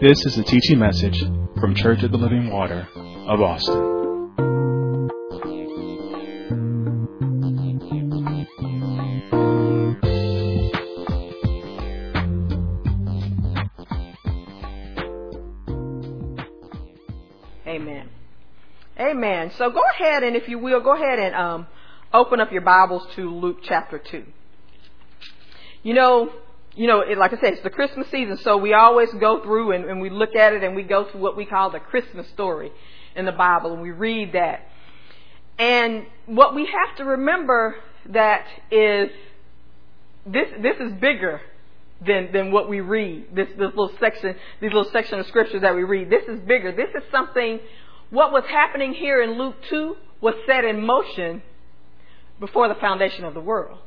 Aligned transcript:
This 0.00 0.24
is 0.26 0.38
a 0.38 0.44
teaching 0.44 0.78
message 0.78 1.18
from 1.60 1.74
Church 1.74 2.04
of 2.04 2.12
the 2.12 2.18
Living 2.18 2.52
Water 2.52 2.86
of 3.26 3.40
Austin. 3.40 3.74
Amen. 17.66 18.08
Amen. 19.00 19.50
So 19.58 19.68
go 19.68 19.80
ahead 19.98 20.22
and 20.22 20.36
if 20.36 20.48
you 20.48 20.60
will, 20.60 20.80
go 20.80 20.94
ahead 20.94 21.18
and 21.18 21.34
um, 21.34 21.66
open 22.14 22.38
up 22.38 22.52
your 22.52 22.62
Bibles 22.62 23.04
to 23.16 23.28
Luke 23.28 23.58
chapter 23.64 23.98
2. 23.98 24.24
You 25.82 25.94
know, 25.94 26.30
you 26.78 26.86
know, 26.86 27.00
it, 27.00 27.18
like 27.18 27.32
I 27.32 27.40
said, 27.40 27.54
it's 27.54 27.62
the 27.62 27.70
Christmas 27.70 28.08
season, 28.08 28.38
so 28.38 28.56
we 28.56 28.72
always 28.72 29.12
go 29.14 29.42
through 29.42 29.72
and, 29.72 29.84
and 29.84 30.00
we 30.00 30.10
look 30.10 30.36
at 30.36 30.52
it 30.52 30.62
and 30.62 30.76
we 30.76 30.84
go 30.84 31.10
through 31.10 31.20
what 31.20 31.36
we 31.36 31.44
call 31.44 31.70
the 31.70 31.80
Christmas 31.80 32.28
story 32.28 32.70
in 33.16 33.24
the 33.24 33.32
Bible 33.32 33.72
and 33.72 33.82
we 33.82 33.90
read 33.90 34.34
that. 34.34 34.60
And 35.58 36.06
what 36.26 36.54
we 36.54 36.66
have 36.66 36.96
to 36.98 37.04
remember 37.04 37.74
that 38.10 38.46
is 38.70 39.10
this 40.24 40.46
this 40.62 40.76
is 40.78 40.92
bigger 41.00 41.40
than 42.06 42.30
than 42.32 42.52
what 42.52 42.68
we 42.68 42.80
read. 42.80 43.34
This 43.34 43.48
this 43.48 43.58
little 43.74 43.90
section, 43.98 44.36
these 44.60 44.72
little 44.72 44.90
section 44.92 45.18
of 45.18 45.26
scripture 45.26 45.58
that 45.58 45.74
we 45.74 45.82
read. 45.82 46.10
This 46.10 46.28
is 46.28 46.38
bigger. 46.46 46.70
This 46.70 46.90
is 46.94 47.02
something. 47.10 47.58
What 48.10 48.30
was 48.30 48.44
happening 48.48 48.94
here 48.94 49.20
in 49.20 49.32
Luke 49.32 49.56
two 49.68 49.96
was 50.20 50.34
set 50.46 50.64
in 50.64 50.86
motion 50.86 51.42
before 52.38 52.68
the 52.68 52.76
foundation 52.76 53.24
of 53.24 53.34
the 53.34 53.40
world. 53.40 53.80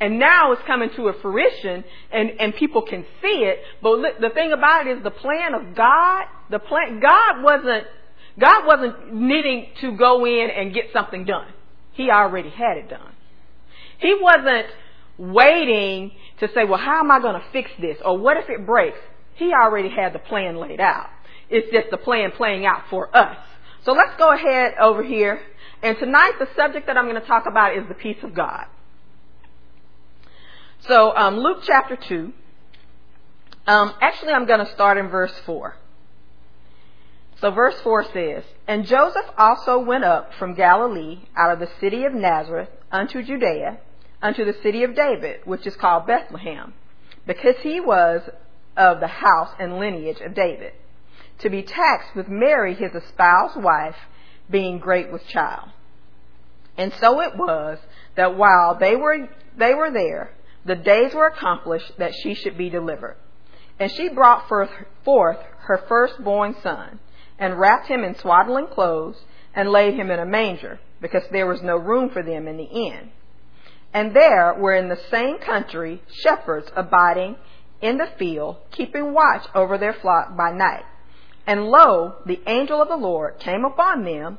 And 0.00 0.18
now 0.18 0.52
it's 0.52 0.62
coming 0.66 0.90
to 0.96 1.08
a 1.08 1.20
fruition 1.20 1.82
and, 2.12 2.30
and 2.38 2.54
people 2.54 2.82
can 2.82 3.04
see 3.20 3.44
it. 3.44 3.58
But 3.82 4.20
the 4.20 4.30
thing 4.30 4.52
about 4.52 4.86
it 4.86 4.98
is 4.98 5.02
the 5.02 5.10
plan 5.10 5.54
of 5.54 5.74
God, 5.74 6.24
the 6.50 6.60
plan, 6.60 7.00
God 7.00 7.42
wasn't, 7.42 7.84
God 8.38 8.66
wasn't 8.66 9.12
needing 9.12 9.66
to 9.80 9.96
go 9.96 10.24
in 10.24 10.50
and 10.50 10.72
get 10.72 10.86
something 10.92 11.24
done. 11.24 11.48
He 11.92 12.10
already 12.10 12.50
had 12.50 12.76
it 12.76 12.88
done. 12.88 13.12
He 13.98 14.16
wasn't 14.20 14.66
waiting 15.18 16.12
to 16.38 16.48
say, 16.54 16.64
well, 16.64 16.78
how 16.78 17.00
am 17.00 17.10
I 17.10 17.20
going 17.20 17.34
to 17.34 17.46
fix 17.52 17.68
this? 17.80 17.98
Or 18.04 18.16
what 18.16 18.36
if 18.36 18.48
it 18.48 18.64
breaks? 18.64 18.98
He 19.34 19.52
already 19.52 19.88
had 19.88 20.12
the 20.12 20.20
plan 20.20 20.56
laid 20.56 20.80
out. 20.80 21.08
It's 21.50 21.72
just 21.72 21.90
the 21.90 21.96
plan 21.96 22.30
playing 22.36 22.66
out 22.66 22.82
for 22.88 23.14
us. 23.16 23.36
So 23.84 23.92
let's 23.92 24.16
go 24.16 24.32
ahead 24.32 24.74
over 24.80 25.02
here. 25.02 25.40
And 25.82 25.96
tonight 25.98 26.32
the 26.38 26.46
subject 26.56 26.86
that 26.86 26.96
I'm 26.96 27.08
going 27.08 27.20
to 27.20 27.26
talk 27.26 27.44
about 27.48 27.76
is 27.76 27.82
the 27.88 27.94
peace 27.94 28.18
of 28.22 28.34
God. 28.34 28.66
So 30.86 31.14
um, 31.16 31.38
Luke 31.38 31.58
chapter 31.64 31.96
2. 31.96 32.32
Um, 33.66 33.94
actually, 34.00 34.32
I'm 34.32 34.46
going 34.46 34.64
to 34.64 34.72
start 34.72 34.96
in 34.96 35.08
verse 35.08 35.34
4. 35.44 35.76
So 37.40 37.50
verse 37.50 37.78
4 37.82 38.04
says, 38.12 38.44
And 38.66 38.86
Joseph 38.86 39.26
also 39.36 39.78
went 39.78 40.04
up 40.04 40.32
from 40.38 40.54
Galilee 40.54 41.20
out 41.36 41.52
of 41.52 41.60
the 41.60 41.68
city 41.80 42.04
of 42.04 42.14
Nazareth 42.14 42.70
unto 42.90 43.22
Judea, 43.22 43.78
unto 44.22 44.44
the 44.44 44.56
city 44.62 44.84
of 44.84 44.94
David, 44.94 45.40
which 45.44 45.66
is 45.66 45.76
called 45.76 46.06
Bethlehem, 46.06 46.72
because 47.26 47.56
he 47.62 47.80
was 47.80 48.22
of 48.76 49.00
the 49.00 49.08
house 49.08 49.50
and 49.58 49.78
lineage 49.78 50.20
of 50.20 50.34
David, 50.34 50.72
to 51.40 51.50
be 51.50 51.62
taxed 51.62 52.16
with 52.16 52.28
Mary 52.28 52.74
his 52.74 52.94
espoused 52.94 53.60
wife, 53.60 53.96
being 54.50 54.78
great 54.78 55.12
with 55.12 55.26
child. 55.28 55.68
And 56.76 56.92
so 57.00 57.20
it 57.20 57.36
was 57.36 57.78
that 58.16 58.36
while 58.36 58.78
they 58.78 58.96
were, 58.96 59.28
they 59.56 59.74
were 59.74 59.90
there, 59.90 60.32
the 60.68 60.76
days 60.76 61.14
were 61.14 61.26
accomplished 61.26 61.92
that 61.98 62.14
she 62.22 62.34
should 62.34 62.56
be 62.56 62.70
delivered. 62.70 63.16
And 63.80 63.90
she 63.90 64.08
brought 64.08 64.48
forth 64.48 64.70
her 65.60 65.84
firstborn 65.88 66.54
son, 66.62 67.00
and 67.38 67.58
wrapped 67.58 67.88
him 67.88 68.04
in 68.04 68.14
swaddling 68.14 68.66
clothes, 68.66 69.16
and 69.54 69.70
laid 69.70 69.94
him 69.94 70.10
in 70.10 70.18
a 70.18 70.26
manger, 70.26 70.78
because 71.00 71.22
there 71.30 71.46
was 71.46 71.62
no 71.62 71.76
room 71.76 72.10
for 72.10 72.22
them 72.22 72.46
in 72.46 72.56
the 72.56 72.64
inn. 72.64 73.10
And 73.94 74.14
there 74.14 74.54
were 74.58 74.74
in 74.74 74.88
the 74.88 75.00
same 75.10 75.38
country 75.38 76.02
shepherds 76.12 76.70
abiding 76.76 77.36
in 77.80 77.96
the 77.96 78.10
field, 78.18 78.56
keeping 78.70 79.14
watch 79.14 79.46
over 79.54 79.78
their 79.78 79.94
flock 79.94 80.36
by 80.36 80.52
night. 80.52 80.84
And 81.46 81.66
lo, 81.66 82.16
the 82.26 82.40
angel 82.46 82.82
of 82.82 82.88
the 82.88 82.96
Lord 82.96 83.38
came 83.38 83.64
upon 83.64 84.04
them, 84.04 84.38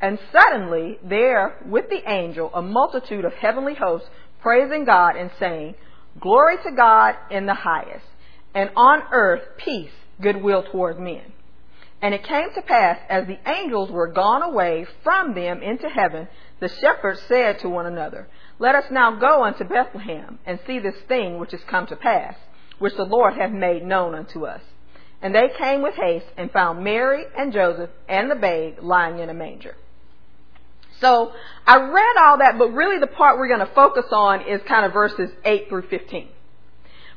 And 0.00 0.18
suddenly 0.30 0.98
there 1.02 1.56
with 1.66 1.88
the 1.88 2.08
angel 2.10 2.50
a 2.52 2.62
multitude 2.62 3.24
of 3.24 3.32
heavenly 3.34 3.74
hosts 3.74 4.08
praising 4.40 4.84
God 4.84 5.16
and 5.16 5.30
saying, 5.38 5.74
Glory 6.20 6.56
to 6.64 6.72
God 6.72 7.14
in 7.30 7.46
the 7.46 7.54
highest, 7.54 8.06
and 8.54 8.70
on 8.76 9.02
earth 9.12 9.42
peace, 9.58 9.90
goodwill 10.20 10.62
toward 10.62 10.98
men. 10.98 11.32
And 12.02 12.14
it 12.14 12.24
came 12.24 12.52
to 12.54 12.62
pass, 12.62 12.98
as 13.08 13.26
the 13.26 13.38
angels 13.50 13.90
were 13.90 14.12
gone 14.12 14.42
away 14.42 14.86
from 15.02 15.34
them 15.34 15.62
into 15.62 15.88
heaven, 15.88 16.28
the 16.60 16.68
shepherds 16.68 17.20
said 17.26 17.58
to 17.60 17.68
one 17.68 17.86
another, 17.86 18.28
Let 18.58 18.74
us 18.74 18.84
now 18.90 19.16
go 19.16 19.44
unto 19.44 19.64
Bethlehem, 19.64 20.38
and 20.46 20.58
see 20.66 20.78
this 20.78 20.94
thing 21.08 21.38
which 21.38 21.54
is 21.54 21.60
come 21.68 21.86
to 21.86 21.96
pass, 21.96 22.34
which 22.78 22.96
the 22.96 23.04
Lord 23.04 23.34
hath 23.34 23.50
made 23.50 23.82
known 23.82 24.14
unto 24.14 24.44
us. 24.44 24.60
And 25.22 25.34
they 25.34 25.48
came 25.58 25.82
with 25.82 25.94
haste, 25.94 26.26
and 26.36 26.50
found 26.52 26.84
Mary 26.84 27.24
and 27.36 27.52
Joseph 27.52 27.90
and 28.08 28.30
the 28.30 28.36
babe 28.36 28.76
lying 28.82 29.18
in 29.18 29.30
a 29.30 29.34
manger. 29.34 29.74
So 31.00 31.32
I 31.66 31.76
read 31.76 32.16
all 32.22 32.38
that, 32.38 32.58
but 32.58 32.68
really 32.70 32.98
the 32.98 33.06
part 33.06 33.38
we're 33.38 33.48
going 33.48 33.66
to 33.66 33.74
focus 33.74 34.06
on 34.12 34.42
is 34.42 34.60
kind 34.66 34.86
of 34.86 34.92
verses 34.92 35.30
8 35.44 35.68
through 35.68 35.88
15. 35.88 36.28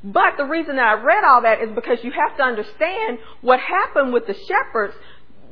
But 0.03 0.37
the 0.37 0.45
reason 0.45 0.77
that 0.77 0.85
I 0.85 0.93
read 0.93 1.23
all 1.23 1.41
that 1.41 1.61
is 1.61 1.69
because 1.75 1.99
you 2.03 2.11
have 2.11 2.37
to 2.37 2.43
understand 2.43 3.19
what 3.41 3.59
happened 3.59 4.13
with 4.13 4.27
the 4.27 4.35
shepherds. 4.47 4.93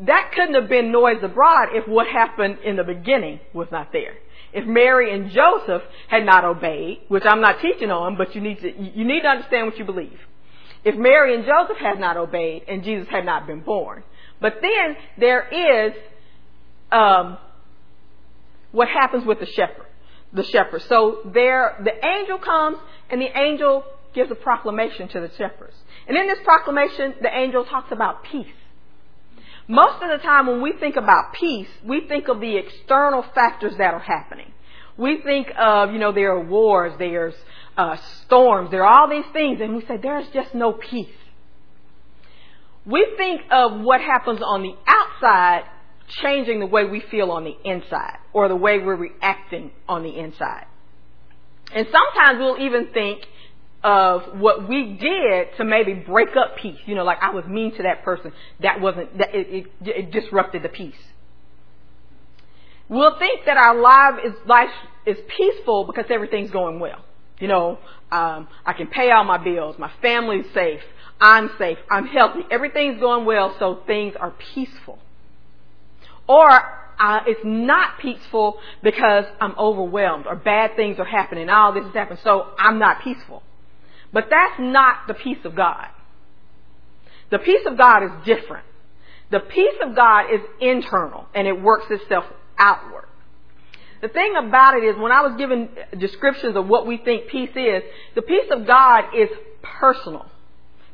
That 0.01 0.31
couldn't 0.33 0.53
have 0.53 0.69
been 0.69 0.91
noise 0.91 1.21
abroad 1.21 1.69
if 1.73 1.87
what 1.87 2.07
happened 2.07 2.59
in 2.63 2.75
the 2.75 2.83
beginning 2.83 3.39
was 3.53 3.67
not 3.71 3.91
there. 3.91 4.13
If 4.53 4.65
Mary 4.65 5.13
and 5.13 5.31
Joseph 5.31 5.81
had 6.07 6.25
not 6.25 6.45
obeyed, 6.45 7.01
which 7.09 7.23
I'm 7.25 7.41
not 7.41 7.59
teaching 7.61 7.91
on, 7.91 8.15
but 8.17 8.33
you 8.35 8.41
need 8.41 8.61
to, 8.61 8.69
you 8.69 9.03
need 9.03 9.21
to 9.21 9.27
understand 9.27 9.67
what 9.67 9.77
you 9.77 9.85
believe. 9.85 10.19
If 10.85 10.95
Mary 10.95 11.35
and 11.35 11.43
Joseph 11.43 11.77
had 11.77 11.99
not 11.99 12.15
obeyed 12.15 12.63
and 12.67 12.83
Jesus 12.83 13.07
had 13.09 13.25
not 13.25 13.47
been 13.47 13.61
born. 13.61 14.03
But 14.39 14.61
then 14.61 14.95
there 15.17 15.47
is, 15.47 15.93
um, 16.91 17.37
what 18.71 18.87
happens 18.87 19.25
with 19.25 19.39
the 19.39 19.45
shepherd, 19.45 19.85
the 20.33 20.43
shepherd. 20.43 20.81
So 20.83 21.21
there, 21.33 21.77
the 21.83 21.93
angel 22.05 22.37
comes 22.37 22.77
and 23.09 23.21
the 23.21 23.37
angel 23.37 23.83
gives 24.13 24.31
a 24.31 24.35
proclamation 24.35 25.07
to 25.09 25.19
the 25.19 25.31
shepherds. 25.37 25.75
And 26.07 26.17
in 26.17 26.27
this 26.27 26.39
proclamation, 26.43 27.15
the 27.21 27.35
angel 27.35 27.65
talks 27.65 27.91
about 27.91 28.23
peace. 28.23 28.47
Most 29.67 30.01
of 30.01 30.09
the 30.09 30.25
time 30.25 30.47
when 30.47 30.61
we 30.61 30.73
think 30.73 30.95
about 30.95 31.33
peace, 31.33 31.67
we 31.83 32.07
think 32.07 32.29
of 32.29 32.39
the 32.39 32.55
external 32.55 33.23
factors 33.35 33.75
that 33.77 33.93
are 33.93 33.99
happening. 33.99 34.53
We 34.97 35.21
think 35.21 35.51
of, 35.57 35.91
you 35.91 35.99
know, 35.99 36.11
there 36.11 36.31
are 36.31 36.43
wars, 36.43 36.93
there's 36.97 37.35
uh, 37.77 37.97
storms, 38.25 38.71
there 38.71 38.85
are 38.85 39.01
all 39.01 39.09
these 39.09 39.31
things, 39.33 39.59
and 39.61 39.75
we 39.75 39.85
say 39.85 39.97
there's 39.97 40.27
just 40.29 40.55
no 40.55 40.71
peace. 40.71 41.13
We 42.85 43.05
think 43.17 43.41
of 43.51 43.81
what 43.81 43.99
happens 43.99 44.39
on 44.41 44.63
the 44.63 44.73
outside 44.87 45.65
changing 46.07 46.59
the 46.59 46.65
way 46.65 46.85
we 46.85 47.01
feel 47.11 47.31
on 47.31 47.43
the 47.43 47.55
inside 47.63 48.17
or 48.33 48.47
the 48.47 48.55
way 48.55 48.79
we're 48.79 48.95
reacting 48.95 49.71
on 49.87 50.03
the 50.03 50.17
inside. 50.17 50.65
And 51.73 51.87
sometimes 51.91 52.39
we'll 52.39 52.59
even 52.59 52.87
think 52.93 53.25
of 53.83 54.39
what 54.39 54.67
we 54.67 54.97
did 54.99 55.47
to 55.57 55.65
maybe 55.65 55.93
break 55.93 56.29
up 56.29 56.57
peace. 56.57 56.79
You 56.85 56.95
know, 56.95 57.03
like 57.03 57.19
I 57.21 57.31
was 57.31 57.45
mean 57.45 57.75
to 57.75 57.83
that 57.83 58.03
person. 58.03 58.31
That 58.61 58.79
wasn't, 58.79 59.17
that 59.17 59.35
it, 59.35 59.47
it, 59.81 59.87
it 59.87 60.11
disrupted 60.11 60.63
the 60.63 60.69
peace. 60.69 60.95
We'll 62.89 63.19
think 63.19 63.45
that 63.45 63.57
our 63.57 63.75
life 63.79 64.23
is, 64.25 64.33
life 64.45 64.69
is 65.05 65.17
peaceful 65.37 65.85
because 65.85 66.05
everything's 66.09 66.51
going 66.51 66.79
well. 66.79 67.03
You 67.39 67.49
know, 67.49 67.79
um, 68.11 68.47
I 68.65 68.73
can 68.73 68.87
pay 68.87 69.11
all 69.11 69.25
my 69.25 69.37
bills. 69.37 69.75
My 69.77 69.91
family's 70.01 70.45
safe. 70.53 70.81
I'm 71.19 71.51
safe. 71.57 71.77
I'm 71.91 72.07
healthy. 72.07 72.41
Everything's 72.49 72.99
going 72.99 73.25
well, 73.25 73.55
so 73.59 73.81
things 73.85 74.15
are 74.19 74.33
peaceful. 74.53 74.99
Or 76.27 76.49
uh, 76.99 77.19
it's 77.27 77.41
not 77.43 77.99
peaceful 77.99 78.57
because 78.83 79.25
I'm 79.39 79.55
overwhelmed 79.57 80.25
or 80.27 80.35
bad 80.35 80.75
things 80.75 80.99
are 80.99 81.05
happening. 81.05 81.49
All 81.49 81.73
this 81.73 81.85
is 81.85 81.93
happening, 81.93 82.19
so 82.23 82.47
I'm 82.57 82.79
not 82.79 83.01
peaceful. 83.03 83.43
But 84.11 84.25
that's 84.29 84.59
not 84.59 85.07
the 85.07 85.13
peace 85.13 85.43
of 85.43 85.55
God. 85.55 85.87
The 87.29 87.39
peace 87.39 87.65
of 87.65 87.77
God 87.77 88.03
is 88.03 88.11
different. 88.25 88.65
The 89.31 89.41
peace 89.41 89.75
of 89.83 89.95
God 89.95 90.33
is 90.33 90.41
internal 90.61 91.25
and 91.35 91.47
it 91.47 91.61
works 91.61 91.85
itself 91.89 92.23
outward. 92.57 93.05
The 94.01 94.07
thing 94.07 94.35
about 94.37 94.75
it 94.75 94.83
is 94.83 94.95
when 94.97 95.11
I 95.11 95.21
was 95.21 95.37
given 95.37 95.69
descriptions 95.97 96.55
of 96.55 96.67
what 96.67 96.87
we 96.87 96.97
think 96.97 97.27
peace 97.27 97.55
is, 97.55 97.83
the 98.15 98.21
peace 98.21 98.45
of 98.51 98.65
God 98.65 99.05
is 99.15 99.29
personal. 99.61 100.27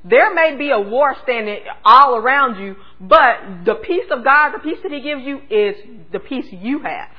There 0.03 0.33
may 0.33 0.57
be 0.57 0.69
a 0.69 0.79
war 0.79 1.15
standing 1.23 1.59
all 1.85 2.15
around 2.15 2.61
you, 2.61 2.75
but 3.00 3.65
the 3.65 3.75
peace 3.75 4.05
of 4.11 4.23
God, 4.23 4.51
the 4.53 4.59
peace 4.59 4.79
that 4.83 4.91
He 4.91 5.01
gives 5.01 5.23
you 5.23 5.39
is 5.50 5.75
the 6.11 6.19
peace 6.19 6.45
you 6.51 6.79
have. 6.79 7.09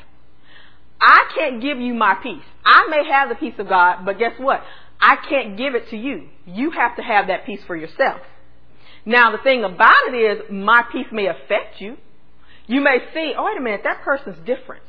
I 1.01 1.25
can't 1.37 1.63
give 1.63 1.79
you 1.79 1.95
my 1.95 2.15
peace. 2.23 2.45
I 2.65 2.87
may 2.91 3.09
have 3.11 3.29
the 3.29 3.35
peace 3.35 3.55
of 3.59 3.69
God, 3.69 4.05
but 4.05 4.19
guess 4.19 4.33
what? 4.39 4.63
I 5.01 5.17
can't 5.29 5.57
give 5.57 5.75
it 5.75 5.91
to 5.91 5.97
you. 5.97 6.29
You 6.47 6.71
have 6.71 6.97
to 6.97 7.03
have 7.03 7.27
that 7.29 7.45
peace 7.47 7.61
for 7.67 7.77
yourself. 7.77 8.21
Now 9.05 9.33
the 9.33 9.43
thing 9.43 9.65
about 9.65 9.93
it 10.09 10.17
is 10.17 10.51
my 10.51 10.83
peace 10.91 11.09
may 11.13 11.27
affect 11.27 11.81
you. 11.81 11.97
You 12.67 12.81
may 12.81 12.99
see, 13.13 13.35
oh 13.37 13.45
wait 13.45 13.59
a 13.59 13.61
minute, 13.61 13.83
that 13.85 14.03
person's 14.03 14.39
different. 14.47 14.85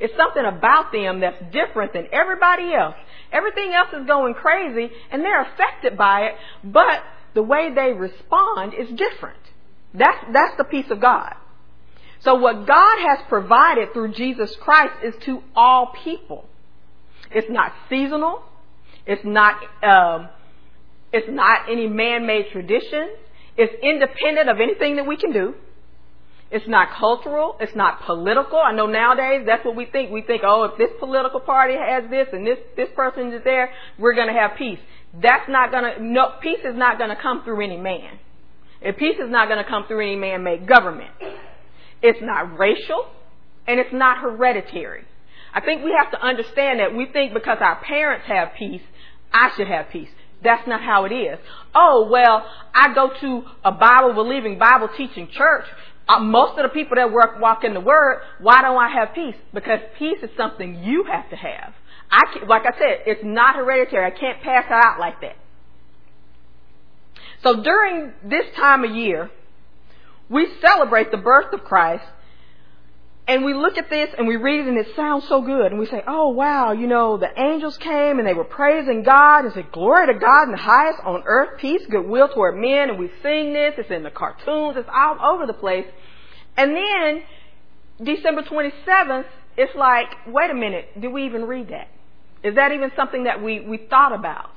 It's 0.00 0.14
something 0.16 0.44
about 0.44 0.92
them 0.92 1.20
that's 1.20 1.40
different 1.52 1.92
than 1.92 2.06
everybody 2.12 2.72
else. 2.74 2.96
Everything 3.32 3.72
else 3.74 3.88
is 3.92 4.06
going 4.06 4.34
crazy 4.34 4.90
and 5.10 5.22
they're 5.22 5.42
affected 5.42 5.96
by 5.96 6.22
it, 6.22 6.34
but 6.64 7.02
the 7.34 7.42
way 7.42 7.72
they 7.74 7.92
respond 7.92 8.74
is 8.74 8.88
different. 8.88 9.38
That's, 9.94 10.18
that's 10.32 10.56
the 10.56 10.64
peace 10.64 10.90
of 10.90 11.00
God. 11.00 11.34
So 12.20 12.34
what 12.34 12.66
God 12.66 12.98
has 12.98 13.18
provided 13.28 13.92
through 13.92 14.12
Jesus 14.12 14.54
Christ 14.56 14.94
is 15.04 15.14
to 15.24 15.42
all 15.54 15.92
people. 16.04 16.46
It's 17.30 17.50
not 17.50 17.72
seasonal. 17.88 18.42
It's 19.06 19.24
not, 19.24 19.54
um, 19.84 20.28
it's 21.12 21.28
not 21.30 21.70
any 21.70 21.86
man-made 21.86 22.46
tradition. 22.50 23.10
It's 23.56 23.72
independent 23.82 24.48
of 24.48 24.60
anything 24.60 24.96
that 24.96 25.06
we 25.06 25.16
can 25.16 25.32
do. 25.32 25.54
It's 26.50 26.66
not 26.66 26.88
cultural. 26.98 27.56
It's 27.60 27.74
not 27.76 28.02
political. 28.06 28.58
I 28.58 28.72
know 28.72 28.86
nowadays 28.86 29.42
that's 29.46 29.64
what 29.64 29.76
we 29.76 29.84
think. 29.84 30.10
We 30.10 30.22
think, 30.22 30.42
oh, 30.44 30.64
if 30.64 30.78
this 30.78 30.90
political 30.98 31.40
party 31.40 31.74
has 31.74 32.08
this 32.10 32.28
and 32.32 32.46
this, 32.46 32.58
this 32.74 32.88
person 32.96 33.32
is 33.32 33.44
there, 33.44 33.70
we're 33.98 34.14
going 34.14 34.28
to 34.28 34.32
have 34.32 34.52
peace. 34.56 34.78
That's 35.12 35.48
not 35.48 35.70
going 35.70 35.84
to, 35.84 36.02
no, 36.02 36.32
peace 36.40 36.60
is 36.64 36.74
not 36.74 36.98
going 36.98 37.10
to 37.10 37.20
come 37.20 37.42
through 37.44 37.62
any 37.64 37.76
man. 37.76 38.18
And 38.80 38.96
peace 38.96 39.16
is 39.22 39.30
not 39.30 39.48
going 39.48 39.62
to 39.62 39.68
come 39.68 39.86
through 39.86 40.00
any 40.00 40.16
man-made 40.16 40.66
government. 40.66 41.10
It's 42.00 42.20
not 42.22 42.58
racial 42.58 43.06
and 43.66 43.78
it's 43.78 43.92
not 43.92 44.18
hereditary. 44.18 45.04
I 45.52 45.60
think 45.60 45.84
we 45.84 45.94
have 45.98 46.10
to 46.12 46.24
understand 46.24 46.80
that 46.80 46.94
we 46.94 47.06
think 47.12 47.34
because 47.34 47.58
our 47.60 47.82
parents 47.82 48.26
have 48.26 48.50
peace, 48.58 48.82
I 49.32 49.50
should 49.56 49.66
have 49.66 49.88
peace. 49.90 50.08
That's 50.42 50.66
not 50.68 50.80
how 50.80 51.04
it 51.04 51.12
is. 51.12 51.38
Oh, 51.74 52.08
well, 52.10 52.46
I 52.74 52.94
go 52.94 53.10
to 53.20 53.42
a 53.64 53.72
Bible 53.72 54.14
believing, 54.14 54.58
Bible 54.58 54.88
teaching 54.96 55.28
church. 55.28 55.64
Uh, 56.08 56.20
most 56.20 56.58
of 56.58 56.62
the 56.62 56.70
people 56.70 56.96
that 56.96 57.12
work, 57.12 57.38
walk 57.38 57.64
in 57.64 57.74
the 57.74 57.80
Word, 57.80 58.22
why 58.40 58.62
don't 58.62 58.78
I 58.78 58.88
have 58.88 59.14
peace? 59.14 59.36
Because 59.52 59.80
peace 59.98 60.18
is 60.22 60.30
something 60.36 60.82
you 60.82 61.04
have 61.04 61.28
to 61.30 61.36
have. 61.36 61.74
I 62.10 62.22
can, 62.32 62.48
like 62.48 62.62
I 62.62 62.76
said, 62.78 63.02
it's 63.06 63.20
not 63.22 63.56
hereditary. 63.56 64.06
I 64.06 64.18
can't 64.18 64.42
pass 64.42 64.64
it 64.66 64.72
out 64.72 64.98
like 64.98 65.20
that. 65.20 65.36
So 67.42 67.62
during 67.62 68.12
this 68.24 68.44
time 68.56 68.84
of 68.84 68.90
year, 68.90 69.30
we 70.30 70.48
celebrate 70.60 71.10
the 71.10 71.18
birth 71.18 71.52
of 71.52 71.60
Christ 71.60 72.04
and 73.28 73.44
we 73.44 73.52
look 73.52 73.76
at 73.76 73.90
this 73.90 74.08
and 74.16 74.26
we 74.26 74.36
read 74.36 74.60
it 74.60 74.68
and 74.68 74.78
it 74.78 74.86
sounds 74.96 75.28
so 75.28 75.42
good. 75.42 75.70
And 75.70 75.78
we 75.78 75.84
say, 75.84 76.02
oh 76.08 76.30
wow, 76.30 76.72
you 76.72 76.86
know, 76.86 77.18
the 77.18 77.28
angels 77.38 77.76
came 77.76 78.18
and 78.18 78.26
they 78.26 78.32
were 78.32 78.42
praising 78.42 79.02
God 79.02 79.44
and 79.44 79.52
said, 79.52 79.70
glory 79.70 80.06
to 80.06 80.18
God 80.18 80.44
in 80.44 80.52
the 80.52 80.56
highest 80.56 81.00
on 81.04 81.22
earth, 81.26 81.60
peace, 81.60 81.82
goodwill 81.90 82.28
toward 82.28 82.56
men. 82.56 82.88
And 82.88 82.98
we 82.98 83.10
sing 83.22 83.52
this. 83.52 83.74
It's 83.76 83.90
in 83.90 84.02
the 84.02 84.10
cartoons. 84.10 84.78
It's 84.78 84.88
all 84.90 85.34
over 85.34 85.44
the 85.46 85.52
place. 85.52 85.84
And 86.56 86.74
then 86.74 87.22
December 88.02 88.44
27th, 88.44 89.26
it's 89.58 89.76
like, 89.76 90.06
wait 90.26 90.50
a 90.50 90.54
minute, 90.54 90.98
did 90.98 91.12
we 91.12 91.26
even 91.26 91.44
read 91.44 91.68
that? 91.68 91.88
Is 92.42 92.54
that 92.54 92.72
even 92.72 92.90
something 92.96 93.24
that 93.24 93.42
we, 93.42 93.60
we 93.60 93.76
thought 93.76 94.14
about? 94.14 94.52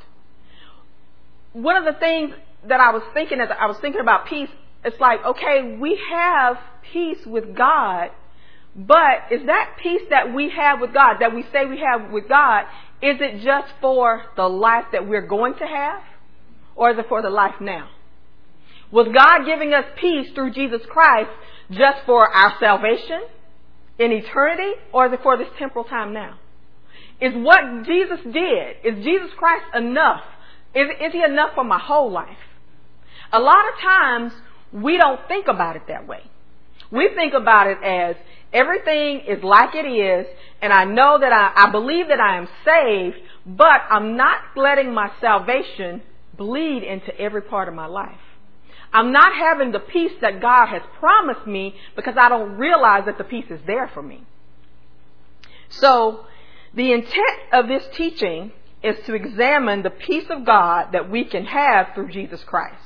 One 1.51 1.75
of 1.75 1.83
the 1.83 1.99
things 1.99 2.33
that 2.69 2.79
I 2.79 2.93
was 2.93 3.03
thinking 3.13 3.41
as 3.41 3.49
I 3.59 3.65
was 3.65 3.75
thinking 3.81 3.99
about 3.99 4.27
peace, 4.27 4.49
it's 4.85 4.99
like, 5.01 5.25
okay, 5.25 5.75
we 5.77 5.99
have 6.09 6.57
peace 6.93 7.25
with 7.25 7.53
God 7.53 8.11
but 8.75 9.31
is 9.31 9.45
that 9.47 9.77
peace 9.81 10.01
that 10.09 10.33
we 10.33 10.49
have 10.49 10.79
with 10.79 10.93
God, 10.93 11.17
that 11.19 11.35
we 11.35 11.43
say 11.51 11.65
we 11.65 11.79
have 11.79 12.11
with 12.11 12.29
God, 12.29 12.63
is 13.01 13.17
it 13.19 13.43
just 13.43 13.73
for 13.81 14.23
the 14.37 14.47
life 14.47 14.85
that 14.91 15.07
we're 15.07 15.25
going 15.25 15.55
to 15.55 15.65
have? 15.65 16.01
Or 16.75 16.91
is 16.91 16.97
it 16.97 17.05
for 17.09 17.21
the 17.21 17.29
life 17.29 17.55
now? 17.59 17.89
Was 18.91 19.07
God 19.13 19.45
giving 19.45 19.73
us 19.73 19.85
peace 19.99 20.29
through 20.33 20.51
Jesus 20.53 20.81
Christ 20.89 21.31
just 21.71 21.99
for 22.05 22.27
our 22.27 22.55
salvation 22.59 23.21
in 23.99 24.11
eternity? 24.11 24.73
Or 24.93 25.07
is 25.07 25.13
it 25.13 25.19
for 25.23 25.37
this 25.37 25.47
temporal 25.57 25.85
time 25.85 26.13
now? 26.13 26.37
Is 27.19 27.33
what 27.35 27.85
Jesus 27.85 28.19
did, 28.23 28.77
is 28.83 29.03
Jesus 29.03 29.29
Christ 29.37 29.65
enough? 29.75 30.23
Is, 30.73 30.87
is 30.99 31.13
He 31.13 31.23
enough 31.23 31.51
for 31.55 31.63
my 31.63 31.79
whole 31.79 32.11
life? 32.11 32.37
A 33.31 33.39
lot 33.39 33.65
of 33.69 33.79
times, 33.81 34.33
we 34.73 34.97
don't 34.97 35.19
think 35.27 35.47
about 35.47 35.75
it 35.75 35.83
that 35.87 36.07
way. 36.07 36.21
We 36.91 37.09
think 37.15 37.33
about 37.33 37.67
it 37.67 37.77
as 37.83 38.15
everything 38.53 39.21
is 39.27 39.43
like 39.43 39.75
it 39.75 39.87
is, 39.87 40.25
and 40.61 40.71
I 40.71 40.85
know 40.85 41.17
that 41.19 41.31
I, 41.31 41.67
I 41.67 41.71
believe 41.71 42.07
that 42.09 42.19
I 42.19 42.37
am 42.37 42.47
saved, 42.65 43.17
but 43.45 43.81
I'm 43.89 44.17
not 44.17 44.39
letting 44.55 44.93
my 44.93 45.11
salvation 45.19 46.01
bleed 46.37 46.83
into 46.83 47.17
every 47.19 47.41
part 47.41 47.67
of 47.67 47.73
my 47.73 47.87
life. 47.87 48.19
I'm 48.93 49.11
not 49.11 49.33
having 49.33 49.71
the 49.71 49.79
peace 49.79 50.11
that 50.21 50.41
God 50.41 50.67
has 50.67 50.81
promised 50.99 51.47
me 51.47 51.75
because 51.95 52.15
I 52.17 52.29
don't 52.29 52.57
realize 52.57 53.05
that 53.05 53.17
the 53.17 53.23
peace 53.23 53.45
is 53.49 53.59
there 53.65 53.89
for 53.93 54.01
me. 54.01 54.25
So, 55.69 56.25
the 56.73 56.91
intent 56.91 57.39
of 57.53 57.67
this 57.67 57.83
teaching 57.95 58.51
is 58.83 58.97
to 59.05 59.13
examine 59.13 59.83
the 59.83 59.89
peace 59.89 60.25
of 60.29 60.45
God 60.45 60.91
that 60.91 61.09
we 61.09 61.23
can 61.23 61.45
have 61.45 61.89
through 61.93 62.11
Jesus 62.11 62.43
Christ. 62.43 62.81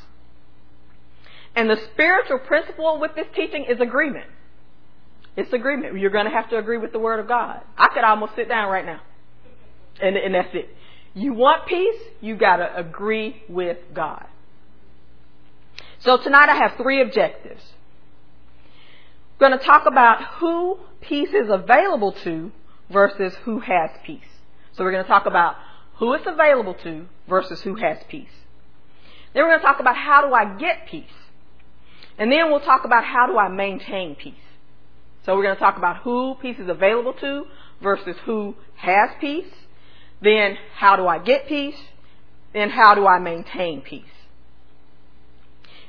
And 1.56 1.70
the 1.70 1.80
spiritual 1.94 2.40
principle 2.40 3.00
with 3.00 3.16
this 3.16 3.28
teaching 3.36 3.66
is 3.68 3.80
agreement. 3.80 4.28
It's 5.38 5.52
agreement. 5.52 5.98
You're 5.98 6.12
going 6.12 6.26
to 6.26 6.32
have 6.32 6.50
to 6.52 6.58
agree 6.58 6.78
with 6.78 6.92
the 6.92 7.00
Word 7.00 7.20
of 7.20 7.28
God. 7.28 7.62
I 7.78 7.88
could 7.94 8.04
almost 8.04 8.36
sit 8.36 8.48
down 8.48 8.70
right 8.72 8.86
now. 8.86 9.02
And, 10.02 10.16
and 10.16 10.36
that's 10.36 10.54
it. 10.54 10.70
You 11.14 11.34
want 11.34 11.66
peace, 11.68 12.02
you 12.22 12.36
got 12.36 12.58
to 12.58 12.78
agree 12.78 13.42
with 13.48 13.78
God. 13.94 14.26
So 16.00 16.18
tonight 16.18 16.50
I 16.50 16.56
have 16.56 16.74
three 16.78 17.02
objectives. 17.02 17.64
I'm 19.40 19.50
going 19.50 19.58
to 19.58 19.66
talk 19.66 19.86
about 19.86 20.24
who 20.40 20.78
peace 21.02 21.30
is 21.30 21.50
available 21.50 22.12
to 22.24 22.52
versus 22.90 23.34
who 23.44 23.60
has 23.60 23.90
peace. 24.06 24.22
So 24.74 24.84
we're 24.84 24.92
going 24.92 25.04
to 25.04 25.10
talk 25.10 25.26
about 25.26 25.56
who 25.96 26.14
it's 26.14 26.28
available 26.28 26.74
to 26.84 27.08
versus 27.28 27.62
who 27.62 27.76
has 27.76 27.98
peace. 28.10 28.30
Then 29.34 29.44
we're 29.44 29.50
going 29.50 29.62
to 29.62 29.66
talk 29.66 29.80
about 29.80 29.96
how 29.96 30.28
do 30.28 30.34
I 30.34 30.58
get 30.58 30.88
peace. 30.88 31.06
And 32.18 32.32
then 32.32 32.50
we'll 32.50 32.62
talk 32.62 32.86
about 32.86 33.04
how 33.04 33.28
do 33.28 33.38
I 33.38 33.50
maintain 33.50 34.16
peace. 34.16 34.34
So 35.26 35.36
we're 35.36 35.44
going 35.44 35.56
to 35.56 35.60
talk 35.60 35.78
about 35.78 35.98
who 35.98 36.36
peace 36.42 36.60
is 36.60 36.70
available 36.70 37.14
to 37.14 37.46
versus 37.82 38.16
who 38.26 38.56
has 38.76 39.10
peace. 39.20 39.52
Then 40.22 40.58
how 40.76 40.96
do 40.96 41.08
I 41.08 41.20
get 41.20 41.48
peace? 41.48 41.78
Then 42.54 42.70
how 42.70 42.94
do 42.94 43.08
I 43.08 43.20
maintain 43.20 43.82
peace? 43.82 44.04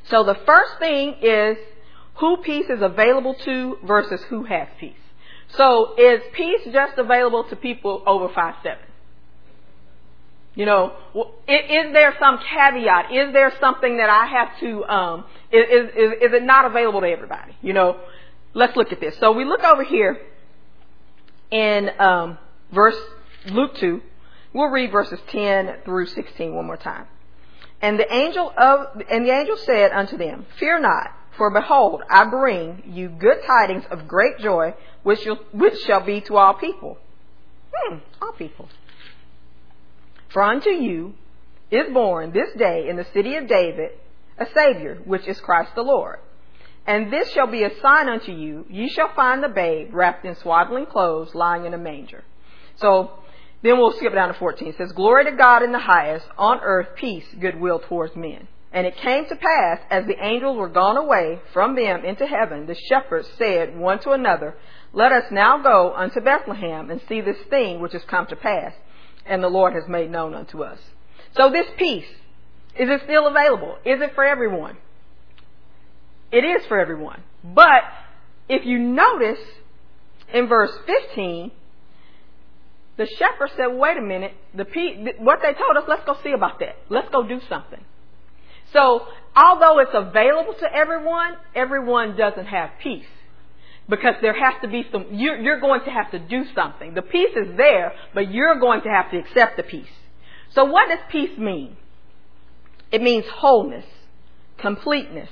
So 0.09 0.25
the 0.25 0.37
first 0.47 0.79
thing 0.79 1.17
is 1.21 1.59
who 2.17 2.39
peace 2.39 2.67
is 2.71 2.81
available 2.81 3.35
to 3.45 3.79
versus 3.85 4.21
who 4.31 4.45
has 4.45 4.69
peace. 4.81 4.95
So 5.51 5.95
is 5.97 6.23
peace 6.33 6.63
just 6.73 6.99
available 6.99 7.45
to 7.45 7.57
people 7.57 8.03
over 8.07 8.33
five 8.33 8.55
seven? 8.63 8.85
You 10.55 10.65
know, 10.65 10.95
is, 11.47 11.93
there 11.93 12.17
some 12.19 12.39
caveat? 12.39 13.13
Is 13.13 13.33
there 13.35 13.53
something 13.61 13.99
that 13.99 14.09
I 14.09 14.27
have 14.27 14.59
to? 14.61 14.85
Um, 14.87 15.25
is, 15.53 15.65
is 15.69 16.13
is 16.23 16.33
it 16.33 16.43
not 16.43 16.65
available 16.65 17.03
to 17.03 17.07
everybody? 17.07 17.55
You 17.61 17.75
know, 17.75 18.01
let's 18.57 18.77
look 18.77 18.91
at 18.91 19.01
this. 19.01 19.17
So 19.19 19.33
we 19.33 19.45
look 19.45 19.63
over 19.63 19.85
here 19.85 20.19
in 21.51 21.91
um, 22.01 22.39
verse 22.73 22.99
Luke 23.47 23.77
two. 23.77 24.03
We'll 24.53 24.71
read 24.71 24.91
verses 24.91 25.21
ten 25.29 25.77
through 25.85 26.07
sixteen 26.07 26.55
one 26.55 26.67
more 26.67 26.77
time. 26.79 27.07
And 27.83 27.99
the 27.99 28.13
angel 28.13 28.53
of 28.57 29.03
and 29.11 29.27
the 29.27 29.33
angel 29.33 29.57
said 29.59 29.93
unto 29.93 30.17
them, 30.17 30.47
Fear 30.59 30.81
not, 30.81 31.13
for 31.37 31.51
behold, 31.51 32.03
I 32.11 32.25
bring 32.25 32.83
you 32.87 33.11
good 33.11 33.39
tidings 33.47 33.85
of 33.91 34.09
great 34.09 34.39
joy, 34.39 34.75
which, 35.03 35.29
which 35.53 35.79
shall 35.81 36.05
be 36.05 36.23
to 36.23 36.37
all 36.37 36.55
people. 36.55 36.97
Hmm, 37.75 37.99
all 38.23 38.33
people. 38.33 38.71
For 40.31 40.43
unto 40.43 40.71
you 40.71 41.15
is 41.71 41.93
born 41.93 42.33
this 42.33 42.49
day 42.57 42.89
in 42.89 42.97
the 42.97 43.07
city 43.13 43.37
of 43.37 43.47
David 43.47 43.91
a 44.39 44.47
Savior, 44.55 44.99
which 45.05 45.27
is 45.27 45.39
Christ 45.41 45.75
the 45.75 45.83
Lord. 45.83 46.19
And 46.87 47.13
this 47.13 47.31
shall 47.33 47.49
be 47.49 47.65
a 47.65 47.81
sign 47.81 48.09
unto 48.09 48.33
you. 48.33 48.65
Ye 48.71 48.89
shall 48.89 49.13
find 49.15 49.43
the 49.43 49.49
babe 49.49 49.93
wrapped 49.93 50.25
in 50.25 50.37
swaddling 50.37 50.87
clothes, 50.87 51.35
lying 51.35 51.65
in 51.67 51.75
a 51.75 51.79
manger. 51.79 52.25
So 52.77 53.11
then 53.63 53.79
we'll 53.79 53.93
skip 53.93 54.15
down 54.15 54.29
to 54.29 54.35
14. 54.35 54.69
It 54.69 54.77
says, 54.77 54.93
Glory 54.93 55.25
to 55.25 55.33
God 55.33 55.63
in 55.63 55.73
the 55.73 55.79
highest, 55.81 56.27
on 56.39 56.61
earth 56.63 56.89
peace, 56.97 57.27
goodwill 57.41 57.81
towards 57.81 58.15
men. 58.15 58.47
And 58.73 58.87
it 58.87 58.97
came 58.97 59.27
to 59.27 59.37
pass, 59.37 59.81
as 59.91 60.07
the 60.07 60.23
angels 60.23 60.57
were 60.57 60.69
gone 60.69 60.97
away 60.97 61.41
from 61.53 61.75
them 61.75 62.05
into 62.05 62.27
heaven, 62.27 62.67
the 62.67 62.77
shepherds 62.89 63.29
said 63.39 63.77
one 63.77 63.99
to 64.01 64.11
another, 64.11 64.57
Let 64.93 65.13
us 65.13 65.25
now 65.33 65.59
go 65.59 65.95
unto 65.97 66.21
Bethlehem 66.21 66.91
and 66.91 67.01
see 67.09 67.21
this 67.21 67.41
thing 67.49 67.81
which 67.81 67.95
has 67.95 68.05
come 68.05 68.27
to 68.27 68.37
pass, 68.37 68.75
and 69.25 69.43
the 69.43 69.49
Lord 69.49 69.73
has 69.73 69.89
made 69.89 70.11
known 70.11 70.35
unto 70.35 70.63
us. 70.63 70.79
So 71.37 71.51
this 71.51 71.67
peace, 71.77 72.09
is 72.79 72.89
it 72.91 73.03
still 73.05 73.27
available? 73.27 73.79
Is 73.85 74.01
it 74.01 74.15
for 74.15 74.25
everyone? 74.25 74.77
It 76.33 76.45
is 76.45 76.67
for 76.67 76.79
everyone. 76.79 77.23
But 77.45 77.83
if 78.49 78.65
you 78.65 78.79
notice 78.79 79.41
in 80.33 80.49
verse 80.49 80.73
15, 80.87 81.51
the 82.97 83.07
shepherd 83.07 83.51
said, 83.57 83.67
wait 83.67 83.97
a 83.97 84.03
minute, 84.03 84.33
the 84.55 84.65
pe- 84.65 85.19
what 85.19 85.41
they 85.43 85.53
told 85.53 85.77
us, 85.77 85.85
let's 85.87 86.05
go 86.05 86.17
see 86.23 86.33
about 86.33 86.61
that. 86.61 86.77
Let's 86.89 87.09
go 87.11 87.27
do 87.27 87.41
something. 87.49 87.85
So, 88.73 89.07
although 89.37 89.79
it's 89.81 89.93
available 89.95 90.55
to 90.55 90.75
everyone, 90.75 91.37
everyone 91.55 92.17
doesn't 92.17 92.47
have 92.47 92.71
peace. 92.83 93.07
Because 93.89 94.15
there 94.21 94.33
has 94.33 94.55
to 94.63 94.69
be 94.69 94.85
some, 94.91 95.07
you're, 95.13 95.39
you're 95.39 95.61
going 95.61 95.85
to 95.85 95.91
have 95.91 96.11
to 96.11 96.19
do 96.19 96.45
something. 96.55 96.95
The 96.95 97.03
peace 97.03 97.37
is 97.37 97.57
there, 97.57 97.93
but 98.15 98.33
you're 98.33 98.59
going 98.59 98.83
to 98.83 98.89
have 98.89 99.11
to 99.13 99.19
accept 99.19 99.57
the 99.57 99.63
peace. 99.63 99.87
So 100.55 100.65
what 100.65 100.89
does 100.89 100.99
peace 101.11 101.39
mean? 101.39 101.77
It 102.91 103.03
means 103.03 103.25
wholeness, 103.33 103.85
completeness. 104.59 105.29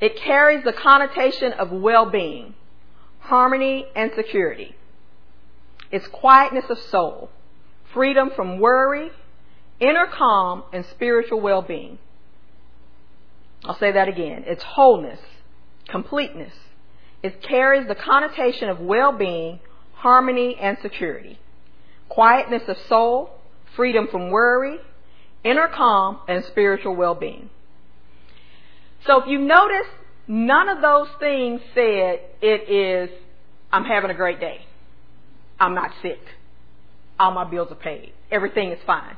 It 0.00 0.16
carries 0.16 0.64
the 0.64 0.72
connotation 0.72 1.52
of 1.52 1.70
well-being, 1.70 2.54
harmony, 3.20 3.86
and 3.94 4.10
security. 4.14 4.74
It's 5.90 6.06
quietness 6.08 6.64
of 6.70 6.78
soul, 6.78 7.30
freedom 7.92 8.30
from 8.34 8.60
worry, 8.60 9.10
inner 9.78 10.06
calm, 10.06 10.62
and 10.72 10.86
spiritual 10.86 11.40
well-being. 11.40 11.98
I'll 13.64 13.78
say 13.78 13.92
that 13.92 14.08
again. 14.08 14.44
It's 14.46 14.62
wholeness, 14.62 15.20
completeness. 15.88 16.54
It 17.22 17.42
carries 17.42 17.86
the 17.86 17.94
connotation 17.94 18.70
of 18.70 18.80
well-being, 18.80 19.60
harmony, 19.94 20.56
and 20.58 20.78
security. 20.80 21.38
Quietness 22.08 22.62
of 22.68 22.78
soul, 22.88 23.32
freedom 23.76 24.08
from 24.10 24.30
worry, 24.30 24.78
inner 25.44 25.68
calm, 25.68 26.20
and 26.26 26.42
spiritual 26.46 26.96
well-being. 26.96 27.50
So 29.06 29.22
if 29.22 29.28
you 29.28 29.38
notice, 29.38 29.86
none 30.28 30.68
of 30.68 30.82
those 30.82 31.08
things 31.18 31.60
said 31.74 32.20
it 32.42 32.70
is, 32.70 33.10
I'm 33.72 33.84
having 33.84 34.10
a 34.10 34.14
great 34.14 34.40
day. 34.40 34.60
I'm 35.58 35.74
not 35.74 35.90
sick. 36.02 36.20
All 37.18 37.32
my 37.32 37.44
bills 37.44 37.68
are 37.70 37.76
paid. 37.76 38.12
Everything 38.30 38.72
is 38.72 38.78
fine. 38.86 39.16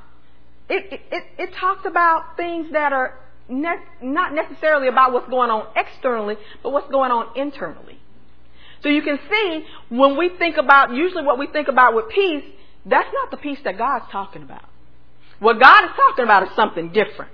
It, 0.69 1.01
it, 1.11 1.25
it, 1.39 1.51
talks 1.61 1.85
about 1.87 2.37
things 2.37 2.73
that 2.73 2.93
are 2.93 3.19
ne- 3.49 3.85
not 4.03 4.33
necessarily 4.33 4.89
about 4.89 5.13
what's 5.13 5.29
going 5.29 5.51
on 5.51 5.67
externally, 5.77 6.37
but 6.63 6.71
what's 6.71 6.91
going 6.91 7.11
on 7.11 7.37
internally. 7.37 7.99
So 8.83 8.89
you 8.89 9.03
can 9.03 9.19
see 9.31 9.65
when 9.91 10.17
we 10.17 10.31
think 10.39 10.57
about, 10.57 10.93
usually 10.93 11.25
what 11.25 11.39
we 11.39 11.47
think 11.47 11.69
about 11.69 11.95
with 11.95 12.09
peace, 12.09 12.45
that's 12.87 13.09
not 13.13 13.31
the 13.31 13.37
peace 13.37 13.59
that 13.65 13.79
God's 13.79 14.07
talking 14.11 14.43
about. 14.43 14.65
What 15.39 15.61
God 15.61 15.85
is 15.85 15.91
talking 15.95 16.25
about 16.25 16.45
is 16.45 16.57
something 16.57 16.93
different. 16.93 17.33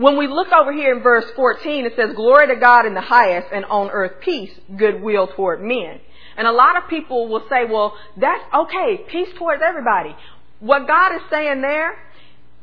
When 0.00 0.16
we 0.16 0.28
look 0.28 0.48
over 0.50 0.72
here 0.72 0.96
in 0.96 1.02
verse 1.02 1.26
14, 1.36 1.84
it 1.84 1.92
says, 1.94 2.16
Glory 2.16 2.46
to 2.46 2.56
God 2.58 2.86
in 2.86 2.94
the 2.94 3.02
highest 3.02 3.48
and 3.52 3.66
on 3.66 3.90
earth 3.90 4.22
peace, 4.22 4.50
goodwill 4.74 5.26
toward 5.26 5.60
men. 5.60 6.00
And 6.38 6.46
a 6.46 6.52
lot 6.52 6.78
of 6.78 6.88
people 6.88 7.28
will 7.28 7.44
say, 7.50 7.66
well, 7.70 7.94
that's 8.16 8.42
okay, 8.54 9.04
peace 9.10 9.28
towards 9.36 9.62
everybody. 9.62 10.16
What 10.60 10.86
God 10.86 11.16
is 11.16 11.20
saying 11.28 11.60
there 11.60 11.98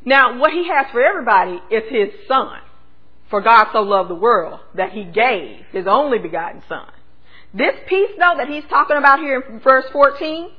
now, 0.03 0.39
what 0.39 0.51
he 0.51 0.67
has 0.67 0.87
for 0.91 0.99
everybody 0.99 1.61
is 1.69 1.83
his 1.91 2.09
son. 2.27 2.57
For 3.29 3.41
God 3.41 3.67
so 3.71 3.81
loved 3.81 4.09
the 4.09 4.15
world 4.15 4.59
that 4.73 4.93
he 4.93 5.03
gave 5.03 5.63
his 5.71 5.85
only 5.85 6.17
begotten 6.17 6.63
son. 6.67 6.89
This 7.53 7.75
peace 7.87 8.11
though 8.17 8.33
that 8.37 8.47
he's 8.47 8.63
talking 8.67 8.97
about 8.97 9.19
here 9.19 9.41
in 9.41 9.59
verse 9.59 9.85
14, 9.93 10.49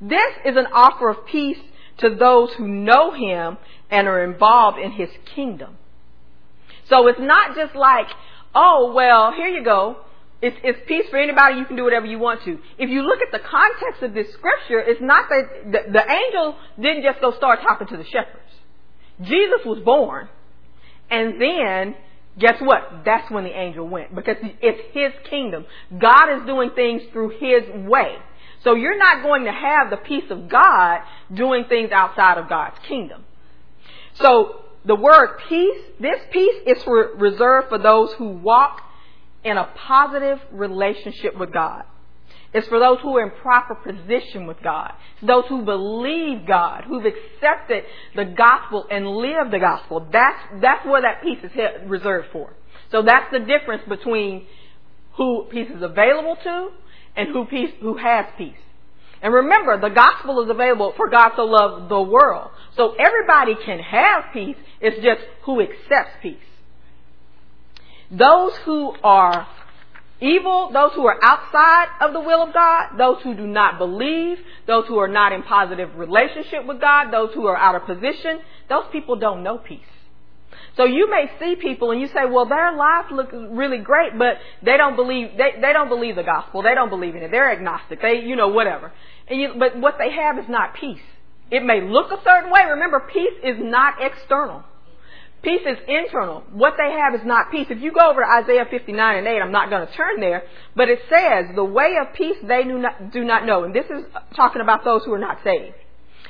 this 0.00 0.32
is 0.46 0.56
an 0.56 0.68
offer 0.72 1.10
of 1.10 1.26
peace 1.26 1.58
to 1.98 2.14
those 2.14 2.54
who 2.56 2.66
know 2.66 3.10
him 3.10 3.58
and 3.90 4.08
are 4.08 4.24
involved 4.24 4.78
in 4.78 4.92
his 4.92 5.10
kingdom. 5.34 5.76
So 6.88 7.08
it's 7.08 7.20
not 7.20 7.56
just 7.56 7.74
like, 7.74 8.06
oh, 8.54 8.92
well, 8.94 9.32
here 9.32 9.48
you 9.48 9.64
go. 9.64 9.98
It's, 10.42 10.56
it's 10.62 10.78
peace 10.86 11.06
for 11.10 11.18
anybody. 11.18 11.56
You 11.56 11.64
can 11.64 11.76
do 11.76 11.84
whatever 11.84 12.06
you 12.06 12.18
want 12.18 12.42
to. 12.44 12.58
If 12.78 12.90
you 12.90 13.02
look 13.02 13.20
at 13.22 13.32
the 13.32 13.38
context 13.38 14.02
of 14.02 14.12
this 14.12 14.32
scripture, 14.34 14.80
it's 14.80 15.00
not 15.00 15.28
that 15.30 15.72
the, 15.72 15.92
the 15.92 16.10
angel 16.10 16.56
didn't 16.80 17.02
just 17.02 17.20
go 17.20 17.32
start 17.36 17.60
talking 17.62 17.86
to 17.88 17.96
the 17.96 18.04
shepherds. 18.04 18.42
Jesus 19.22 19.60
was 19.64 19.82
born, 19.82 20.28
and 21.10 21.40
then 21.40 21.96
guess 22.38 22.60
what? 22.60 23.02
That's 23.04 23.30
when 23.30 23.44
the 23.44 23.58
angel 23.58 23.88
went 23.88 24.14
because 24.14 24.36
it's 24.42 24.80
his 24.92 25.12
kingdom. 25.30 25.64
God 25.98 26.38
is 26.38 26.46
doing 26.46 26.70
things 26.74 27.02
through 27.12 27.30
his 27.30 27.86
way. 27.86 28.16
So 28.62 28.74
you're 28.74 28.98
not 28.98 29.22
going 29.22 29.44
to 29.44 29.52
have 29.52 29.90
the 29.90 29.96
peace 29.96 30.30
of 30.30 30.48
God 30.50 31.00
doing 31.32 31.64
things 31.68 31.92
outside 31.92 32.36
of 32.36 32.48
God's 32.48 32.78
kingdom. 32.86 33.24
So 34.14 34.65
the 34.86 34.94
word 34.94 35.38
peace, 35.48 35.82
this 36.00 36.20
peace 36.30 36.62
is 36.66 36.82
reserved 37.16 37.68
for 37.68 37.78
those 37.78 38.12
who 38.14 38.28
walk 38.28 38.80
in 39.44 39.56
a 39.56 39.68
positive 39.76 40.38
relationship 40.52 41.36
with 41.36 41.52
God. 41.52 41.84
It's 42.54 42.68
for 42.68 42.78
those 42.78 42.98
who 43.02 43.16
are 43.16 43.22
in 43.22 43.32
proper 43.42 43.74
position 43.74 44.46
with 44.46 44.62
God. 44.62 44.92
It's 45.18 45.26
those 45.26 45.44
who 45.48 45.62
believe 45.62 46.46
God, 46.46 46.84
who've 46.86 47.04
accepted 47.04 47.84
the 48.14 48.24
gospel 48.24 48.86
and 48.90 49.06
live 49.06 49.50
the 49.50 49.58
gospel. 49.58 50.08
That's, 50.10 50.38
that's 50.62 50.86
where 50.86 51.02
that 51.02 51.22
peace 51.22 51.38
is 51.42 51.50
reserved 51.86 52.28
for. 52.32 52.54
So 52.92 53.02
that's 53.02 53.30
the 53.32 53.40
difference 53.40 53.82
between 53.88 54.46
who 55.16 55.46
peace 55.50 55.68
is 55.68 55.82
available 55.82 56.36
to 56.44 56.68
and 57.16 57.28
who 57.28 57.44
peace, 57.46 57.72
who 57.80 57.96
has 57.96 58.26
peace. 58.38 58.56
And 59.22 59.32
remember, 59.32 59.80
the 59.80 59.94
gospel 59.94 60.42
is 60.42 60.50
available 60.50 60.92
for 60.96 61.08
God 61.08 61.30
to 61.30 61.44
love 61.44 61.88
the 61.88 62.02
world. 62.02 62.50
So 62.76 62.94
everybody 62.94 63.54
can 63.64 63.78
have 63.78 64.24
peace. 64.32 64.56
It's 64.80 65.02
just 65.02 65.20
who 65.42 65.60
accepts 65.60 66.16
peace. 66.22 66.36
Those 68.10 68.56
who 68.64 68.94
are 69.02 69.46
Evil, 70.20 70.70
those 70.72 70.92
who 70.94 71.06
are 71.06 71.18
outside 71.22 71.88
of 72.00 72.14
the 72.14 72.20
will 72.20 72.42
of 72.42 72.54
God, 72.54 72.96
those 72.96 73.22
who 73.22 73.34
do 73.34 73.46
not 73.46 73.76
believe, 73.76 74.38
those 74.66 74.86
who 74.86 74.96
are 74.96 75.08
not 75.08 75.32
in 75.32 75.42
positive 75.42 75.94
relationship 75.94 76.64
with 76.64 76.80
God, 76.80 77.10
those 77.10 77.34
who 77.34 77.46
are 77.46 77.56
out 77.56 77.74
of 77.74 77.84
position, 77.84 78.40
those 78.70 78.84
people 78.92 79.16
don't 79.16 79.42
know 79.42 79.58
peace. 79.58 79.80
So 80.76 80.84
you 80.84 81.08
may 81.10 81.30
see 81.40 81.56
people 81.56 81.90
and 81.90 82.00
you 82.00 82.06
say, 82.08 82.26
well, 82.30 82.46
their 82.46 82.76
life 82.76 83.06
looks 83.10 83.32
really 83.32 83.78
great, 83.78 84.18
but 84.18 84.36
they 84.62 84.76
don't 84.76 84.94
believe, 84.94 85.30
they, 85.38 85.60
they 85.60 85.72
don't 85.72 85.88
believe 85.88 86.16
the 86.16 86.22
gospel. 86.22 86.62
They 86.62 86.74
don't 86.74 86.90
believe 86.90 87.14
in 87.16 87.22
it. 87.22 87.30
They're 87.30 87.50
agnostic. 87.50 88.02
They, 88.02 88.20
you 88.20 88.36
know, 88.36 88.48
whatever. 88.48 88.92
And 89.28 89.40
you, 89.40 89.54
but 89.58 89.78
what 89.78 89.94
they 89.98 90.12
have 90.12 90.38
is 90.38 90.44
not 90.48 90.74
peace. 90.74 91.00
It 91.50 91.64
may 91.64 91.80
look 91.80 92.12
a 92.12 92.20
certain 92.22 92.50
way. 92.50 92.60
Remember, 92.68 93.08
peace 93.12 93.38
is 93.42 93.56
not 93.58 93.94
external. 94.00 94.64
Peace 95.42 95.62
is 95.64 95.78
internal. 95.86 96.42
What 96.52 96.74
they 96.76 96.90
have 96.90 97.14
is 97.14 97.24
not 97.24 97.50
peace. 97.50 97.68
If 97.70 97.80
you 97.80 97.92
go 97.92 98.10
over 98.10 98.20
to 98.20 98.26
Isaiah 98.42 98.66
59 98.68 99.18
and 99.18 99.26
8, 99.26 99.40
I'm 99.40 99.52
not 99.52 99.70
going 99.70 99.86
to 99.86 99.92
turn 99.94 100.20
there, 100.20 100.42
but 100.74 100.88
it 100.88 100.98
says, 101.08 101.54
the 101.54 101.64
way 101.64 101.94
of 102.00 102.14
peace 102.14 102.36
they 102.42 102.64
do 102.64 102.78
not, 102.78 103.12
do 103.12 103.24
not 103.24 103.46
know. 103.46 103.64
And 103.64 103.74
this 103.74 103.84
is 103.86 104.04
talking 104.34 104.60
about 104.60 104.84
those 104.84 105.04
who 105.04 105.12
are 105.12 105.18
not 105.18 105.38
saved. 105.44 105.76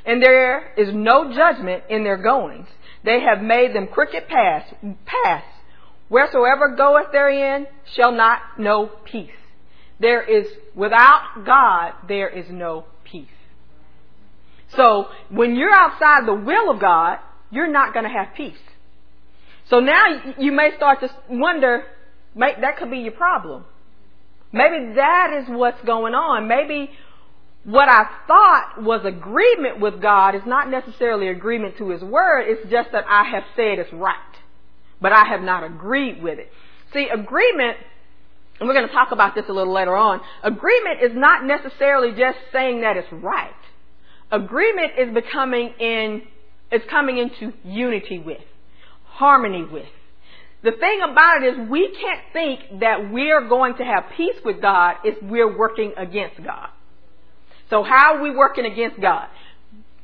And 0.05 0.23
there 0.23 0.75
is 0.76 0.88
no 0.93 1.33
judgment 1.35 1.85
in 1.88 2.05
their 2.05 2.19
goings. 2.19 2.67
They 3.07 3.21
have 3.21 3.43
made 3.43 3.75
them 3.75 3.87
crooked 3.87 4.29
paths, 4.29 4.75
paths. 5.07 5.47
Wheresoever 6.09 6.77
goeth 6.77 7.13
therein 7.13 7.67
shall 7.95 8.13
not 8.13 8.41
know 8.59 8.91
peace. 9.05 9.31
There 9.99 10.23
is, 10.23 10.47
without 10.75 11.45
God, 11.47 11.95
there 12.07 12.29
is 12.29 12.47
no 12.51 12.85
peace. 13.05 13.29
So, 14.77 15.07
when 15.31 15.57
you're 15.57 15.73
outside 15.73 16.27
the 16.27 16.35
will 16.35 16.71
of 16.71 16.81
God, 16.81 17.19
you're 17.51 17.71
not 17.71 17.95
going 17.95 18.05
to 18.05 18.11
have 18.11 18.35
peace. 18.37 18.59
So 19.71 19.81
now 19.81 20.35
you 20.39 20.53
may 20.53 20.71
start 20.77 21.01
to 21.01 21.11
wonder, 21.29 21.85
that 22.37 22.77
could 22.79 22.91
be 22.91 22.99
your 22.99 23.13
problem. 23.13 23.65
Maybe 24.53 24.95
that 24.95 25.43
is 25.43 25.49
what's 25.49 25.81
going 25.85 26.15
on. 26.15 26.47
Maybe 26.49 26.91
what 27.66 27.88
I 27.88 28.06
thought 28.28 28.82
was 28.82 29.04
agreement 29.04 29.80
with 29.80 30.00
God 30.00 30.37
is 30.37 30.42
not 30.46 30.70
necessarily 30.70 31.26
agreement 31.28 31.76
to 31.78 31.90
His 31.90 32.00
Word. 32.00 32.44
It's 32.46 32.70
just 32.70 32.92
that 32.92 33.04
I 33.08 33.25
have 33.25 33.42
said 33.56 33.80
it's 33.80 33.92
right. 33.92 34.16
But 35.00 35.12
I 35.12 35.25
have 35.25 35.42
not 35.42 35.64
agreed 35.64 36.23
with 36.23 36.38
it. 36.38 36.49
See, 36.92 37.08
agreement, 37.08 37.76
and 38.61 38.68
we're 38.68 38.75
going 38.75 38.87
to 38.87 38.94
talk 38.94 39.11
about 39.11 39.35
this 39.35 39.46
a 39.49 39.52
little 39.52 39.75
later 39.75 39.96
on, 39.96 40.20
agreement 40.44 41.02
is 41.02 41.11
not 41.14 41.44
necessarily 41.44 42.11
just 42.11 42.38
saying 42.52 42.82
that 42.82 42.96
it's 42.96 43.12
right. 43.12 43.50
Agreement 44.30 44.92
is 44.96 45.12
becoming 45.12 45.75
in, 45.80 46.23
is 46.70 46.82
coming 46.88 47.18
into 47.18 47.52
unity 47.64 48.20
with 48.20 48.42
harmony 49.06 49.64
with. 49.64 49.88
The 50.62 50.70
thing 50.70 51.00
about 51.02 51.42
it 51.42 51.54
is 51.54 51.68
we 51.68 51.88
can't 52.00 52.20
think 52.32 52.80
that 52.80 53.11
we're 53.11 53.49
going 53.49 53.76
to 53.78 53.85
have 53.85 54.04
peace 54.16 54.37
with 54.44 54.62
God 54.62 54.96
if 55.02 55.20
we're 55.20 55.58
working 55.58 55.94
against 55.96 56.37
God. 56.44 56.68
So 57.70 57.82
how 57.82 58.16
are 58.16 58.23
we 58.23 58.35
working 58.35 58.64
against 58.64 59.00
God? 59.00 59.28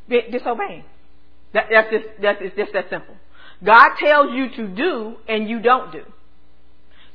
Disobeying. 0.09 0.85
That, 1.55 1.67
that's 1.71 1.91
just, 1.91 2.05
that's, 2.21 2.39
it's 2.41 2.57
just 2.57 2.73
that 2.73 2.87
simple. 2.91 3.15
God 3.65 3.91
tells 4.01 4.33
you 4.33 4.49
to 4.57 4.69
do 4.69 5.17
and 5.29 5.49
you 5.49 5.61
don't 5.61 5.93
do. 5.93 6.03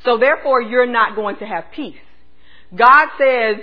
So 0.06 0.18
therefore 0.18 0.62
you're 0.62 0.86
not 0.86 1.16
going 1.16 1.38
to 1.38 1.46
have 1.46 1.66
peace. 1.76 1.96
God 2.76 3.08
says 3.18 3.58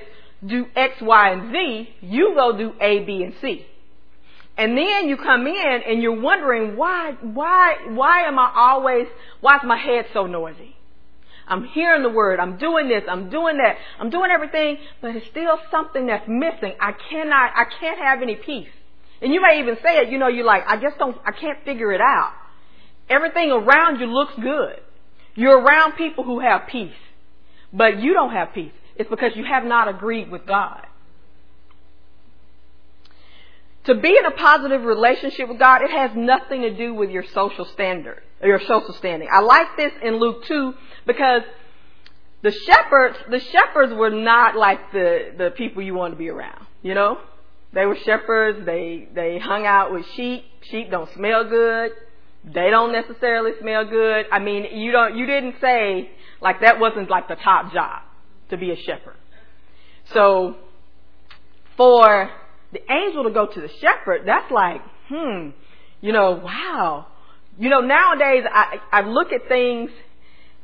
do 0.46 0.66
X, 0.76 0.94
Y, 1.00 1.30
and 1.30 1.52
Z, 1.52 1.88
you 2.02 2.34
go 2.34 2.56
do 2.56 2.72
A, 2.80 3.04
B, 3.04 3.22
and 3.22 3.34
C. 3.40 3.66
And 4.56 4.76
then 4.76 5.08
you 5.08 5.16
come 5.16 5.46
in 5.46 5.80
and 5.86 6.02
you're 6.02 6.20
wondering 6.20 6.76
why, 6.76 7.16
why, 7.22 7.76
why 7.88 8.22
am 8.22 8.38
I 8.38 8.52
always, 8.54 9.06
why 9.40 9.56
is 9.56 9.62
my 9.64 9.76
head 9.76 10.06
so 10.12 10.26
noisy? 10.26 10.73
I'm 11.46 11.64
hearing 11.64 12.02
the 12.02 12.08
word, 12.08 12.40
I'm 12.40 12.56
doing 12.56 12.88
this, 12.88 13.02
I'm 13.08 13.28
doing 13.30 13.58
that, 13.58 13.76
I'm 14.00 14.10
doing 14.10 14.30
everything, 14.30 14.78
but 15.02 15.14
it's 15.14 15.26
still 15.30 15.58
something 15.70 16.06
that's 16.06 16.26
missing. 16.26 16.74
I 16.80 16.92
cannot, 17.10 17.52
I 17.54 17.64
can't 17.80 17.98
have 17.98 18.22
any 18.22 18.36
peace. 18.36 18.68
And 19.20 19.32
you 19.32 19.40
may 19.42 19.60
even 19.60 19.76
say 19.76 19.98
it, 19.98 20.10
you 20.10 20.18
know, 20.18 20.28
you're 20.28 20.44
like, 20.44 20.62
I 20.66 20.76
just 20.76 20.98
don't, 20.98 21.16
I 21.24 21.32
can't 21.32 21.58
figure 21.64 21.92
it 21.92 22.00
out. 22.00 22.32
Everything 23.08 23.50
around 23.50 24.00
you 24.00 24.06
looks 24.06 24.32
good. 24.40 24.80
You're 25.34 25.60
around 25.60 25.92
people 25.92 26.24
who 26.24 26.40
have 26.40 26.62
peace, 26.70 26.94
but 27.72 28.00
you 28.00 28.14
don't 28.14 28.32
have 28.32 28.54
peace. 28.54 28.72
It's 28.96 29.10
because 29.10 29.32
you 29.34 29.44
have 29.44 29.64
not 29.64 29.88
agreed 29.88 30.30
with 30.30 30.46
God. 30.46 30.86
To 33.84 33.94
be 33.94 34.16
in 34.16 34.24
a 34.24 34.30
positive 34.30 34.82
relationship 34.82 35.48
with 35.48 35.58
God, 35.58 35.82
it 35.82 35.90
has 35.90 36.12
nothing 36.14 36.62
to 36.62 36.74
do 36.74 36.94
with 36.94 37.10
your 37.10 37.24
social 37.34 37.66
standard, 37.66 38.22
your 38.42 38.60
social 38.60 38.94
standing. 38.94 39.28
I 39.30 39.40
like 39.40 39.76
this 39.76 39.92
in 40.02 40.16
Luke 40.16 40.44
2 40.46 40.74
because 41.06 41.42
the 42.42 42.50
shepherds, 42.50 43.18
the 43.30 43.40
shepherds 43.40 43.92
were 43.92 44.10
not 44.10 44.56
like 44.56 44.92
the, 44.92 45.34
the 45.36 45.50
people 45.50 45.82
you 45.82 45.94
want 45.94 46.14
to 46.14 46.18
be 46.18 46.30
around, 46.30 46.66
you 46.82 46.94
know? 46.94 47.18
They 47.74 47.86
were 47.86 47.96
shepherds, 47.96 48.64
they, 48.64 49.08
they 49.14 49.38
hung 49.38 49.66
out 49.66 49.92
with 49.92 50.06
sheep. 50.14 50.44
Sheep 50.70 50.90
don't 50.90 51.12
smell 51.14 51.44
good. 51.48 51.90
They 52.44 52.70
don't 52.70 52.92
necessarily 52.92 53.52
smell 53.60 53.84
good. 53.84 54.26
I 54.30 54.38
mean, 54.38 54.78
you 54.78 54.92
don't, 54.92 55.16
you 55.16 55.26
didn't 55.26 55.56
say, 55.60 56.10
like 56.40 56.60
that 56.60 56.78
wasn't 56.78 57.10
like 57.10 57.28
the 57.28 57.34
top 57.36 57.72
job 57.72 58.02
to 58.50 58.56
be 58.56 58.70
a 58.70 58.76
shepherd. 58.76 59.16
So, 60.12 60.56
for 61.76 62.30
the 62.74 62.92
angel 62.92 63.24
to 63.24 63.30
go 63.30 63.46
to 63.46 63.60
the 63.60 63.70
shepherd, 63.80 64.22
that's 64.26 64.50
like, 64.50 64.82
hmm, 65.08 65.50
you 66.00 66.12
know, 66.12 66.32
wow. 66.32 67.06
You 67.58 67.70
know, 67.70 67.80
nowadays 67.80 68.44
I, 68.52 68.80
I 68.92 69.00
look 69.02 69.32
at 69.32 69.48
things 69.48 69.90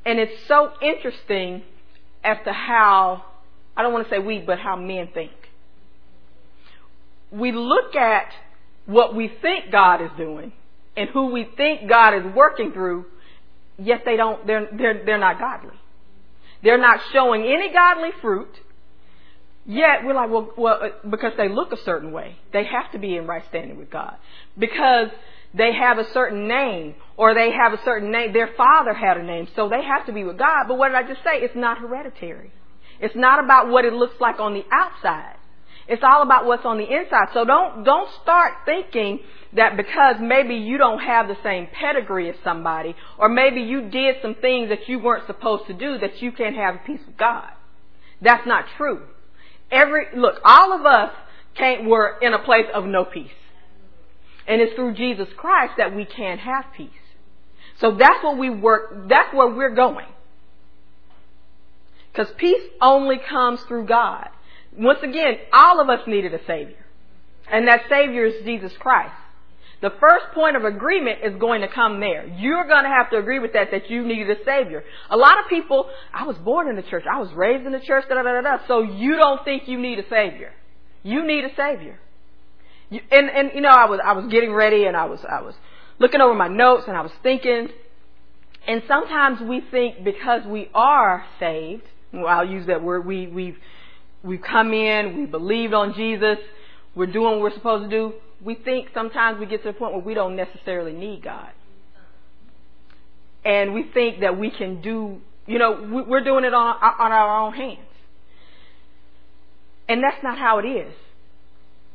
and 0.05 0.19
it's 0.19 0.47
so 0.49 0.73
interesting 0.83 1.62
as 2.25 2.38
to 2.45 2.52
how, 2.52 3.25
I 3.76 3.83
don't 3.83 3.93
want 3.93 4.09
to 4.09 4.11
say 4.11 4.19
we, 4.19 4.40
but 4.40 4.59
how 4.59 4.76
men 4.76 5.09
think. 5.14 5.31
We 7.31 7.52
look 7.52 7.95
at 7.95 8.33
what 8.87 9.14
we 9.14 9.33
think 9.40 9.71
God 9.71 10.02
is 10.02 10.11
doing 10.17 10.52
and 10.97 11.09
who 11.11 11.26
we 11.26 11.49
think 11.57 11.88
God 11.88 12.14
is 12.14 12.35
working 12.35 12.73
through, 12.73 13.05
yet 13.79 14.02
they 14.05 14.17
don't, 14.17 14.45
they're, 14.47 14.69
they're, 14.76 15.05
they're 15.07 15.19
not 15.19 15.38
godly. 15.38 15.79
They're 16.62 16.76
not 16.81 17.00
showing 17.12 17.45
any 17.45 17.73
godly 17.73 18.11
fruit. 18.21 18.50
Yet 19.67 20.05
we're 20.05 20.14
like, 20.14 20.31
well, 20.31 20.52
well, 20.57 20.81
uh, 20.83 21.09
because 21.09 21.33
they 21.37 21.49
look 21.49 21.73
a 21.73 21.83
certain 21.85 22.12
way, 22.12 22.37
they 22.52 22.64
have 22.64 22.90
to 22.93 22.99
be 22.99 23.17
in 23.17 23.26
right 23.26 23.45
standing 23.49 23.76
with 23.76 23.90
God. 23.90 24.17
Because 24.59 25.11
they 25.52 25.73
have 25.73 25.99
a 25.99 26.11
certain 26.12 26.49
name, 26.49 26.95
or 27.17 27.35
they 27.35 27.52
have 27.52 27.73
a 27.73 27.83
certain 27.85 28.11
name. 28.11 28.33
Their 28.33 28.50
father 28.57 28.95
had 28.95 29.17
a 29.17 29.23
name, 29.23 29.49
so 29.57 29.69
they 29.69 29.83
have 29.83 30.07
to 30.07 30.12
be 30.12 30.25
with 30.25 30.38
God. 30.38 30.67
But 30.69 30.79
what 30.79 30.88
did 30.88 30.97
I 30.97 31.02
just 31.02 31.23
say? 31.25 31.40
It's 31.40 31.57
not 31.57 31.79
hereditary. 31.79 32.52
It's 33.00 33.17
not 33.17 33.43
about 33.43 33.69
what 33.69 33.85
it 33.85 33.93
looks 33.93 34.21
like 34.21 34.38
on 34.38 34.55
the 34.55 34.64
outside. 34.71 35.37
It's 35.88 36.02
all 36.05 36.23
about 36.23 36.46
what's 36.46 36.64
on 36.64 36.79
the 36.79 36.85
inside. 36.85 37.29
So 37.35 37.44
don't, 37.44 37.83
don't 37.83 38.09
start 38.23 38.53
thinking 38.64 39.20
that 39.55 39.77
because 39.77 40.16
maybe 40.20 40.55
you 40.55 40.79
don't 40.79 41.01
have 41.01 41.27
the 41.27 41.37
same 41.42 41.66
pedigree 41.73 42.31
as 42.31 42.37
somebody, 42.44 42.94
or 43.18 43.29
maybe 43.29 43.62
you 43.62 43.90
did 43.90 44.16
some 44.23 44.37
things 44.37 44.68
that 44.68 44.88
you 44.88 45.01
weren't 45.01 45.27
supposed 45.27 45.66
to 45.66 45.75
do, 45.75 45.99
that 45.99 46.23
you 46.23 46.31
can't 46.31 46.55
have 46.55 46.77
peace 46.87 47.01
with 47.05 47.16
God. 47.16 47.49
That's 48.23 48.46
not 48.46 48.66
true. 48.77 49.03
Every, 49.70 50.06
look, 50.14 50.40
all 50.44 50.72
of 50.72 50.85
us 50.85 51.12
can't, 51.54 51.85
were 51.85 52.18
in 52.20 52.33
a 52.33 52.38
place 52.38 52.66
of 52.74 52.85
no 52.85 53.04
peace. 53.04 53.30
And 54.46 54.61
it's 54.61 54.74
through 54.74 54.94
Jesus 54.94 55.28
Christ 55.37 55.74
that 55.78 55.94
we 55.94 56.04
can 56.04 56.38
have 56.38 56.66
peace. 56.76 56.90
So 57.78 57.92
that's 57.92 58.22
what 58.22 58.37
we 58.37 58.50
work, 58.50 59.09
that's 59.09 59.33
where 59.33 59.48
we're 59.48 59.74
going. 59.74 60.06
Because 62.12 62.33
peace 62.37 62.62
only 62.80 63.18
comes 63.18 63.62
through 63.62 63.87
God. 63.87 64.28
Once 64.76 64.98
again, 65.02 65.38
all 65.52 65.80
of 65.80 65.88
us 65.88 66.06
needed 66.06 66.35
a 66.35 66.44
Savior. 66.44 66.85
And 67.50 67.68
that 67.68 67.83
Savior 67.88 68.24
is 68.24 68.44
Jesus 68.44 68.72
Christ. 68.78 69.14
The 69.81 69.90
first 69.99 70.27
point 70.35 70.57
of 70.57 70.64
agreement 70.64 71.21
is 71.25 71.40
going 71.40 71.62
to 71.62 71.69
come 71.69 72.01
there. 72.01 72.27
You're 72.27 72.66
going 72.66 72.85
to 72.85 72.90
have 72.90 73.11
to 73.11 73.16
agree 73.16 73.38
with 73.38 73.55
that, 73.55 73.69
that 73.73 73.88
you 73.88 74.07
need 74.07 74.29
a 74.29 74.37
Savior. 74.45 74.85
A 75.09 75.16
lot 75.16 75.38
of 75.43 75.49
people, 75.49 75.88
I 76.12 76.27
was 76.27 76.37
born 76.37 76.69
in 76.69 76.77
the 76.77 76.83
church, 76.83 77.05
I 77.11 77.19
was 77.19 77.33
raised 77.33 77.64
in 77.64 77.73
the 77.73 77.81
church, 77.81 78.05
da 78.09 78.14
da 78.14 78.23
da 78.23 78.43
da, 78.43 78.59
so 78.69 78.83
you 78.83 79.16
don't 79.16 79.43
think 79.45 79.69
you 79.69 79.81
need 79.81 79.99
a 79.99 80.09
Savior. 80.11 80.53
You 81.03 81.27
need 81.27 81.45
a 81.45 81.55
Savior. 81.57 81.99
You, 82.90 83.01
and, 83.11 83.31
and, 83.31 83.51
you 83.55 83.62
know, 83.62 83.71
I 83.71 83.87
was, 83.87 84.01
I 84.05 84.12
was 84.12 84.31
getting 84.31 84.53
ready 84.53 84.85
and 84.85 84.97
I 84.97 85.07
was, 85.07 85.21
I 85.27 85.40
was 85.40 85.55
looking 85.99 86.21
over 86.21 86.35
my 86.35 86.49
notes 86.49 86.85
and 86.87 86.97
I 86.97 87.01
was 87.01 87.12
thinking, 87.23 87.69
and 88.66 88.83
sometimes 88.87 89.40
we 89.40 89.62
think 89.71 90.05
because 90.05 90.43
we 90.47 90.69
are 90.75 91.25
saved, 91.38 91.85
well, 92.12 92.27
I'll 92.27 92.49
use 92.49 92.66
that 92.66 92.83
word, 92.83 93.07
we, 93.07 93.29
we've, 93.29 93.57
we've 94.23 94.43
come 94.43 94.75
in, 94.75 95.16
we 95.16 95.27
believed 95.27 95.73
on 95.73 95.95
Jesus, 95.95 96.37
we're 96.95 97.07
doing 97.07 97.35
what 97.35 97.40
we're 97.40 97.55
supposed 97.55 97.88
to 97.88 97.97
do, 97.97 98.12
we 98.44 98.55
think 98.55 98.88
sometimes 98.94 99.38
we 99.38 99.46
get 99.46 99.62
to 99.62 99.72
the 99.72 99.79
point 99.79 99.92
where 99.92 100.03
we 100.03 100.14
don't 100.14 100.37
necessarily 100.37 100.92
need 100.92 101.22
God. 101.22 101.50
And 103.44 103.72
we 103.72 103.85
think 103.94 104.20
that 104.20 104.38
we 104.38 104.50
can 104.50 104.83
do, 104.83 105.20
you 105.46 105.59
know, 105.59 106.05
we're 106.07 106.24
doing 106.24 106.44
it 106.44 106.53
on, 106.53 106.76
on 106.76 107.12
our 107.12 107.46
own 107.46 107.55
hands. 107.55 107.79
And 109.88 110.03
that's 110.03 110.22
not 110.22 110.38
how 110.38 110.59
it 110.59 110.66
is. 110.66 110.92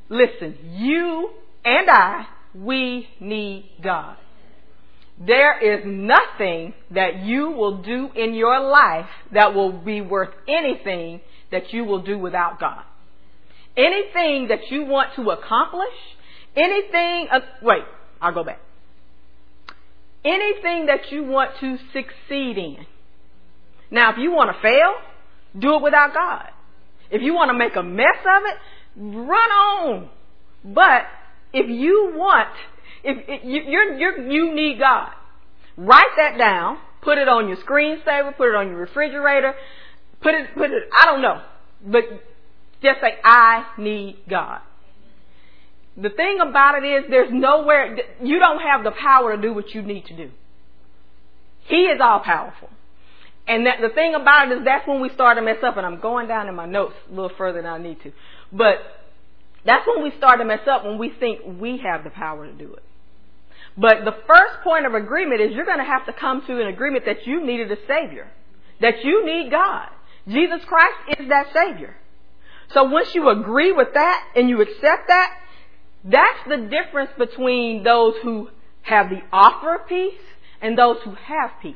Listen, 0.09 0.57
you 0.73 1.29
and 1.63 1.89
I, 1.89 2.25
we 2.53 3.07
need 3.19 3.69
God. 3.83 4.17
There 5.17 5.57
is 5.59 5.83
nothing 5.85 6.73
that 6.91 7.23
you 7.23 7.51
will 7.51 7.81
do 7.81 8.09
in 8.15 8.33
your 8.33 8.59
life 8.59 9.09
that 9.33 9.53
will 9.53 9.71
be 9.71 10.01
worth 10.01 10.33
anything 10.47 11.21
that 11.51 11.71
you 11.71 11.85
will 11.85 12.01
do 12.01 12.17
without 12.17 12.59
God. 12.59 12.83
Anything 13.77 14.49
that 14.49 14.71
you 14.71 14.85
want 14.85 15.15
to 15.15 15.29
accomplish, 15.29 15.93
anything, 16.55 17.27
uh, 17.31 17.39
wait, 17.61 17.83
I'll 18.21 18.33
go 18.33 18.43
back. 18.43 18.59
Anything 20.23 20.87
that 20.87 21.11
you 21.11 21.23
want 21.23 21.51
to 21.59 21.77
succeed 21.93 22.57
in. 22.57 22.85
Now, 23.91 24.11
if 24.11 24.17
you 24.17 24.31
want 24.31 24.55
to 24.55 24.61
fail, 24.61 24.95
do 25.57 25.75
it 25.75 25.83
without 25.83 26.13
God. 26.13 26.49
If 27.11 27.21
you 27.21 27.33
want 27.33 27.49
to 27.49 27.57
make 27.57 27.75
a 27.75 27.83
mess 27.83 28.17
of 28.19 28.43
it, 28.45 28.57
run 28.97 29.51
on. 29.51 30.09
But 30.63 31.03
if 31.53 31.69
you 31.69 32.13
want, 32.15 32.49
if, 33.03 33.17
if 33.27 33.45
you, 33.45 33.61
you're, 33.67 33.97
you're, 33.97 34.31
you 34.31 34.55
need 34.55 34.79
God, 34.79 35.11
write 35.77 36.15
that 36.17 36.37
down. 36.37 36.79
Put 37.03 37.19
it 37.19 37.27
on 37.27 37.47
your 37.47 37.57
screensaver. 37.57 38.35
Put 38.35 38.49
it 38.49 38.55
on 38.55 38.69
your 38.69 38.77
refrigerator. 38.77 39.53
Put 40.21 40.33
it, 40.33 40.55
put 40.55 40.71
it. 40.71 40.89
I 40.97 41.05
don't 41.05 41.21
know, 41.21 41.41
but 41.85 42.03
just 42.81 42.99
say, 42.99 43.13
I 43.23 43.65
need 43.77 44.17
God. 44.27 44.61
The 45.97 46.09
thing 46.09 46.39
about 46.41 46.83
it 46.83 46.85
is 46.85 47.03
there's 47.09 47.31
nowhere, 47.31 47.97
you 48.21 48.39
don't 48.39 48.59
have 48.59 48.83
the 48.83 48.91
power 48.91 49.35
to 49.35 49.41
do 49.41 49.53
what 49.53 49.73
you 49.73 49.81
need 49.81 50.05
to 50.07 50.15
do. 50.15 50.31
He 51.67 51.83
is 51.83 51.99
all 52.01 52.19
powerful. 52.19 52.69
And 53.47 53.65
that, 53.65 53.77
the 53.81 53.89
thing 53.89 54.15
about 54.15 54.51
it 54.51 54.59
is 54.59 54.65
that's 54.65 54.87
when 54.87 55.01
we 55.01 55.09
start 55.09 55.37
to 55.37 55.41
mess 55.43 55.57
up, 55.63 55.77
and 55.77 55.85
I'm 55.85 55.99
going 55.99 56.27
down 56.27 56.49
in 56.49 56.55
my 56.55 56.65
notes 56.65 56.95
a 57.09 57.13
little 57.13 57.31
further 57.37 57.61
than 57.61 57.71
I 57.71 57.77
need 57.77 58.01
to. 58.03 58.11
But 58.51 58.77
that's 59.65 59.87
when 59.87 60.03
we 60.03 60.11
start 60.17 60.39
to 60.39 60.45
mess 60.45 60.67
up 60.69 60.83
when 60.83 60.97
we 60.97 61.09
think 61.09 61.41
we 61.59 61.77
have 61.77 62.03
the 62.03 62.09
power 62.09 62.45
to 62.45 62.53
do 62.53 62.73
it. 62.73 62.83
But 63.77 64.05
the 64.05 64.15
first 64.27 64.63
point 64.63 64.85
of 64.85 64.93
agreement 64.93 65.41
is 65.41 65.53
you're 65.53 65.65
going 65.65 65.79
to 65.79 65.83
have 65.83 66.05
to 66.05 66.13
come 66.13 66.45
to 66.47 66.61
an 66.61 66.67
agreement 66.67 67.05
that 67.05 67.25
you 67.27 67.45
needed 67.45 67.71
a 67.71 67.77
Savior. 67.87 68.27
That 68.81 69.03
you 69.03 69.25
need 69.25 69.51
God. 69.51 69.89
Jesus 70.27 70.63
Christ 70.65 71.19
is 71.19 71.29
that 71.29 71.47
Savior. 71.53 71.95
So 72.73 72.83
once 72.83 73.13
you 73.13 73.29
agree 73.29 73.71
with 73.71 73.89
that 73.93 74.27
and 74.35 74.49
you 74.49 74.61
accept 74.61 75.07
that, 75.07 75.37
that's 76.05 76.39
the 76.47 76.57
difference 76.57 77.09
between 77.17 77.83
those 77.83 78.13
who 78.21 78.49
have 78.83 79.09
the 79.09 79.21
offer 79.31 79.75
of 79.75 79.87
peace 79.87 80.13
and 80.61 80.77
those 80.77 80.97
who 81.03 81.15
have 81.15 81.51
peace. 81.61 81.75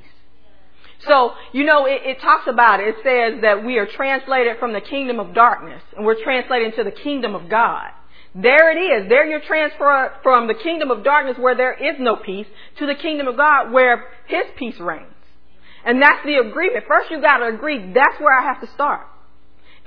So, 1.07 1.31
you 1.53 1.63
know, 1.63 1.85
it, 1.85 2.01
it, 2.05 2.21
talks 2.21 2.47
about 2.47 2.81
it. 2.81 2.89
It 2.89 2.95
says 3.03 3.41
that 3.41 3.65
we 3.65 3.77
are 3.77 3.87
translated 3.87 4.57
from 4.59 4.73
the 4.73 4.81
kingdom 4.81 5.19
of 5.19 5.33
darkness 5.33 5.81
and 5.95 6.05
we're 6.05 6.21
translated 6.23 6.73
into 6.73 6.83
the 6.83 6.95
kingdom 6.95 7.35
of 7.35 7.49
God. 7.49 7.89
There 8.35 8.71
it 8.71 8.79
is. 8.79 9.09
There 9.09 9.25
you're 9.25 9.41
transferred 9.41 10.11
from 10.21 10.47
the 10.47 10.53
kingdom 10.53 10.91
of 10.91 11.03
darkness 11.03 11.37
where 11.39 11.55
there 11.55 11.73
is 11.73 11.95
no 11.99 12.15
peace 12.17 12.47
to 12.77 12.85
the 12.85 12.95
kingdom 12.95 13.27
of 13.27 13.37
God 13.37 13.71
where 13.71 14.05
His 14.27 14.45
peace 14.57 14.79
reigns. 14.79 15.13
And 15.85 16.01
that's 16.01 16.23
the 16.25 16.35
agreement. 16.35 16.85
First 16.87 17.09
you 17.09 17.21
gotta 17.21 17.47
agree, 17.47 17.93
that's 17.93 18.19
where 18.19 18.37
I 18.37 18.43
have 18.43 18.61
to 18.61 18.67
start. 18.73 19.07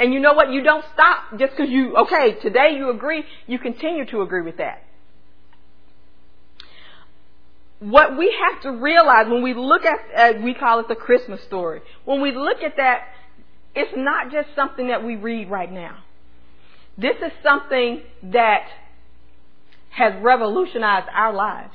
And 0.03 0.12
you 0.12 0.21
know 0.21 0.35
what? 0.35 0.51
You 0.51 0.62
don't 0.62 0.85
stop 0.93 1.38
just 1.38 1.57
because 1.57 1.71
you, 1.71 1.97
okay, 1.97 2.35
today 2.41 2.75
you 2.77 2.91
agree, 2.91 3.25
you 3.47 3.59
continue 3.59 4.05
to 4.07 4.23
agree 4.23 4.43
with 4.43 4.59
that. 4.59 4.83
what 7.83 8.17
we 8.17 8.33
have 8.49 8.62
to 8.62 8.71
realize 8.71 9.27
when 9.29 9.43
we 9.43 9.55
look 9.55 9.83
at, 9.85 10.41
we 10.41 10.55
call 10.55 10.79
it 10.79 10.88
the 10.88 10.95
Christmas 10.95 11.43
story. 11.43 11.83
When 12.05 12.21
we 12.21 12.33
look 12.33 12.62
at 12.62 12.77
that, 12.77 13.09
it's 13.75 13.93
not 13.97 14.31
just 14.31 14.51
something 14.55 14.88
that 14.88 15.05
we 15.05 15.17
read 15.17 15.51
right 15.51 15.71
now. 15.71 15.99
This 16.97 17.17
is 17.17 17.33
something 17.43 18.03
that 18.25 18.69
has 19.91 20.15
revolutionized 20.23 21.09
our 21.12 21.33
lives. 21.33 21.75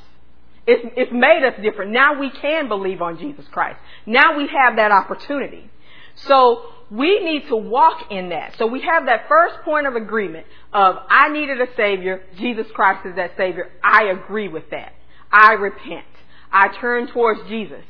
It's, 0.65 0.83
it's 0.95 1.11
made 1.11 1.43
us 1.43 1.61
different. 1.61 1.91
Now 1.91 2.19
we 2.19 2.29
can 2.29 2.67
believe 2.69 3.01
on 3.01 3.17
Jesus 3.17 3.45
Christ. 3.51 3.79
Now 4.05 4.37
we 4.37 4.47
have 4.47 4.77
that 4.77 4.91
opportunity. 4.91 5.69
So 6.15 6.63
we 6.89 7.19
need 7.19 7.47
to 7.49 7.55
walk 7.55 8.11
in 8.11 8.29
that. 8.29 8.55
So 8.57 8.67
we 8.67 8.81
have 8.81 9.05
that 9.07 9.27
first 9.27 9.55
point 9.65 9.87
of 9.87 9.95
agreement 9.95 10.45
of 10.71 10.95
I 11.09 11.29
needed 11.29 11.59
a 11.59 11.67
Savior. 11.75 12.23
Jesus 12.37 12.67
Christ 12.73 13.05
is 13.05 13.15
that 13.15 13.31
Savior. 13.35 13.69
I 13.83 14.05
agree 14.05 14.47
with 14.47 14.69
that. 14.71 14.93
I 15.31 15.53
repent. 15.53 16.05
I 16.51 16.69
turn 16.79 17.07
towards 17.07 17.41
Jesus. 17.49 17.83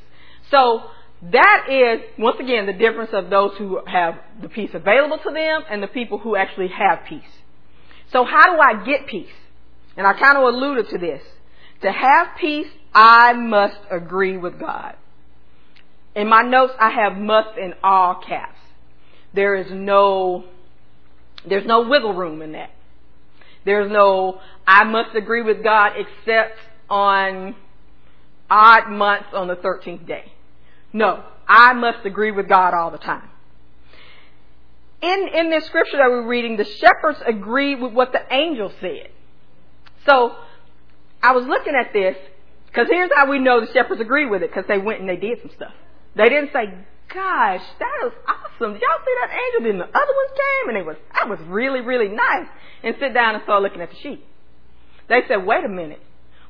So 0.50 0.84
that 1.32 1.68
is, 1.70 2.02
once 2.18 2.38
again, 2.40 2.66
the 2.66 2.74
difference 2.74 3.12
of 3.14 3.30
those 3.30 3.56
who 3.58 3.82
have 3.86 4.16
the 4.42 4.50
peace 4.50 4.72
available 4.74 5.18
to 5.18 5.32
them 5.32 5.64
and 5.70 5.82
the 5.82 5.88
people 5.88 6.18
who 6.18 6.36
actually 6.36 6.70
have 6.70 7.00
peace. 7.08 7.22
So 8.12 8.24
how 8.24 8.56
do 8.56 8.60
I 8.60 8.86
get 8.86 9.08
peace? 9.08 9.28
And 9.96 10.08
I 10.08 10.14
kind 10.14 10.38
of 10.38 10.44
alluded 10.44 10.90
to 10.90 10.98
this. 10.98 11.22
To 11.82 11.92
have 11.92 12.30
peace, 12.40 12.68
I 12.94 13.34
must 13.34 13.78
agree 13.92 14.38
with 14.38 14.60
God. 14.60 14.96
In 16.16 16.28
my 16.28 16.42
notes, 16.42 16.74
I 16.80 16.90
have 16.90 17.18
must 17.18 17.58
in 17.58 17.74
all 17.84 18.24
caps. 18.28 18.57
There 19.38 19.56
is 19.56 19.68
no, 19.70 20.46
there's 21.48 21.68
no 21.68 21.88
wiggle 21.88 22.16
room 22.16 22.42
in 22.42 22.54
that. 22.54 22.72
There's 23.66 23.92
no, 23.92 24.42
I 24.66 24.84
must 24.84 25.16
agree 25.16 25.44
with 25.44 25.64
God 25.64 25.92
except 25.96 26.58
on 26.90 27.56
odd 28.50 28.90
months 28.90 29.28
on 29.34 29.48
the 29.48 29.56
13th 29.56 30.08
day. 30.08 30.32
No, 30.92 31.24
I 31.48 31.74
must 31.74 32.04
agree 32.04 32.32
with 32.32 32.50
God 32.50 32.74
all 32.74 32.90
the 32.90 32.98
time. 32.98 33.30
In, 35.04 35.30
in 35.32 35.52
this 35.52 35.66
scripture 35.68 35.98
that 35.98 36.10
we're 36.10 36.26
reading, 36.26 36.58
the 36.58 36.66
shepherds 36.66 37.20
agree 37.24 37.76
with 37.76 37.94
what 37.94 38.14
the 38.14 38.22
angel 38.34 38.72
said. 38.82 39.12
So, 40.08 40.36
I 41.22 41.34
was 41.34 41.46
looking 41.46 41.76
at 41.76 41.94
this, 41.94 42.18
because 42.66 42.88
here's 42.90 43.12
how 43.16 43.30
we 43.30 43.38
know 43.38 43.64
the 43.64 43.72
shepherds 43.72 44.02
agree 44.02 44.26
with 44.26 44.42
it, 44.42 44.50
because 44.50 44.66
they 44.68 44.80
went 44.80 45.00
and 45.02 45.08
they 45.08 45.16
did 45.16 45.42
some 45.42 45.52
stuff. 45.56 45.74
They 46.16 46.28
didn't 46.28 46.54
say, 46.54 46.74
gosh, 47.14 47.62
that 47.80 47.94
was 48.04 48.14
awesome. 48.28 48.74
Did 48.74 48.82
y'all 48.82 49.04
see 49.06 49.16
that 49.22 49.32
angel? 49.32 49.72
Then 49.72 49.78
the 49.80 49.86
other 49.86 50.14
ones 50.14 50.32
came 50.36 50.70
and 50.70 50.78
it 50.78 50.86
was, 50.86 50.96
that 51.14 51.30
was 51.30 51.40
really, 51.48 51.82
really 51.82 52.10
nice. 52.10 52.48
And 52.84 52.96
sit 53.00 53.14
down 53.14 53.36
and 53.36 53.44
start 53.44 53.62
looking 53.64 53.82
at 53.82 53.90
the 53.90 53.96
sheep. 54.02 54.26
They 55.10 55.22
said, 55.28 55.46
wait 55.46 55.64
a 55.64 55.70
minute. 55.70 56.02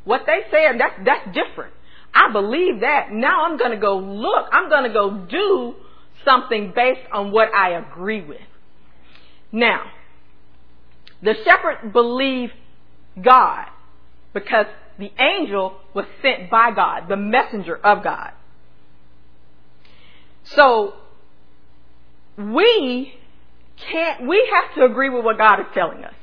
What 0.04 0.24
they 0.26 0.40
said, 0.52 0.80
that's, 0.80 0.96
that's 1.06 1.26
different. 1.36 1.74
I 2.14 2.32
believe 2.32 2.82
that. 2.82 3.12
Now 3.12 3.46
I'm 3.46 3.58
to 3.72 3.78
go 3.78 3.98
look. 4.00 4.48
I'm 4.52 4.70
to 4.84 4.94
go 4.94 5.26
do 5.30 5.76
something 6.26 6.74
based 6.76 7.08
on 7.14 7.32
what 7.32 7.54
I 7.54 7.78
agree 7.78 8.22
with. 8.22 8.42
Now, 9.52 9.84
the 11.22 11.36
shepherd 11.44 11.94
believed 11.94 12.54
God 13.22 13.66
because 14.34 14.66
the 15.00 15.12
angel 15.20 15.78
was 15.94 16.06
sent 16.22 16.50
by 16.50 16.72
God, 16.72 17.08
the 17.08 17.18
messenger 17.18 17.76
of 17.76 18.04
God. 18.04 18.32
So, 20.56 20.94
we 22.38 23.14
can't, 23.92 24.28
we 24.28 24.50
have 24.54 24.76
to 24.76 24.86
agree 24.86 25.10
with 25.10 25.24
what 25.24 25.38
God 25.38 25.60
is 25.60 25.66
telling 25.74 26.04
us. 26.04 26.14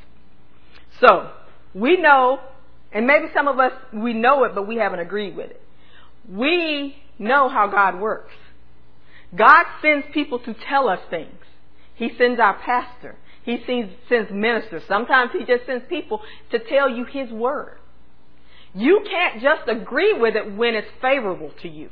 So, 1.01 1.31
we 1.75 1.97
know, 1.97 2.39
and 2.93 3.07
maybe 3.07 3.27
some 3.35 3.49
of 3.49 3.59
us, 3.59 3.73
we 3.93 4.13
know 4.13 4.45
it, 4.45 4.55
but 4.55 4.67
we 4.67 4.77
haven't 4.77 5.01
agreed 5.01 5.37
with 5.37 5.51
it. 5.51 5.61
We 6.29 6.97
know 7.19 7.49
how 7.49 7.67
God 7.69 8.01
works. 8.01 8.33
God 9.37 9.65
sends 9.83 10.07
people 10.15 10.39
to 10.41 10.55
tell 10.69 10.89
us 10.89 11.01
things. 11.11 11.35
He 11.95 12.11
sends 12.17 12.41
our 12.41 12.59
pastor. 12.59 13.17
He 13.45 13.59
sends, 13.67 13.93
sends 14.09 14.31
ministers. 14.31 14.83
Sometimes 14.89 15.33
he 15.33 15.45
just 15.45 15.67
sends 15.67 15.85
people 15.89 16.21
to 16.51 16.59
tell 16.59 16.89
you 16.89 17.05
his 17.05 17.31
word. 17.31 17.79
You 18.75 19.05
can't 19.09 19.43
just 19.43 19.69
agree 19.69 20.15
with 20.19 20.35
it 20.35 20.57
when 20.57 20.75
it's 20.75 20.89
favorable 21.01 21.53
to 21.63 21.69
you. 21.69 21.91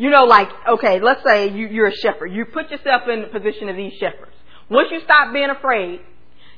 You 0.00 0.08
know, 0.08 0.24
like, 0.24 0.48
okay, 0.66 0.98
let's 0.98 1.22
say 1.22 1.50
you, 1.50 1.68
you're 1.68 1.88
a 1.88 1.94
shepherd. 1.94 2.28
You 2.28 2.46
put 2.46 2.70
yourself 2.70 3.02
in 3.06 3.20
the 3.20 3.26
position 3.26 3.68
of 3.68 3.76
these 3.76 3.92
shepherds. 4.00 4.32
Once 4.70 4.88
you 4.90 4.98
stop 5.04 5.30
being 5.34 5.50
afraid, 5.50 6.00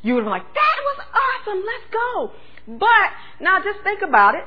you 0.03 0.15
would 0.15 0.23
be 0.23 0.31
like, 0.31 0.45
that 0.45 0.77
was 0.85 1.07
awesome, 1.11 1.61
let's 1.67 1.91
go. 1.93 2.79
But 2.79 3.43
now 3.45 3.59
just 3.59 3.83
think 3.83 4.03
about 4.03 4.37
it. 4.37 4.45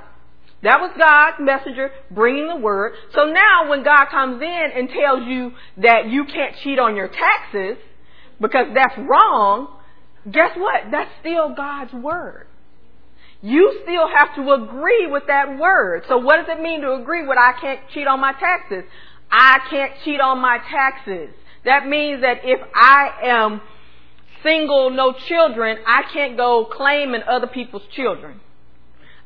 That 0.64 0.80
was 0.80 0.92
God's 0.98 1.36
messenger 1.42 1.92
bringing 2.10 2.48
the 2.48 2.56
word. 2.56 2.94
So 3.14 3.26
now 3.26 3.70
when 3.70 3.84
God 3.84 4.06
comes 4.10 4.42
in 4.42 4.70
and 4.74 4.88
tells 4.88 5.28
you 5.28 5.52
that 5.84 6.08
you 6.08 6.24
can't 6.24 6.56
cheat 6.64 6.80
on 6.80 6.96
your 6.96 7.10
taxes 7.10 7.76
because 8.40 8.68
that's 8.74 8.98
wrong, 8.98 9.78
guess 10.32 10.56
what? 10.56 10.84
That's 10.90 11.12
still 11.20 11.54
God's 11.54 11.92
word. 11.92 12.48
You 13.46 13.80
still 13.84 14.08
have 14.08 14.34
to 14.38 14.54
agree 14.54 15.06
with 15.06 15.28
that 15.28 15.60
word. 15.60 16.06
So 16.08 16.18
what 16.18 16.38
does 16.38 16.58
it 16.58 16.64
mean 16.64 16.82
to 16.82 16.94
agree 16.94 17.28
with 17.28 17.38
I 17.38 17.54
can't 17.62 17.80
cheat 17.94 18.08
on 18.08 18.20
my 18.20 18.34
taxes? 18.34 18.86
I 19.32 19.60
can't 19.70 19.92
cheat 20.04 20.20
on 20.20 20.40
my 20.40 20.58
taxes. 20.58 21.30
That 21.64 21.88
means 21.88 22.22
that 22.22 22.40
if 22.44 22.60
I 22.74 23.12
am 23.22 23.62
single, 24.42 24.90
no 24.90 25.14
children, 25.14 25.78
I 25.86 26.12
can't 26.12 26.36
go 26.36 26.66
claiming 26.66 27.22
other 27.22 27.46
people's 27.46 27.84
children. 27.96 28.40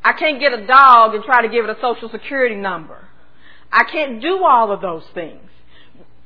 I 0.03 0.11
can't 0.11 0.41
get 0.41 0.51
a 0.51 0.67
dog 0.67 1.15
and 1.15 1.23
try 1.23 1.41
to 1.41 1.47
give 1.47 1.63
it 1.63 1.69
a 1.69 1.79
social 1.79 2.09
security 2.09 2.55
number. 2.55 2.97
I 3.71 3.85
can't 3.85 4.21
do 4.21 4.43
all 4.43 4.73
of 4.73 4.81
those 4.81 5.03
things. 5.13 5.49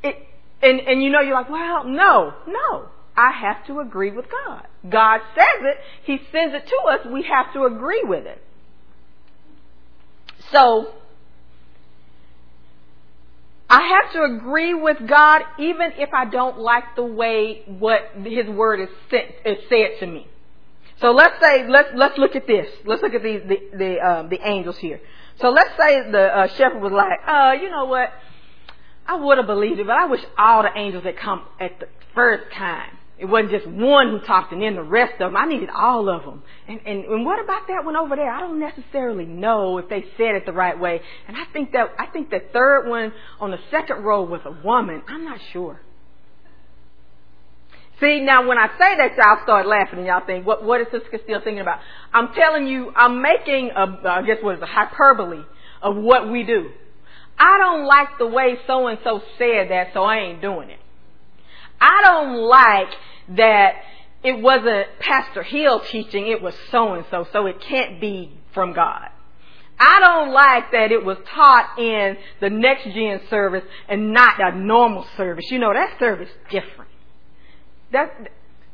It, 0.01 0.15
and, 0.63 0.79
and 0.79 1.03
you 1.03 1.11
know, 1.11 1.21
you're 1.21 1.35
like, 1.35 1.49
well, 1.51 1.83
no, 1.83 2.33
no. 2.47 2.89
I 3.15 3.31
have 3.31 3.65
to 3.67 3.79
agree 3.79 4.11
with 4.11 4.25
God. 4.29 4.67
God 4.89 5.21
says 5.35 5.61
it. 5.61 5.77
He 6.03 6.19
sends 6.31 6.55
it 6.55 6.67
to 6.67 6.75
us. 6.89 6.99
We 7.11 7.23
have 7.23 7.53
to 7.53 7.65
agree 7.65 8.03
with 8.03 8.25
it. 8.25 8.41
So, 10.51 10.93
I 13.69 13.81
have 13.81 14.13
to 14.13 14.35
agree 14.35 14.73
with 14.73 14.97
God 15.07 15.41
even 15.57 15.93
if 15.97 16.13
I 16.13 16.25
don't 16.25 16.59
like 16.59 16.95
the 16.95 17.03
way 17.03 17.63
what 17.65 18.11
His 18.23 18.47
Word 18.47 18.81
is, 18.81 18.89
is 19.45 19.57
said 19.69 19.99
to 19.99 20.07
me. 20.07 20.27
So 21.01 21.11
let's 21.11 21.35
say 21.41 21.67
let's 21.67 21.89
let's 21.95 22.17
look 22.17 22.35
at 22.35 22.47
this. 22.47 22.67
Let's 22.85 23.01
look 23.01 23.13
at 23.13 23.23
the 23.23 23.59
the 23.73 23.99
um, 23.99 24.29
the 24.29 24.39
angels 24.47 24.77
here. 24.77 25.01
So 25.41 25.49
let's 25.49 25.71
say 25.77 26.09
the 26.11 26.37
uh, 26.37 26.47
shepherd 26.55 26.81
was 26.81 26.91
like, 26.91 27.19
uh, 27.27 27.53
you 27.61 27.69
know 27.69 27.85
what? 27.85 28.09
I 29.05 29.15
would 29.15 29.37
have 29.37 29.47
believed 29.47 29.79
it, 29.79 29.87
but 29.87 29.97
I 29.97 30.05
wish 30.05 30.21
all 30.37 30.63
the 30.63 30.69
angels 30.75 31.03
had 31.03 31.17
come 31.17 31.43
at 31.59 31.79
the 31.79 31.87
first 32.13 32.53
time. 32.53 32.97
It 33.17 33.25
wasn't 33.25 33.51
just 33.51 33.67
one 33.67 34.09
who 34.09 34.19
talked 34.25 34.51
and 34.51 34.61
then 34.61 34.75
the 34.75 34.83
rest 34.83 35.13
of 35.13 35.31
them. 35.31 35.37
I 35.37 35.45
needed 35.45 35.69
all 35.69 36.09
of 36.09 36.23
them. 36.23 36.41
And, 36.67 36.79
and, 36.85 37.05
and 37.05 37.25
what 37.25 37.41
about 37.43 37.67
that 37.67 37.85
one 37.85 37.95
over 37.95 38.15
there? 38.15 38.31
I 38.31 38.39
don't 38.39 38.59
necessarily 38.59 39.25
know 39.25 39.77
if 39.77 39.87
they 39.87 40.03
said 40.17 40.35
it 40.35 40.45
the 40.45 40.51
right 40.51 40.77
way. 40.79 40.99
And 41.27 41.37
I 41.37 41.45
think 41.53 41.71
that, 41.73 41.93
I 41.99 42.07
think 42.07 42.31
the 42.31 42.41
third 42.51 42.89
one 42.89 43.13
on 43.39 43.51
the 43.51 43.59
second 43.69 44.03
row 44.03 44.23
was 44.23 44.41
a 44.45 44.65
woman. 44.65 45.03
I'm 45.07 45.25
not 45.25 45.39
sure. 45.51 45.79
See, 47.99 48.19
now 48.19 48.47
when 48.47 48.57
I 48.57 48.67
say 48.79 48.97
that, 48.97 49.15
y'all 49.15 49.43
start 49.43 49.67
laughing 49.67 49.99
and 49.99 50.07
y'all 50.07 50.25
think, 50.25 50.45
what, 50.45 50.65
what 50.65 50.81
is 50.81 50.87
Sister 50.91 51.19
still 51.23 51.39
thinking 51.41 51.61
about? 51.61 51.79
I'm 52.11 52.33
telling 52.33 52.67
you, 52.67 52.91
I'm 52.95 53.21
making 53.21 53.71
a, 53.75 54.09
I 54.09 54.23
guess 54.23 54.37
what 54.41 54.55
is 54.55 54.61
a 54.61 54.65
hyperbole 54.65 55.43
of 55.81 55.95
what 55.95 56.29
we 56.29 56.43
do. 56.43 56.71
I 57.37 57.57
don't 57.59 57.85
like 57.85 58.17
the 58.17 58.27
way 58.27 58.57
so 58.67 58.87
and 58.87 58.99
so 59.03 59.21
said 59.37 59.69
that, 59.69 59.91
so 59.93 60.03
I 60.03 60.17
ain't 60.17 60.41
doing 60.41 60.69
it. 60.69 60.79
I 61.83 62.01
don't 62.01 62.37
like 62.37 62.95
that 63.37 63.73
it 64.23 64.41
wasn't 64.41 64.87
Pastor 64.99 65.43
Hill 65.43 65.81
teaching, 65.81 66.27
it 66.27 66.41
was 66.41 66.55
so 66.71 66.93
and 66.93 67.05
so, 67.11 67.27
so 67.33 67.45
it 67.45 67.59
can't 67.59 67.99
be 67.99 68.31
from 68.53 68.71
God. 68.71 69.09
I 69.77 69.99
don't 69.99 70.31
like 70.31 70.71
that 70.71 70.93
it 70.93 71.03
was 71.03 71.17
taught 71.35 71.77
in 71.77 72.15
the 72.39 72.49
next 72.49 72.85
gen 72.85 73.19
service 73.29 73.65
and 73.89 74.13
not 74.13 74.39
a 74.39 74.57
normal 74.57 75.05
service. 75.17 75.43
You 75.51 75.59
know, 75.59 75.73
that 75.73 75.99
service 75.99 76.29
different. 76.49 76.89
That, 77.91 78.29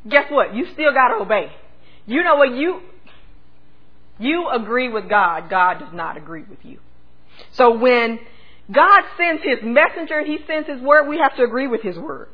guess 0.08 0.30
what? 0.30 0.54
You 0.54 0.66
still 0.72 0.92
gotta 0.92 1.20
obey. 1.20 1.50
You 2.06 2.22
know 2.22 2.36
what? 2.36 2.54
You, 2.54 2.80
you 4.20 4.48
agree 4.50 4.88
with 4.88 5.08
God. 5.08 5.50
God 5.50 5.80
does 5.80 5.92
not 5.92 6.16
agree 6.16 6.44
with 6.48 6.60
you. 6.62 6.78
So 7.52 7.76
when 7.76 8.20
God 8.70 9.02
sends 9.16 9.42
His 9.42 9.58
messenger, 9.64 10.22
He 10.24 10.38
sends 10.46 10.68
His 10.68 10.80
word, 10.80 11.08
we 11.08 11.18
have 11.18 11.34
to 11.38 11.42
agree 11.42 11.66
with 11.66 11.82
His 11.82 11.98
word. 11.98 12.28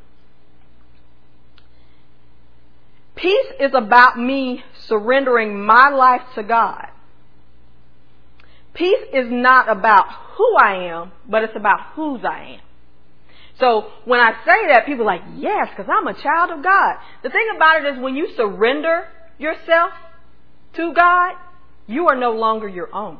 Peace 3.17 3.53
is 3.59 3.71
about 3.73 4.17
me 4.17 4.63
surrendering 4.87 5.63
my 5.65 5.89
life 5.89 6.21
to 6.35 6.43
God. 6.43 6.87
Peace 8.73 9.07
is 9.11 9.27
not 9.29 9.69
about 9.69 10.05
who 10.37 10.55
I 10.55 10.91
am, 10.91 11.11
but 11.27 11.43
it's 11.43 11.55
about 11.55 11.93
whose 11.95 12.21
I 12.23 12.57
am. 12.57 12.61
So 13.59 13.87
when 14.05 14.19
I 14.19 14.33
say 14.45 14.67
that, 14.71 14.85
people 14.85 15.01
are 15.01 15.17
like, 15.17 15.23
yes, 15.35 15.67
because 15.75 15.91
I'm 15.91 16.07
a 16.07 16.13
child 16.13 16.51
of 16.51 16.63
God. 16.63 16.95
The 17.23 17.29
thing 17.29 17.47
about 17.55 17.83
it 17.83 17.95
is 17.95 17.99
when 18.03 18.15
you 18.15 18.29
surrender 18.35 19.07
yourself 19.39 19.93
to 20.75 20.93
God, 20.93 21.33
you 21.87 22.07
are 22.07 22.15
no 22.15 22.33
longer 22.33 22.67
your 22.67 22.93
own. 22.93 23.17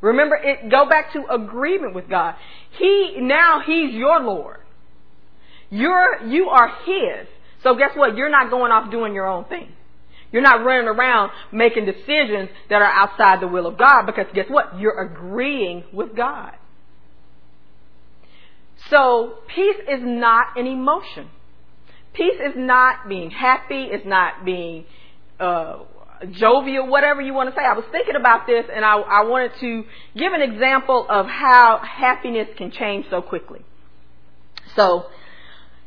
Remember, 0.00 0.36
it 0.36 0.70
go 0.70 0.88
back 0.88 1.12
to 1.12 1.26
agreement 1.30 1.94
with 1.94 2.08
God. 2.08 2.36
He 2.78 3.16
now 3.18 3.60
He's 3.66 3.92
your 3.92 4.20
Lord. 4.20 4.60
You're 5.70 6.26
you 6.26 6.48
are 6.48 6.68
His. 6.86 7.26
So 7.62 7.74
guess 7.74 7.90
what? 7.94 8.16
You're 8.16 8.30
not 8.30 8.50
going 8.50 8.72
off 8.72 8.90
doing 8.90 9.14
your 9.14 9.26
own 9.26 9.44
thing. 9.44 9.72
You're 10.30 10.42
not 10.42 10.64
running 10.64 10.88
around 10.88 11.30
making 11.52 11.86
decisions 11.86 12.50
that 12.68 12.82
are 12.82 12.92
outside 12.92 13.40
the 13.40 13.48
will 13.48 13.66
of 13.66 13.78
God 13.78 14.04
because 14.06 14.26
guess 14.34 14.46
what? 14.48 14.78
You're 14.78 15.00
agreeing 15.00 15.84
with 15.92 16.14
God. 16.14 16.52
So 18.90 19.38
peace 19.54 19.76
is 19.88 20.00
not 20.02 20.56
an 20.56 20.66
emotion. 20.66 21.28
Peace 22.12 22.38
is 22.44 22.54
not 22.56 23.08
being 23.08 23.30
happy. 23.30 23.84
It's 23.84 24.06
not 24.06 24.44
being 24.44 24.84
uh, 25.40 25.78
jovial, 26.32 26.86
whatever 26.86 27.20
you 27.20 27.32
want 27.32 27.50
to 27.50 27.54
say. 27.56 27.64
I 27.64 27.74
was 27.74 27.84
thinking 27.90 28.16
about 28.16 28.46
this 28.46 28.64
and 28.74 28.84
I, 28.84 28.98
I 28.98 29.24
wanted 29.24 29.52
to 29.60 29.84
give 30.16 30.32
an 30.32 30.42
example 30.42 31.06
of 31.08 31.26
how 31.26 31.78
happiness 31.78 32.48
can 32.56 32.70
change 32.70 33.06
so 33.10 33.22
quickly. 33.22 33.60
So 34.76 35.06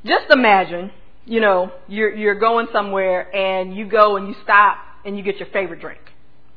just 0.06 0.32
imagine, 0.32 0.92
you 1.26 1.40
know, 1.40 1.72
you're, 1.88 2.14
you're 2.14 2.40
going 2.40 2.68
somewhere 2.72 3.34
and 3.36 3.76
you 3.76 3.86
go 3.86 4.18
and 4.18 4.28
you 4.28 4.36
stop 4.44 4.78
and 5.06 5.18
you 5.18 5.24
get 5.24 5.38
your 5.38 5.50
favorite 5.50 5.82
drink. 5.82 6.00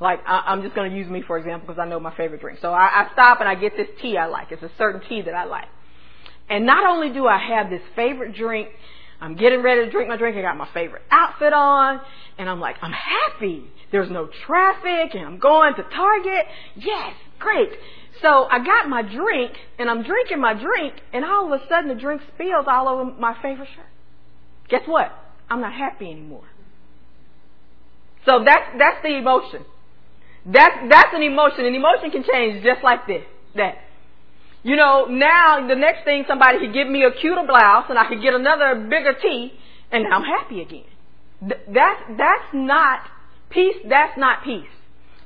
Like, 0.00 0.20
I, 0.26 0.52
am 0.52 0.62
just 0.62 0.74
going 0.74 0.90
to 0.90 0.96
use 0.96 1.08
me 1.08 1.22
for 1.22 1.38
example 1.38 1.66
because 1.66 1.80
I 1.80 1.88
know 1.88 2.00
my 2.00 2.14
favorite 2.16 2.40
drink. 2.40 2.58
So 2.60 2.72
I, 2.72 3.04
I 3.04 3.10
stop 3.12 3.40
and 3.40 3.48
I 3.48 3.54
get 3.54 3.76
this 3.76 3.88
tea 4.00 4.16
I 4.16 4.26
like. 4.26 4.50
It's 4.52 4.62
a 4.62 4.70
certain 4.76 5.00
tea 5.08 5.22
that 5.22 5.34
I 5.34 5.44
like. 5.44 5.68
And 6.48 6.66
not 6.66 6.84
only 6.84 7.12
do 7.12 7.26
I 7.26 7.38
have 7.38 7.70
this 7.70 7.82
favorite 7.94 8.34
drink, 8.34 8.68
I'm 9.20 9.36
getting 9.36 9.62
ready 9.62 9.84
to 9.84 9.90
drink 9.90 10.08
my 10.08 10.16
drink. 10.16 10.36
I 10.36 10.42
got 10.42 10.56
my 10.56 10.68
favorite 10.74 11.02
outfit 11.10 11.52
on. 11.52 12.00
And 12.36 12.48
I'm 12.48 12.60
like, 12.60 12.76
I'm 12.82 12.92
happy. 12.92 13.64
There's 13.92 14.10
no 14.10 14.28
traffic 14.46 15.14
and 15.14 15.24
I'm 15.24 15.38
going 15.38 15.74
to 15.74 15.82
Target. 15.82 16.46
Yes, 16.76 17.14
great. 17.38 17.70
So 18.20 18.46
I 18.50 18.58
got 18.64 18.88
my 18.88 19.02
drink 19.02 19.52
and 19.78 19.88
I'm 19.88 20.02
drinking 20.02 20.40
my 20.40 20.54
drink 20.54 20.94
and 21.12 21.24
all 21.24 21.52
of 21.52 21.60
a 21.60 21.68
sudden 21.68 21.88
the 21.88 22.00
drink 22.00 22.22
spills 22.34 22.66
all 22.68 22.88
over 22.88 23.04
my 23.04 23.34
favorite 23.40 23.68
shirt. 23.74 23.86
Guess 24.68 24.82
what? 24.86 25.12
I'm 25.48 25.60
not 25.60 25.72
happy 25.72 26.10
anymore. 26.10 26.44
So 28.26 28.42
that's, 28.44 28.78
that's 28.78 29.02
the 29.02 29.16
emotion. 29.16 29.64
That's, 30.46 30.88
that's 30.88 31.12
an 31.12 31.22
emotion. 31.22 31.66
An 31.66 31.74
emotion 31.74 32.10
can 32.10 32.24
change 32.24 32.64
just 32.64 32.82
like 32.82 33.06
this. 33.06 33.24
That. 33.54 33.76
You 34.62 34.76
know, 34.76 35.06
now 35.06 35.66
the 35.68 35.74
next 35.74 36.04
thing 36.04 36.24
somebody 36.26 36.58
could 36.58 36.72
give 36.72 36.88
me 36.88 37.04
a 37.04 37.12
cuter 37.12 37.44
blouse 37.46 37.84
and 37.88 37.98
I 37.98 38.08
could 38.08 38.22
get 38.22 38.34
another 38.34 38.74
bigger 38.88 39.14
tee 39.20 39.52
and 39.92 40.06
I'm 40.12 40.22
happy 40.22 40.62
again. 40.62 40.84
That's, 41.42 42.00
that's 42.08 42.50
not 42.54 43.00
peace. 43.50 43.76
That's 43.88 44.16
not 44.16 44.42
peace. 44.42 44.72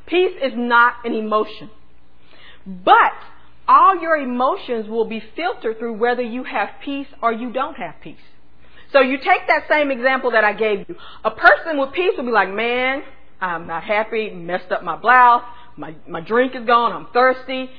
Peace 0.06 0.34
is 0.42 0.52
not 0.56 0.94
an 1.04 1.14
emotion. 1.14 1.70
But 2.66 3.14
all 3.68 4.00
your 4.00 4.16
emotions 4.16 4.88
will 4.88 5.08
be 5.08 5.22
filtered 5.36 5.78
through 5.78 5.98
whether 5.98 6.22
you 6.22 6.44
have 6.44 6.68
peace 6.84 7.06
or 7.22 7.32
you 7.32 7.52
don't 7.52 7.74
have 7.74 7.94
peace. 8.02 8.16
So 8.92 9.00
you 9.00 9.18
take 9.18 9.46
that 9.48 9.66
same 9.68 9.90
example 9.90 10.30
that 10.30 10.44
I 10.44 10.52
gave 10.52 10.88
you. 10.88 10.96
A 11.24 11.30
person 11.30 11.78
with 11.78 11.92
peace 11.92 12.12
will 12.16 12.24
be 12.24 12.30
like, 12.30 12.52
man, 12.52 13.02
I'm 13.40 13.66
not 13.66 13.84
happy, 13.84 14.30
messed 14.30 14.72
up 14.72 14.82
my 14.82 14.96
blouse, 14.96 15.44
my, 15.76 15.94
my 16.08 16.20
drink 16.20 16.54
is 16.56 16.64
gone, 16.66 16.92
I'm 16.92 17.06
thirsty, 17.12 17.70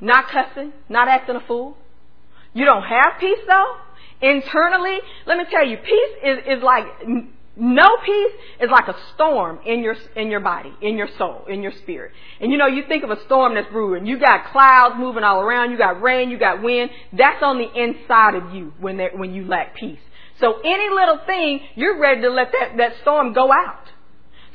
not 0.00 0.28
cussing, 0.28 0.72
not 0.88 1.08
acting 1.08 1.36
a 1.36 1.40
fool. 1.46 1.76
You 2.52 2.64
don't 2.64 2.82
have 2.82 3.20
peace 3.20 3.38
though? 3.46 3.76
Internally, 4.20 4.98
let 5.26 5.38
me 5.38 5.44
tell 5.50 5.64
you, 5.64 5.76
peace 5.76 6.16
is, 6.24 6.38
is 6.58 6.62
like, 6.62 6.84
no 7.56 7.86
peace 8.04 8.32
is 8.60 8.70
like 8.70 8.88
a 8.88 8.96
storm 9.14 9.60
in 9.64 9.82
your, 9.82 9.96
in 10.16 10.30
your 10.30 10.40
body, 10.40 10.72
in 10.82 10.96
your 10.96 11.08
soul, 11.18 11.44
in 11.48 11.62
your 11.62 11.72
spirit. 11.82 12.12
And 12.40 12.52
you 12.52 12.58
know, 12.58 12.66
you 12.66 12.84
think 12.88 13.04
of 13.04 13.10
a 13.10 13.24
storm 13.26 13.54
that's 13.54 13.70
brewing. 13.70 14.06
You 14.06 14.18
got 14.18 14.50
clouds 14.52 14.96
moving 14.98 15.24
all 15.24 15.40
around, 15.40 15.70
you 15.70 15.78
got 15.78 16.02
rain, 16.02 16.30
you 16.30 16.38
got 16.38 16.62
wind. 16.62 16.90
That's 17.12 17.42
on 17.42 17.58
the 17.58 17.72
inside 17.80 18.34
of 18.34 18.54
you 18.54 18.72
when, 18.80 18.98
when 19.16 19.34
you 19.34 19.46
lack 19.46 19.76
peace. 19.76 19.98
So 20.40 20.60
any 20.60 20.88
little 20.88 21.18
thing, 21.26 21.60
you're 21.74 21.98
ready 22.00 22.22
to 22.22 22.30
let 22.30 22.52
that, 22.52 22.76
that 22.76 22.92
storm 23.02 23.32
go 23.32 23.50
out. 23.52 23.84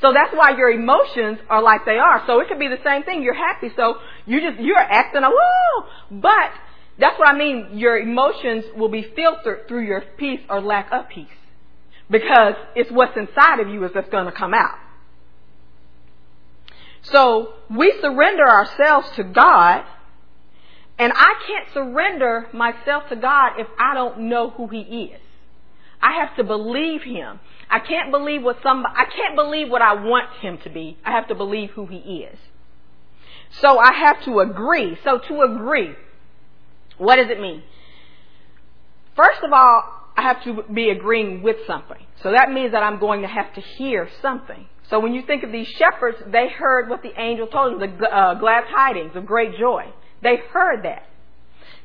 So 0.00 0.12
that's 0.12 0.34
why 0.34 0.56
your 0.56 0.70
emotions 0.70 1.38
are 1.48 1.62
like 1.62 1.84
they 1.86 1.98
are. 1.98 2.24
So 2.26 2.40
it 2.40 2.48
could 2.48 2.58
be 2.58 2.68
the 2.68 2.82
same 2.84 3.04
thing. 3.04 3.22
You're 3.22 3.34
happy, 3.34 3.70
so 3.76 3.96
you 4.26 4.40
just 4.40 4.60
you're 4.60 4.76
acting 4.78 5.22
a 5.22 5.30
woo, 5.30 6.20
but 6.20 6.50
that's 6.98 7.18
what 7.18 7.28
I 7.28 7.36
mean. 7.36 7.78
Your 7.78 7.98
emotions 7.98 8.64
will 8.76 8.90
be 8.90 9.02
filtered 9.16 9.66
through 9.68 9.84
your 9.86 10.02
peace 10.18 10.40
or 10.50 10.60
lack 10.60 10.92
of 10.92 11.08
peace, 11.08 11.26
because 12.10 12.54
it's 12.74 12.90
what's 12.90 13.16
inside 13.16 13.60
of 13.60 13.68
you 13.68 13.84
is 13.84 13.92
that's 13.94 14.10
going 14.10 14.26
to 14.26 14.32
come 14.32 14.52
out. 14.52 14.78
So 17.02 17.54
we 17.70 17.94
surrender 18.00 18.46
ourselves 18.46 19.08
to 19.16 19.24
God, 19.24 19.84
and 20.98 21.12
I 21.14 21.34
can't 21.46 21.68
surrender 21.72 22.48
myself 22.52 23.08
to 23.08 23.16
God 23.16 23.58
if 23.58 23.68
I 23.78 23.94
don't 23.94 24.28
know 24.28 24.50
who 24.50 24.68
He 24.68 24.80
is. 24.80 25.20
I 26.04 26.20
have 26.20 26.36
to 26.36 26.44
believe 26.44 27.02
Him. 27.02 27.40
I 27.70 27.80
can't 27.80 28.10
believe 28.10 28.42
what 28.42 28.58
some, 28.62 28.84
I 28.86 29.04
can't 29.04 29.34
believe 29.34 29.68
what 29.68 29.82
I 29.82 29.94
want 29.94 30.30
him 30.40 30.58
to 30.64 30.70
be. 30.70 30.96
I 31.04 31.12
have 31.12 31.28
to 31.28 31.34
believe 31.34 31.70
who 31.70 31.86
he 31.86 31.96
is. 31.96 32.38
So 33.60 33.78
I 33.78 33.92
have 33.92 34.24
to 34.24 34.40
agree. 34.40 34.98
So 35.04 35.18
to 35.18 35.40
agree, 35.42 35.94
what 36.98 37.16
does 37.16 37.30
it 37.30 37.40
mean? 37.40 37.62
First 39.16 39.42
of 39.42 39.52
all, 39.52 39.82
I 40.16 40.22
have 40.22 40.44
to 40.44 40.62
be 40.72 40.90
agreeing 40.90 41.42
with 41.42 41.56
something. 41.66 42.04
So 42.22 42.32
that 42.32 42.50
means 42.50 42.72
that 42.72 42.82
I'm 42.82 42.98
going 42.98 43.22
to 43.22 43.28
have 43.28 43.52
to 43.54 43.60
hear 43.60 44.08
something. 44.22 44.66
So 44.90 45.00
when 45.00 45.14
you 45.14 45.22
think 45.22 45.42
of 45.42 45.50
these 45.50 45.68
shepherds, 45.68 46.18
they 46.26 46.48
heard 46.48 46.88
what 46.88 47.02
the 47.02 47.18
angel 47.20 47.46
told 47.46 47.80
them, 47.80 47.98
the 47.98 48.06
uh, 48.06 48.34
glad 48.34 48.64
tidings 48.70 49.16
of 49.16 49.26
great 49.26 49.58
joy. 49.58 49.86
They 50.22 50.36
heard 50.52 50.84
that. 50.84 51.06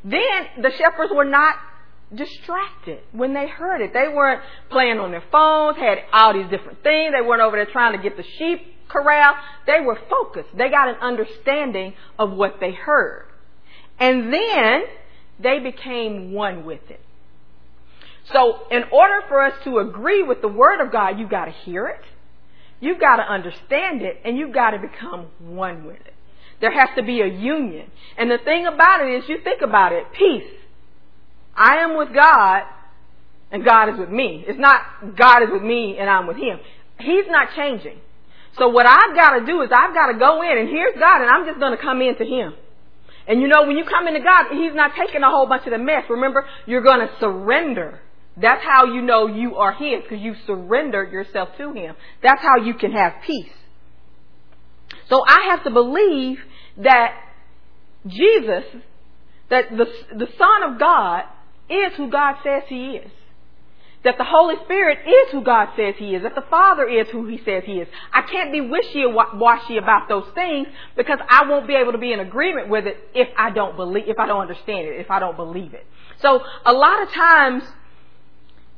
Then 0.04 0.62
the 0.62 0.72
shepherds 0.78 1.12
were 1.14 1.26
not 1.26 1.56
distracted 2.14 3.00
when 3.12 3.34
they 3.34 3.48
heard 3.48 3.82
it. 3.82 3.94
They 3.94 4.08
weren't 4.08 4.42
playing 4.70 5.00
on 5.00 5.12
their 5.12 5.24
phones, 5.32 5.78
had 5.78 6.00
all 6.12 6.34
these 6.34 6.50
different 6.50 6.84
things. 6.84 7.14
They 7.14 7.26
weren't 7.26 7.42
over 7.42 7.56
there 7.56 7.66
trying 7.66 7.96
to 7.96 8.02
get 8.02 8.18
the 8.18 8.24
sheep 8.38 8.62
corral. 8.88 9.36
They 9.68 9.80
were 9.82 10.00
focused. 10.10 10.50
They 10.58 10.70
got 10.70 10.90
an 10.90 10.96
understanding 11.02 11.94
of 12.18 12.32
what 12.32 12.60
they 12.60 12.72
heard. 12.72 13.26
And 14.00 14.34
then 14.34 14.84
they 15.40 15.60
became 15.60 16.34
one 16.34 16.66
with 16.66 16.82
it. 16.90 17.02
So 18.34 18.68
in 18.72 18.84
order 18.92 19.26
for 19.28 19.42
us 19.42 19.54
to 19.64 19.80
agree 19.80 20.24
with 20.24 20.42
the 20.42 20.48
Word 20.48 20.82
of 20.82 20.92
God, 20.92 21.20
you've 21.20 21.30
got 21.30 21.46
to 21.46 21.52
hear 21.52 21.88
it. 21.88 22.02
You've 22.80 23.00
got 23.00 23.18
to 23.18 23.24
understand 23.24 24.02
it 24.02 24.22
and 24.24 24.38
you've 24.38 24.54
got 24.54 24.72
to 24.72 24.80
become 24.80 25.28
one 25.40 25.86
with 25.86 25.98
it. 25.98 26.14
There 26.62 26.72
has 26.72 26.90
to 26.96 27.04
be 27.04 27.22
a 27.22 27.28
union. 27.28 27.90
And 28.18 28.30
the 28.30 28.38
thing 28.38 28.66
about 28.66 29.02
it 29.02 29.24
is 29.24 29.30
you 29.30 29.40
think 29.44 29.62
about 29.62 29.94
it, 29.94 30.06
peace 30.14 30.59
I 31.56 31.78
am 31.78 31.98
with 31.98 32.14
God 32.14 32.64
and 33.52 33.66
God 33.66 33.90
is 33.90 34.00
with 34.00 34.10
me. 34.10 34.44
It's 34.48 34.60
not 34.60 35.16
God 35.18 35.44
is 35.44 35.50
with 35.52 35.64
me 35.64 35.98
and 36.00 36.10
I'm 36.10 36.28
with 36.28 36.38
Him. 36.38 36.60
He's 37.00 37.26
not 37.28 37.50
changing. 37.56 38.00
So 38.58 38.70
what 38.70 38.86
I've 38.86 39.16
got 39.16 39.40
to 39.40 39.46
do 39.46 39.62
is 39.62 39.70
I've 39.72 39.94
got 39.94 40.12
to 40.12 40.20
go 40.20 40.42
in 40.42 40.58
and 40.58 40.70
here's 40.70 40.96
God 41.00 41.22
and 41.22 41.30
I'm 41.30 41.46
just 41.46 41.60
going 41.60 41.76
to 41.76 41.82
come 41.82 42.02
into 42.02 42.26
Him. 42.26 42.54
And 43.28 43.42
you 43.42 43.48
know, 43.48 43.68
when 43.68 43.78
you 43.78 43.86
come 43.86 44.08
into 44.08 44.22
God, 44.22 44.48
He's 44.52 44.74
not 44.74 44.92
taking 44.98 45.22
a 45.22 45.30
whole 45.30 45.48
bunch 45.48 45.66
of 45.66 45.72
the 45.72 45.78
mess. 45.78 46.04
Remember, 46.10 46.46
you're 46.66 46.82
going 46.82 47.00
to 47.00 47.10
surrender. 47.20 48.00
That's 48.36 48.64
how 48.64 48.86
you 48.86 49.02
know 49.02 49.28
you 49.28 49.56
are 49.58 49.74
His 49.74 50.04
because 50.04 50.20
you 50.20 50.36
surrendered 50.48 51.12
yourself 51.12 51.50
to 51.58 51.74
Him. 51.74 51.96
That's 52.24 52.42
how 52.42 52.58
you 52.58 52.74
can 52.74 52.92
have 52.92 53.14
peace. 53.26 53.52
So 55.10 55.24
I 55.26 55.50
have 55.52 55.64
to 55.64 55.72
believe 55.72 56.38
that 56.78 57.14
Jesus, 58.08 58.64
that 59.50 59.66
the, 59.70 59.86
the 60.16 60.28
Son 60.38 60.72
of 60.74 60.80
God 60.80 61.24
is 61.70 61.94
who 61.96 62.10
God 62.10 62.36
says 62.44 62.64
He 62.68 62.98
is. 62.98 63.12
That 64.04 64.18
the 64.18 64.24
Holy 64.24 64.56
Spirit 64.64 65.00
is 65.06 65.32
who 65.32 65.44
God 65.44 65.70
says 65.76 65.96
He 65.98 66.16
is. 66.16 66.24
That 66.24 66.36
the 66.36 66.46
Father 66.50 66.88
is 66.88 67.08
who 67.10 67.28
He 67.28 67.38
says 67.44 67.64
He 67.66 67.80
is. 67.80 67.88
I 68.14 68.22
can't 68.22 68.52
be 68.52 68.62
wishy-washy 68.62 69.78
about 69.78 70.08
those 70.08 70.26
things 70.34 70.68
because 70.96 71.20
I 71.30 71.50
won't 71.50 71.68
be 71.68 71.76
able 71.76 71.92
to 71.92 71.98
be 71.98 72.14
in 72.14 72.20
agreement 72.22 72.70
with 72.70 72.88
it 72.88 72.98
if 73.14 73.28
I 73.38 73.52
don't 73.52 73.76
believe, 73.76 74.06
if 74.08 74.18
I 74.18 74.26
don't 74.26 74.42
understand 74.42 74.88
it, 74.88 75.00
if 75.00 75.12
I 75.12 75.20
don't 75.20 75.36
believe 75.36 75.74
it. 75.74 75.86
So 76.22 76.42
a 76.66 76.72
lot 76.72 77.04
of 77.04 77.10
times, 77.12 77.64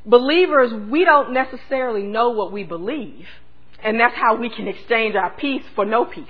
believers, 0.05 0.73
we 0.89 1.05
don't 1.05 1.33
necessarily 1.33 2.03
know 2.03 2.31
what 2.31 2.51
we 2.51 2.63
believe. 2.63 3.27
And 3.83 3.99
that's 3.99 4.15
how 4.15 4.35
we 4.35 4.49
can 4.49 4.67
exchange 4.67 5.15
our 5.15 5.31
peace 5.31 5.63
for 5.75 5.85
no 5.85 6.05
peace. 6.05 6.27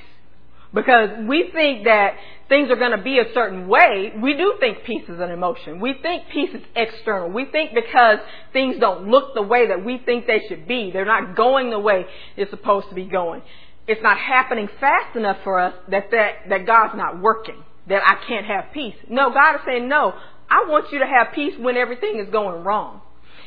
Because 0.74 1.10
we 1.28 1.50
think 1.54 1.84
that 1.84 2.16
things 2.48 2.70
are 2.70 2.78
going 2.78 2.96
to 2.96 3.04
be 3.04 3.20
a 3.20 3.34
certain 3.34 3.68
way, 3.68 4.14
we 4.22 4.36
do 4.38 4.56
think 4.60 4.84
peace 4.86 5.04
is 5.10 5.20
an 5.20 5.30
emotion. 5.30 5.82
We 5.82 5.96
think 6.02 6.24
peace 6.32 6.50
is 6.54 6.62
external. 6.76 7.30
We 7.30 7.46
think 7.46 7.72
because 7.74 8.20
things 8.54 8.78
don't 8.80 9.10
look 9.10 9.34
the 9.34 9.42
way 9.42 9.68
that 9.68 9.84
we 9.84 9.98
think 9.98 10.28
they 10.28 10.42
should 10.48 10.68
be, 10.68 10.92
they're 10.92 11.06
not 11.06 11.36
going 11.36 11.72
the 11.72 11.80
way 11.80 12.06
it's 12.38 12.52
supposed 12.52 12.88
to 12.90 12.96
be 12.96 13.06
going. 13.06 13.42
It's 13.88 14.02
not 14.02 14.18
happening 14.18 14.70
fast 14.80 15.16
enough 15.18 15.38
for 15.44 15.60
us 15.60 15.74
that, 15.90 16.12
that, 16.12 16.32
that 16.50 16.66
God's 16.66 16.96
not 16.96 17.22
working, 17.22 17.64
that 17.88 18.02
I 18.06 18.26
can't 18.26 18.46
have 18.46 18.74
peace. 18.74 18.96
No, 19.10 19.32
God 19.34 19.56
is 19.56 19.62
saying, 19.66 19.90
no, 19.90 20.14
I 20.50 20.66
want 20.70 20.92
you 20.92 21.00
to 21.00 21.06
have 21.06 21.34
peace 21.34 21.54
when 21.60 21.76
everything 21.76 22.20
is 22.20 22.32
going 22.32 22.64
wrong. 22.64 23.02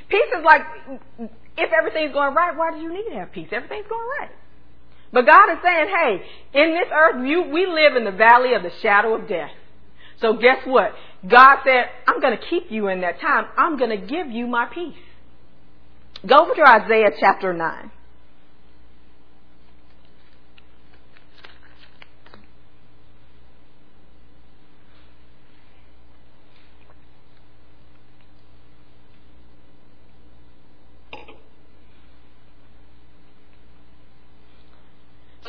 Peace 0.08 0.28
is 0.38 0.44
like, 0.44 0.62
if 1.56 1.70
everything's 1.72 2.12
going 2.12 2.34
right, 2.34 2.54
why 2.56 2.72
do 2.72 2.78
you 2.78 2.92
need 2.92 3.08
to 3.10 3.16
have 3.16 3.32
peace? 3.32 3.48
Everything's 3.52 3.86
going 3.88 4.06
right. 4.20 4.30
But 5.14 5.26
God 5.26 5.52
is 5.52 5.58
saying, 5.62 5.86
hey, 5.88 6.60
in 6.60 6.74
this 6.74 6.88
earth, 6.92 7.24
you, 7.24 7.42
we 7.42 7.66
live 7.66 7.94
in 7.96 8.04
the 8.04 8.10
valley 8.10 8.54
of 8.54 8.64
the 8.64 8.72
shadow 8.82 9.14
of 9.14 9.28
death. 9.28 9.52
So 10.20 10.32
guess 10.34 10.58
what? 10.66 10.90
God 11.22 11.58
said, 11.64 11.84
I'm 12.08 12.20
going 12.20 12.36
to 12.36 12.44
keep 12.50 12.70
you 12.70 12.88
in 12.88 13.00
that 13.02 13.20
time. 13.20 13.44
I'm 13.56 13.78
going 13.78 13.90
to 13.90 14.06
give 14.06 14.28
you 14.30 14.48
my 14.48 14.66
peace. 14.66 14.96
Go 16.26 16.36
over 16.42 16.54
to 16.54 16.68
Isaiah 16.68 17.10
chapter 17.20 17.52
9. 17.52 17.90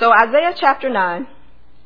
So 0.05 0.11
Isaiah 0.13 0.53
chapter 0.55 0.87
9. 0.87 1.27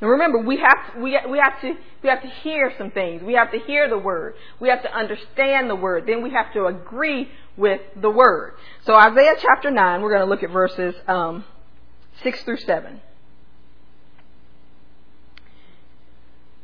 And 0.01 0.09
remember, 0.09 0.39
we 0.39 0.57
have, 0.57 1.01
we, 1.01 1.17
we 1.29 1.39
have 1.39 1.61
to, 1.61 1.73
we 2.03 2.09
have 2.09 2.21
to 2.21 2.27
hear 2.27 2.73
some 2.77 2.91
things. 2.91 3.23
We 3.23 3.35
have 3.35 3.49
to 3.53 3.59
hear 3.59 3.87
the 3.87 3.97
word. 3.97 4.33
We 4.59 4.67
have 4.67 4.81
to 4.81 4.93
understand 4.93 5.69
the 5.69 5.75
word. 5.77 6.05
Then 6.05 6.21
we 6.21 6.31
have 6.31 6.51
to 6.51 6.65
agree 6.65 7.29
with 7.55 7.79
the 7.95 8.09
word. 8.09 8.55
So 8.85 8.93
Isaiah 8.93 9.35
chapter 9.39 9.71
9, 9.71 10.01
we're 10.01 10.09
going 10.09 10.19
to 10.19 10.29
look 10.29 10.43
at 10.43 10.49
verses, 10.49 10.95
um, 11.07 11.45
6 12.21 12.43
through 12.43 12.57
7. 12.57 12.99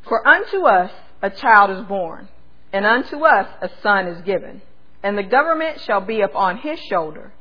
For 0.10 0.28
unto 0.28 0.65
us 0.65 0.91
a 1.22 1.30
child 1.30 1.72
is 1.72 1.86
born, 1.88 2.28
and 2.74 2.86
unto 2.86 3.24
us 3.24 3.48
a 3.62 3.70
son 3.82 4.08
is 4.08 4.22
given, 4.24 4.62
and 5.04 5.18
the 5.18 5.24
government 5.24 5.80
shall 5.80 6.02
be 6.02 6.20
upon 6.20 6.58
his 6.58 6.82
shoulder, 6.82 7.32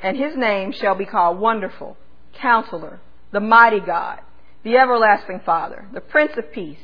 and 0.00 0.16
his 0.16 0.36
name 0.36 0.70
shall 0.70 0.94
be 0.94 1.06
called 1.06 1.40
Wonderful, 1.40 1.96
Counselor, 2.34 3.00
the 3.32 3.40
mighty 3.40 3.80
God, 3.80 4.20
the 4.62 4.76
everlasting 4.76 5.40
Father, 5.44 5.86
the 5.92 6.00
Prince 6.00 6.32
of 6.36 6.52
Peace. 6.52 6.78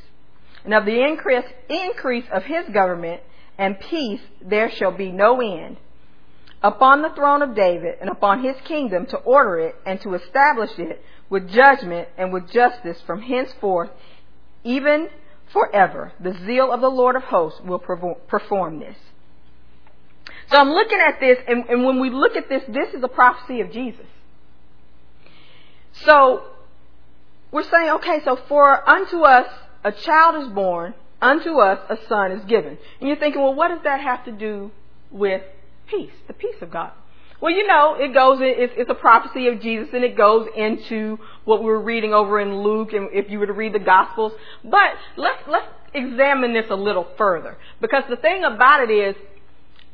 And 0.65 0.75
of 0.75 0.85
the 0.85 1.05
increase, 1.05 1.45
increase 1.69 2.25
of 2.33 2.45
his 2.45 2.69
government 2.73 3.23
and 3.57 3.79
peace 3.79 4.21
there 4.41 4.71
shall 4.71 4.93
be 4.93 5.11
no 5.13 5.41
end. 5.41 5.77
Upon 6.63 7.03
the 7.03 7.11
throne 7.11 7.43
of 7.43 7.55
David 7.55 7.97
and 8.01 8.11
upon 8.11 8.43
his 8.43 8.57
kingdom 8.65 9.07
to 9.07 9.17
order 9.19 9.59
it 9.59 9.77
and 9.87 10.01
to 10.01 10.15
establish 10.15 10.77
it 10.79 11.03
with 11.31 11.51
judgment 11.51 12.09
and 12.17 12.33
with 12.33 12.51
justice 12.51 13.01
from 13.07 13.23
henceforth, 13.23 13.91
even 14.65 15.09
forever. 15.53 16.13
The 16.19 16.37
zeal 16.45 16.73
of 16.73 16.81
the 16.81 16.91
Lord 16.91 17.15
of 17.15 17.23
hosts 17.23 17.61
will 17.65 17.79
perform 17.79 18.81
this. 18.81 18.97
So 20.51 20.57
I'm 20.57 20.71
looking 20.71 20.99
at 20.99 21.21
this, 21.21 21.39
and, 21.47 21.65
and 21.69 21.85
when 21.85 22.01
we 22.01 22.11
look 22.11 22.35
at 22.35 22.49
this, 22.49 22.63
this 22.69 22.95
is 22.95 23.03
a 23.03 23.09
prophecy 23.09 23.61
of 23.61 23.71
Jesus. 23.71 24.07
So 25.93 26.43
we're 27.51 27.69
saying, 27.69 27.91
okay, 27.91 28.21
so 28.25 28.37
for 28.49 28.89
unto 28.89 29.23
us 29.23 29.47
a 29.85 29.93
child 29.93 30.43
is 30.43 30.49
born, 30.53 30.95
unto 31.21 31.59
us 31.59 31.79
a 31.89 31.97
son 32.09 32.33
is 32.33 32.45
given. 32.45 32.79
And 33.01 33.09
you're 33.09 33.19
thinking, 33.19 33.41
well, 33.41 33.55
what 33.55 33.69
does 33.69 33.81
that 33.85 34.01
have 34.01 34.25
to 34.27 34.33
do 34.33 34.71
with 35.11 35.43
peace, 35.87 36.13
the 36.27 36.35
peace 36.35 36.57
of 36.61 36.71
God? 36.71 36.93
Well, 37.41 37.53
you 37.53 37.67
know, 37.67 37.95
it 37.95 38.13
goes, 38.13 38.39
it's, 38.41 38.73
it's 38.77 38.91
a 38.91 38.95
prophecy 38.95 39.47
of 39.47 39.61
Jesus 39.61 39.89
and 39.93 40.03
it 40.03 40.17
goes 40.17 40.49
into 40.57 41.19
what 41.45 41.61
we 41.61 41.67
were 41.67 41.81
reading 41.81 42.13
over 42.13 42.41
in 42.41 42.63
Luke 42.63 42.93
and 42.93 43.11
if 43.13 43.31
you 43.31 43.39
were 43.39 43.47
to 43.47 43.53
read 43.53 43.73
the 43.73 43.79
Gospels. 43.79 44.33
But 44.65 44.95
let's, 45.17 45.43
let's 45.47 45.69
examine 45.95 46.53
this 46.53 46.67
a 46.69 46.75
little 46.75 47.07
further. 47.17 47.57
Because 47.81 48.03
the 48.11 48.17
thing 48.17 48.43
about 48.43 48.83
it 48.83 48.93
is, 48.93 49.15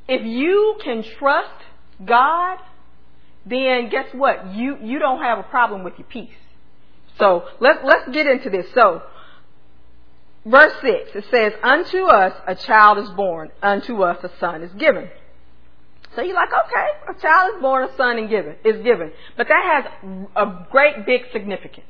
if 0.09 0.25
you 0.25 0.77
can 0.83 1.03
trust 1.19 1.53
God 2.05 2.59
then 3.47 3.91
guess 3.91 4.07
what? 4.13 4.55
You, 4.55 4.79
you 4.83 4.99
don't 4.99 5.23
have 5.23 5.39
a 5.39 5.43
problem 5.45 5.85
with 5.85 5.95
your 5.99 6.09
peace. 6.09 6.35
So 7.19 7.45
let's, 7.61 7.79
let's 7.85 8.11
get 8.11 8.27
into 8.27 8.51
this. 8.51 8.67
So, 8.75 9.03
verse 10.47 10.73
6, 10.81 11.11
it 11.15 11.25
says, 11.31 11.53
Unto 11.63 12.05
us 12.05 12.33
a 12.47 12.55
child 12.55 12.99
is 12.99 13.11
born, 13.11 13.51
unto 13.63 14.03
us 14.03 14.19
a 14.25 14.31
son 14.41 14.63
is 14.63 14.73
given. 14.75 15.09
So 16.15 16.23
you're 16.23 16.35
like, 16.35 16.51
okay, 16.53 17.17
a 17.17 17.21
child 17.21 17.57
is 17.57 17.61
born, 17.61 17.89
a 17.89 17.97
son 17.97 18.19
is 18.21 18.31
given, 18.31 18.55
is 18.65 18.83
given. 18.85 19.11
But 19.37 19.49
that 19.49 19.85
has 19.85 20.25
a 20.37 20.67
great 20.71 21.07
big 21.07 21.23
significance. 21.33 21.87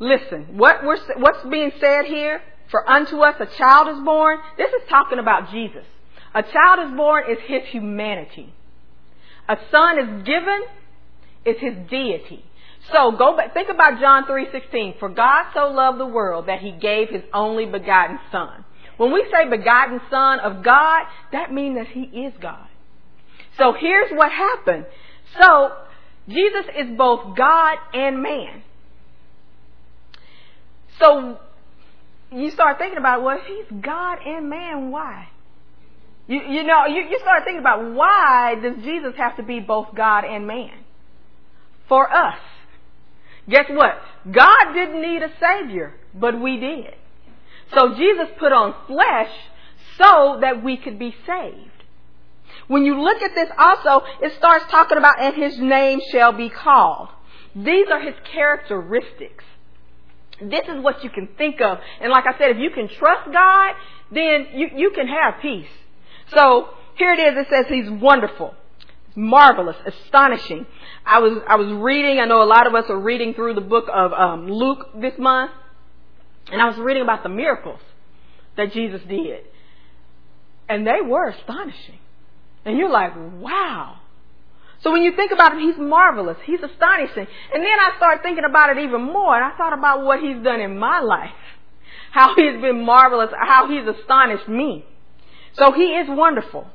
Listen, 0.00 0.56
what 0.56 0.84
we're, 0.84 0.98
what's 1.16 1.44
being 1.48 1.72
said 1.80 2.06
here, 2.06 2.40
for 2.70 2.88
unto 2.88 3.20
us 3.20 3.36
a 3.38 3.46
child 3.56 3.88
is 3.96 4.04
born, 4.04 4.38
this 4.56 4.68
is 4.68 4.88
talking 4.88 5.18
about 5.18 5.50
Jesus. 5.50 5.84
A 6.34 6.42
child 6.42 6.90
is 6.90 6.96
born 6.96 7.24
is 7.30 7.38
his 7.46 7.62
humanity. 7.70 8.52
A 9.48 9.56
son 9.70 9.98
is 9.98 10.22
given 10.24 10.62
is 11.44 11.56
his 11.60 11.74
deity. 11.88 12.44
So 12.92 13.12
go 13.12 13.36
back, 13.36 13.54
think 13.54 13.68
about 13.68 14.00
John 14.00 14.24
3.16. 14.24 14.98
For 14.98 15.08
God 15.08 15.46
so 15.54 15.70
loved 15.70 15.98
the 15.98 16.06
world 16.06 16.46
that 16.46 16.60
he 16.60 16.72
gave 16.72 17.08
his 17.08 17.22
only 17.32 17.66
begotten 17.66 18.18
son. 18.30 18.64
When 18.96 19.12
we 19.12 19.24
say 19.32 19.48
begotten 19.48 20.00
son 20.10 20.40
of 20.40 20.62
God, 20.64 21.04
that 21.32 21.52
means 21.52 21.76
that 21.76 21.88
he 21.88 22.02
is 22.02 22.34
God. 22.40 22.66
So 23.56 23.72
here's 23.78 24.10
what 24.12 24.30
happened. 24.30 24.86
So 25.40 25.72
Jesus 26.28 26.66
is 26.76 26.96
both 26.96 27.36
God 27.36 27.78
and 27.94 28.22
man. 28.22 28.62
So 30.98 31.38
you 32.32 32.50
start 32.50 32.78
thinking 32.78 32.98
about, 32.98 33.22
well, 33.22 33.38
if 33.38 33.46
he's 33.46 33.80
God 33.80 34.18
and 34.24 34.50
man, 34.50 34.90
why? 34.90 35.28
You, 36.28 36.40
you 36.42 36.62
know, 36.62 36.86
you, 36.86 37.02
you 37.08 37.18
start 37.20 37.44
thinking 37.44 37.60
about 37.60 37.94
why 37.94 38.54
does 38.62 38.84
Jesus 38.84 39.14
have 39.16 39.36
to 39.38 39.42
be 39.42 39.60
both 39.60 39.88
God 39.96 40.24
and 40.24 40.46
man? 40.46 40.84
For 41.88 42.10
us. 42.12 42.38
Guess 43.48 43.64
what? 43.70 43.94
God 44.30 44.74
didn't 44.74 45.00
need 45.00 45.22
a 45.22 45.32
Savior, 45.40 45.94
but 46.14 46.38
we 46.38 46.58
did. 46.60 46.94
So 47.74 47.94
Jesus 47.96 48.28
put 48.38 48.52
on 48.52 48.74
flesh 48.86 49.30
so 49.96 50.38
that 50.42 50.62
we 50.62 50.76
could 50.76 50.98
be 50.98 51.14
saved. 51.26 51.70
When 52.66 52.84
you 52.84 53.00
look 53.00 53.22
at 53.22 53.34
this 53.34 53.48
also, 53.58 54.04
it 54.20 54.34
starts 54.36 54.66
talking 54.70 54.98
about, 54.98 55.20
and 55.20 55.34
his 55.34 55.58
name 55.58 56.00
shall 56.12 56.32
be 56.32 56.50
called. 56.50 57.08
These 57.56 57.86
are 57.90 58.00
his 58.00 58.14
characteristics. 58.30 59.44
This 60.42 60.68
is 60.68 60.82
what 60.82 61.02
you 61.02 61.08
can 61.08 61.28
think 61.38 61.62
of. 61.62 61.78
And 62.00 62.10
like 62.10 62.24
I 62.26 62.38
said, 62.38 62.50
if 62.50 62.58
you 62.58 62.70
can 62.70 62.88
trust 62.88 63.32
God, 63.32 63.74
then 64.12 64.48
you, 64.54 64.68
you 64.76 64.90
can 64.90 65.08
have 65.08 65.40
peace. 65.40 65.66
So 66.34 66.68
here 66.96 67.12
it 67.12 67.20
is. 67.20 67.46
It 67.46 67.46
says 67.50 67.66
he's 67.68 67.90
wonderful, 67.90 68.54
marvelous, 69.14 69.76
astonishing. 69.86 70.66
I 71.04 71.20
was 71.20 71.42
I 71.48 71.56
was 71.56 71.72
reading. 71.72 72.20
I 72.20 72.26
know 72.26 72.42
a 72.42 72.44
lot 72.44 72.66
of 72.66 72.74
us 72.74 72.84
are 72.88 72.98
reading 72.98 73.34
through 73.34 73.54
the 73.54 73.60
book 73.60 73.86
of 73.92 74.12
um, 74.12 74.50
Luke 74.50 74.88
this 75.00 75.14
month, 75.18 75.52
and 76.50 76.60
I 76.60 76.66
was 76.66 76.78
reading 76.78 77.02
about 77.02 77.22
the 77.22 77.28
miracles 77.28 77.80
that 78.56 78.72
Jesus 78.72 79.00
did, 79.08 79.44
and 80.68 80.86
they 80.86 81.00
were 81.06 81.28
astonishing. 81.28 81.98
And 82.64 82.76
you're 82.76 82.90
like, 82.90 83.12
wow. 83.16 83.96
So 84.82 84.92
when 84.92 85.02
you 85.02 85.16
think 85.16 85.32
about 85.32 85.52
him, 85.52 85.60
he's 85.60 85.78
marvelous. 85.78 86.36
He's 86.44 86.60
astonishing. 86.62 87.26
And 87.54 87.62
then 87.62 87.78
I 87.80 87.92
started 87.96 88.22
thinking 88.22 88.44
about 88.44 88.76
it 88.76 88.82
even 88.82 89.02
more, 89.02 89.34
and 89.34 89.44
I 89.44 89.56
thought 89.56 89.72
about 89.72 90.04
what 90.04 90.20
he's 90.20 90.42
done 90.44 90.60
in 90.60 90.78
my 90.78 91.00
life. 91.00 91.30
How 92.10 92.34
he's 92.36 92.60
been 92.60 92.84
marvelous, 92.84 93.30
how 93.38 93.68
he's 93.68 93.86
astonished 93.86 94.48
me. 94.48 94.84
So 95.58 95.72
he 95.72 95.96
is 95.96 96.08
wonderful. 96.08 96.66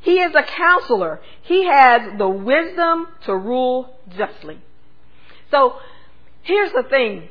He 0.00 0.20
is 0.20 0.34
a 0.34 0.42
counselor. 0.42 1.20
He 1.42 1.64
has 1.66 2.18
the 2.18 2.28
wisdom 2.28 3.08
to 3.24 3.36
rule 3.36 3.96
justly. 4.16 4.58
So 5.50 5.76
here's 6.42 6.72
the 6.72 6.84
thing. 6.88 7.28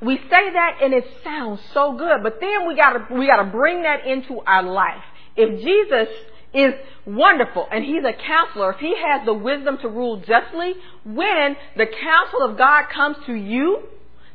We 0.00 0.16
say 0.16 0.52
that 0.52 0.78
and 0.82 0.92
it 0.92 1.06
sounds 1.22 1.60
so 1.72 1.96
good, 1.96 2.22
but 2.22 2.40
then 2.40 2.66
we 2.66 2.76
gotta, 2.76 3.06
we 3.14 3.26
gotta 3.26 3.50
bring 3.50 3.82
that 3.82 4.06
into 4.06 4.40
our 4.40 4.62
life. 4.62 5.02
If 5.36 5.62
Jesus 5.62 6.14
is 6.52 6.74
wonderful 7.06 7.68
and 7.70 7.84
he's 7.84 8.04
a 8.04 8.12
counselor, 8.12 8.72
if 8.72 8.80
he 8.80 8.94
has 8.96 9.24
the 9.24 9.34
wisdom 9.34 9.78
to 9.78 9.88
rule 9.88 10.18
justly, 10.18 10.74
when 11.04 11.56
the 11.76 11.86
counsel 11.86 12.42
of 12.42 12.58
God 12.58 12.84
comes 12.92 13.16
to 13.26 13.34
you, 13.34 13.82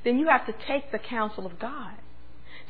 then 0.03 0.17
you 0.17 0.27
have 0.27 0.45
to 0.47 0.55
take 0.67 0.91
the 0.91 0.99
counsel 0.99 1.45
of 1.45 1.59
God. 1.59 1.93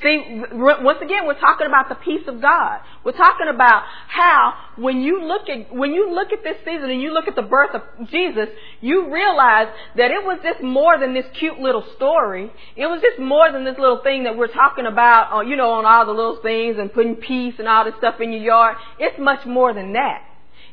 See, 0.02 0.44
once 0.54 1.00
again, 1.02 1.28
we're 1.28 1.40
talking 1.40 1.68
about 1.68 1.90
the 1.90 1.96
peace 1.96 2.26
of 2.28 2.42
God. 2.42 2.80
We're 3.04 3.12
talking 3.12 3.48
about 3.54 3.84
how 4.08 4.54
when 4.78 5.02
you 5.02 5.22
look 5.22 5.50
at, 5.50 5.76
when 5.76 5.92
you 5.92 6.14
look 6.14 6.32
at 6.32 6.42
this 6.42 6.56
season 6.64 6.90
and 6.90 7.02
you 7.02 7.14
look 7.14 7.28
at 7.28 7.36
the 7.36 7.42
birth 7.42 7.76
of 7.76 7.82
Jesus, 8.10 8.48
you 8.80 9.14
realize 9.14 9.68
that 9.98 10.12
it 10.12 10.24
was 10.24 10.40
just 10.42 10.64
more 10.64 10.98
than 10.98 11.14
this 11.14 11.26
cute 11.38 11.60
little 11.60 11.84
story. 11.98 12.50
It 12.78 12.86
was 12.86 13.02
just 13.02 13.20
more 13.20 13.52
than 13.52 13.66
this 13.66 13.78
little 13.78 14.02
thing 14.02 14.24
that 14.24 14.38
we're 14.38 14.48
talking 14.48 14.86
about, 14.86 15.36
uh, 15.36 15.42
you 15.42 15.58
know, 15.58 15.72
on 15.72 15.86
all 15.86 16.06
the 16.06 16.14
little 16.14 16.40
things 16.42 16.78
and 16.80 16.94
putting 16.94 17.18
peace 17.18 17.56
and 17.60 17.68
all 17.68 17.84
this 17.84 17.96
stuff 17.98 18.22
in 18.22 18.32
your 18.32 18.42
yard. 18.42 18.78
It's 19.00 19.20
much 19.20 19.46
more 19.46 19.74
than 19.74 19.94
that. 19.94 20.24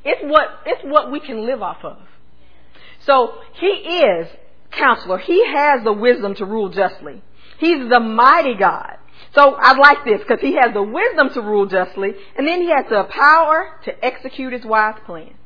It's 0.05 0.23
what, 0.23 0.47
it's 0.67 0.83
what 0.85 1.11
we 1.11 1.19
can 1.19 1.45
live 1.45 1.63
off 1.63 1.83
of. 1.83 1.99
So 3.07 3.39
he 3.55 3.67
is 3.67 4.29
counselor. 4.71 5.19
He 5.19 5.45
has 5.47 5.83
the 5.83 5.93
wisdom 5.93 6.37
to 6.37 6.45
rule 6.45 6.69
justly. 6.69 7.23
He's 7.59 7.89
the 7.89 7.99
mighty 7.99 8.55
God. 8.55 8.99
So 9.35 9.55
I 9.55 9.77
like 9.77 10.05
this 10.05 10.21
because 10.21 10.41
he 10.41 10.55
has 10.55 10.73
the 10.73 10.83
wisdom 10.83 11.31
to 11.35 11.41
rule 11.43 11.67
justly, 11.67 12.15
and 12.37 12.47
then 12.47 12.61
he 12.63 12.69
has 12.69 12.87
the 12.89 13.05
power 13.05 13.79
to 13.85 14.05
execute 14.05 14.53
his 14.53 14.65
wise 14.65 14.99
plans. 15.05 15.37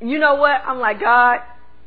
You 0.00 0.18
know 0.18 0.36
what? 0.36 0.60
I'm 0.64 0.78
like, 0.78 1.00
God, 1.00 1.40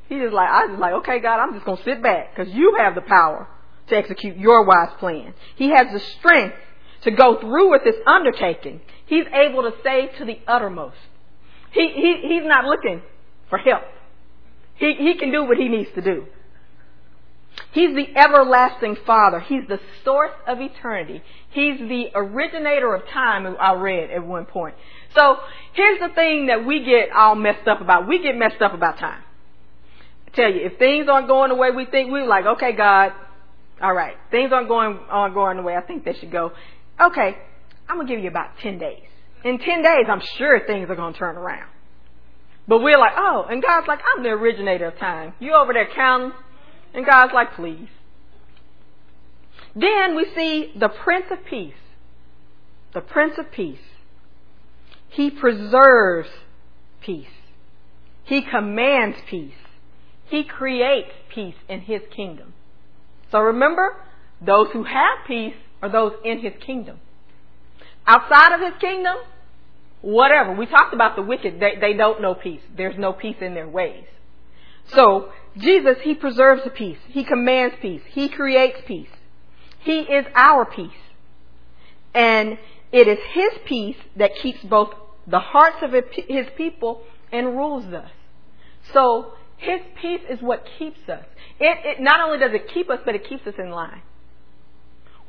He 0.10 0.20
just 0.20 0.34
like, 0.34 0.50
I 0.50 0.66
was 0.66 0.80
like, 0.80 0.94
okay, 0.96 1.20
God, 1.20 1.40
I'm 1.40 1.54
just 1.54 1.66
going 1.66 1.78
to 1.78 1.84
sit 1.84 2.04
back 2.04 2.36
because 2.36 2.54
you 2.54 2.76
have 2.78 2.96
the 2.96 3.02
power 3.02 3.48
to 3.88 3.96
execute 3.96 4.36
your 4.38 4.66
wise 4.66 4.94
plan. 5.00 5.34
He 5.56 5.70
has 5.70 5.88
the 5.94 6.00
strength 6.00 6.56
to 7.04 7.12
go 7.12 7.40
through 7.40 7.72
with 7.72 7.84
this 7.86 7.96
undertaking. 8.06 8.82
He's 9.06 9.26
able 9.34 9.64
to 9.64 9.72
save 9.84 10.18
to 10.18 10.26
the 10.26 10.40
uttermost. 10.48 10.98
He, 11.72 11.88
he, 11.88 12.28
he's 12.28 12.44
not 12.44 12.66
looking 12.66 13.02
for 13.50 13.58
help. 13.58 13.84
He, 14.76 14.96
he 14.96 15.16
can 15.16 15.32
do 15.32 15.46
what 15.46 15.58
he 15.58 15.70
needs 15.70 15.90
to 15.96 16.02
do. 16.02 16.26
He's 17.74 17.96
the 17.96 18.08
everlasting 18.16 18.98
Father. 19.06 19.40
He's 19.40 19.68
the 19.68 19.80
source 20.04 20.32
of 20.48 20.60
eternity. 20.60 21.22
He's 21.52 21.80
the 21.80 22.08
originator 22.16 22.94
of 22.94 23.08
time, 23.08 23.56
I 23.60 23.74
read 23.74 24.10
at 24.12 24.26
one 24.26 24.46
point. 24.46 24.76
So 25.16 25.38
here's 25.74 26.00
the 26.00 26.14
thing 26.14 26.48
that 26.48 26.66
we 26.66 26.84
get 26.84 27.12
all 27.16 27.36
messed 27.36 27.68
up 27.68 27.82
about. 27.82 28.08
We 28.08 28.22
get 28.22 28.36
messed 28.36 28.62
up 28.62 28.74
about 28.74 28.98
time. 28.98 29.22
I 30.28 30.36
tell 30.36 30.52
you, 30.52 30.66
if 30.66 30.80
things 30.80 31.08
aren't 31.10 31.28
going 31.28 31.50
the 31.50 31.56
way 31.56 31.72
we 31.72 31.86
think, 31.86 32.12
we're 32.12 32.26
like, 32.26 32.46
okay, 32.46 32.74
God, 32.74 33.12
all 33.82 33.94
right, 33.94 34.16
things 34.30 34.52
aren't 34.54 34.68
going 34.68 35.00
aren't 35.10 35.34
going 35.34 35.58
the 35.58 35.64
way 35.64 35.76
I 35.76 35.82
think 35.82 36.06
they 36.06 36.14
should 36.14 36.32
go. 36.32 36.52
Okay, 37.00 37.38
I'm 37.90 37.98
gonna 37.98 38.08
give 38.08 38.20
you 38.20 38.30
about 38.30 38.58
ten 38.62 38.78
days. 38.78 39.04
In 39.44 39.58
ten 39.60 39.82
days, 39.82 40.06
I'm 40.08 40.22
sure 40.38 40.62
things 40.66 40.90
are 40.90 40.96
gonna 40.96 41.18
turn 41.18 41.36
around. 41.36 41.70
But 42.68 42.80
we're 42.80 43.00
like, 43.00 43.14
oh, 43.18 43.46
and 43.50 43.62
God's 43.62 43.88
like, 43.88 44.00
I'm 44.16 44.24
the 44.24 44.30
originator 44.30 44.88
of 44.88 45.00
time. 45.00 45.34
You 45.40 45.54
over 45.54 45.74
there 45.74 45.90
counting 45.94 46.32
and 46.94 47.06
God's 47.06 47.34
like, 47.34 47.56
please. 47.56 47.88
Then 49.76 50.16
we 50.16 50.28
see 50.36 50.72
the 50.78 50.90
Prince 50.90 51.26
of 51.32 51.46
Peace. 51.46 51.74
The 52.94 53.02
Prince 53.02 53.34
of 53.38 53.52
Peace. 53.52 53.80
He 55.10 55.30
preserves 55.30 56.30
peace. 57.02 57.28
He 58.24 58.42
commands 58.42 59.18
peace. 59.30 59.54
He 60.26 60.44
creates 60.44 61.12
peace 61.34 61.56
in 61.68 61.82
His 61.82 62.02
kingdom. 62.16 62.54
So 63.32 63.40
remember, 63.40 63.96
those 64.46 64.68
who 64.74 64.84
have 64.84 65.26
peace 65.28 65.56
are 65.82 65.90
those 65.90 66.14
in 66.24 66.40
His 66.40 66.54
kingdom. 66.66 67.00
Outside 68.06 68.54
of 68.54 68.62
His 68.62 68.80
kingdom, 68.82 69.16
whatever. 70.02 70.54
We 70.54 70.66
talked 70.66 70.94
about 70.94 71.16
the 71.16 71.22
wicked. 71.22 71.60
They, 71.60 71.76
they 71.80 71.94
don't 71.94 72.22
know 72.22 72.36
peace. 72.36 72.62
There's 72.76 72.98
no 72.98 73.14
peace 73.14 73.38
in 73.40 73.54
their 73.54 73.68
ways. 73.68 74.06
So, 74.88 75.32
Jesus, 75.58 75.98
He 76.04 76.16
preserves 76.16 76.64
the 76.64 76.70
peace. 76.70 76.98
He 77.08 77.24
commands 77.24 77.76
peace. 77.82 78.02
He 78.10 78.30
creates 78.30 78.80
peace. 78.86 79.10
He 79.80 80.00
is 80.02 80.26
our 80.36 80.66
peace. 80.66 80.92
And 82.14 82.58
it 82.92 83.08
is 83.08 83.20
His 83.32 83.52
peace 83.66 83.98
that 84.18 84.36
keeps 84.42 84.62
both 84.64 84.94
the 85.28 85.40
hearts 85.40 85.78
of 85.82 85.94
His 85.94 86.48
people 86.58 87.02
and 87.32 87.58
rules 87.58 87.86
us. 87.94 88.12
So, 88.94 89.34
His 89.58 89.82
peace 90.02 90.22
is 90.30 90.42
what 90.42 90.66
keeps 90.78 91.08
us. 91.08 91.26
It, 91.60 91.78
it 91.86 92.02
not 92.02 92.22
only 92.22 92.40
does 92.40 92.54
it 92.54 92.74
keep 92.74 92.90
us, 92.90 93.00
but 93.06 93.16
it 93.16 93.28
keeps 93.28 93.46
us 93.48 93.56
in 93.58 93.70
line. 93.70 94.02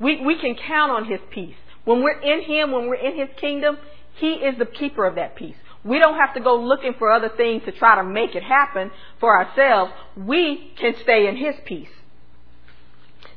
We, 0.00 0.24
we 0.24 0.38
can 0.38 0.56
count 0.56 0.90
on 0.90 1.04
His 1.04 1.20
peace. 1.30 1.54
When 1.84 2.02
we're 2.02 2.20
in 2.20 2.42
Him, 2.42 2.72
when 2.72 2.88
we're 2.88 2.94
in 2.94 3.16
His 3.16 3.28
kingdom, 3.40 3.78
He 4.14 4.34
is 4.34 4.58
the 4.58 4.66
keeper 4.66 5.04
of 5.04 5.16
that 5.16 5.36
peace. 5.36 5.56
We 5.84 5.98
don't 5.98 6.16
have 6.16 6.34
to 6.34 6.40
go 6.40 6.60
looking 6.60 6.94
for 6.98 7.10
other 7.10 7.28
things 7.28 7.62
to 7.64 7.72
try 7.72 7.96
to 7.96 8.04
make 8.04 8.34
it 8.34 8.42
happen 8.42 8.90
for 9.18 9.36
ourselves. 9.36 9.92
We 10.16 10.72
can 10.78 10.94
stay 11.02 11.26
in 11.26 11.36
His 11.36 11.56
peace. 11.64 11.88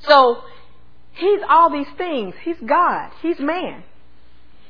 So, 0.08 0.44
He's 1.14 1.40
all 1.50 1.72
these 1.72 1.88
things. 1.98 2.36
He's 2.44 2.60
God. 2.66 3.12
He's 3.22 3.40
man. 3.40 3.84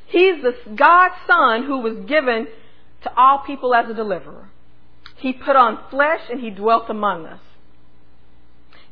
He's 0.07 0.41
the 0.43 0.55
God's 0.75 1.15
Son 1.27 1.63
who 1.63 1.79
was 1.79 2.05
given 2.07 2.47
to 3.01 3.11
all 3.17 3.39
people 3.45 3.73
as 3.73 3.89
a 3.89 3.93
deliverer. 3.93 4.49
He 5.17 5.33
put 5.33 5.55
on 5.55 5.79
flesh 5.89 6.21
and 6.29 6.39
He 6.39 6.51
dwelt 6.51 6.89
among 6.89 7.25
us. 7.25 7.39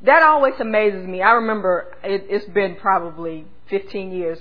That 0.03 0.23
always 0.23 0.55
amazes 0.59 1.07
me. 1.07 1.21
I 1.21 1.31
remember 1.31 1.95
it, 2.03 2.29
has 2.29 2.51
been 2.53 2.75
probably 2.75 3.45
15 3.69 4.11
years 4.11 4.39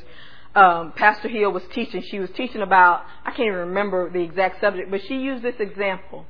um, 0.54 0.92
Pastor 0.96 1.28
Hill 1.28 1.50
was 1.50 1.62
teaching. 1.74 2.02
She 2.10 2.18
was 2.18 2.28
teaching 2.36 2.60
about, 2.60 3.04
I 3.24 3.30
can't 3.30 3.46
even 3.46 3.58
remember 3.58 4.10
the 4.10 4.20
exact 4.20 4.60
subject, 4.60 4.90
but 4.90 5.00
she 5.08 5.14
used 5.14 5.42
this 5.42 5.54
example. 5.58 6.26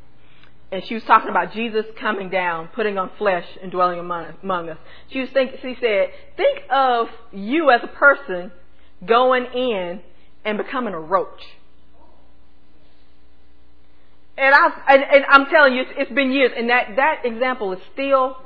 And 0.70 0.82
she 0.86 0.94
was 0.94 1.02
talking 1.04 1.28
about 1.28 1.52
Jesus 1.52 1.84
coming 2.00 2.30
down, 2.30 2.68
putting 2.68 2.96
on 2.98 3.10
flesh, 3.18 3.44
and 3.62 3.70
dwelling 3.70 3.98
among, 3.98 4.68
us. 4.68 4.78
She 5.10 5.20
was 5.20 5.28
thinking, 5.30 5.58
she 5.60 5.76
said, 5.80 6.10
think 6.36 6.60
of 6.70 7.08
you 7.32 7.70
as 7.70 7.80
a 7.82 7.88
person 7.88 8.52
going 9.04 9.46
in 9.54 10.00
and 10.44 10.56
becoming 10.56 10.94
a 10.94 11.00
roach. 11.00 11.42
And 14.38 14.54
I 14.54 14.68
and, 14.88 15.02
and 15.02 15.24
I'm 15.28 15.46
telling 15.46 15.74
you, 15.74 15.82
it's, 15.82 15.90
it's 15.94 16.12
been 16.12 16.32
years, 16.32 16.52
and 16.56 16.70
that 16.70 16.96
that 16.96 17.26
example 17.26 17.72
is 17.72 17.80
still 17.92 18.38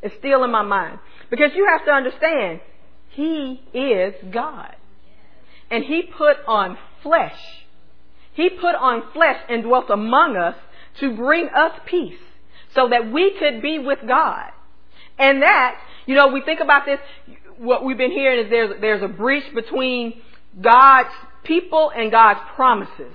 is 0.00 0.12
still 0.18 0.44
in 0.44 0.52
my 0.52 0.62
mind 0.62 1.00
because 1.30 1.50
you 1.56 1.66
have 1.68 1.84
to 1.84 1.90
understand, 1.90 2.60
He 3.10 3.60
is 3.74 4.14
God 4.30 4.76
and 5.72 5.82
he 5.82 6.02
put 6.02 6.36
on 6.46 6.76
flesh. 7.02 7.38
He 8.34 8.50
put 8.50 8.74
on 8.74 9.02
flesh 9.12 9.40
and 9.48 9.64
dwelt 9.64 9.90
among 9.90 10.36
us 10.36 10.54
to 11.00 11.16
bring 11.16 11.48
us 11.48 11.72
peace 11.86 12.20
so 12.74 12.90
that 12.90 13.10
we 13.10 13.34
could 13.38 13.62
be 13.62 13.78
with 13.78 13.98
God. 14.06 14.50
And 15.18 15.42
that, 15.42 15.78
you 16.06 16.14
know, 16.14 16.28
we 16.28 16.42
think 16.42 16.60
about 16.60 16.84
this, 16.84 16.98
what 17.58 17.84
we've 17.84 17.96
been 17.96 18.12
hearing 18.12 18.44
is 18.44 18.50
there's, 18.50 18.80
there's 18.80 19.02
a 19.02 19.08
breach 19.08 19.44
between 19.54 20.20
God's 20.60 21.14
people 21.44 21.90
and 21.94 22.10
God's 22.10 22.40
promises. 22.54 23.14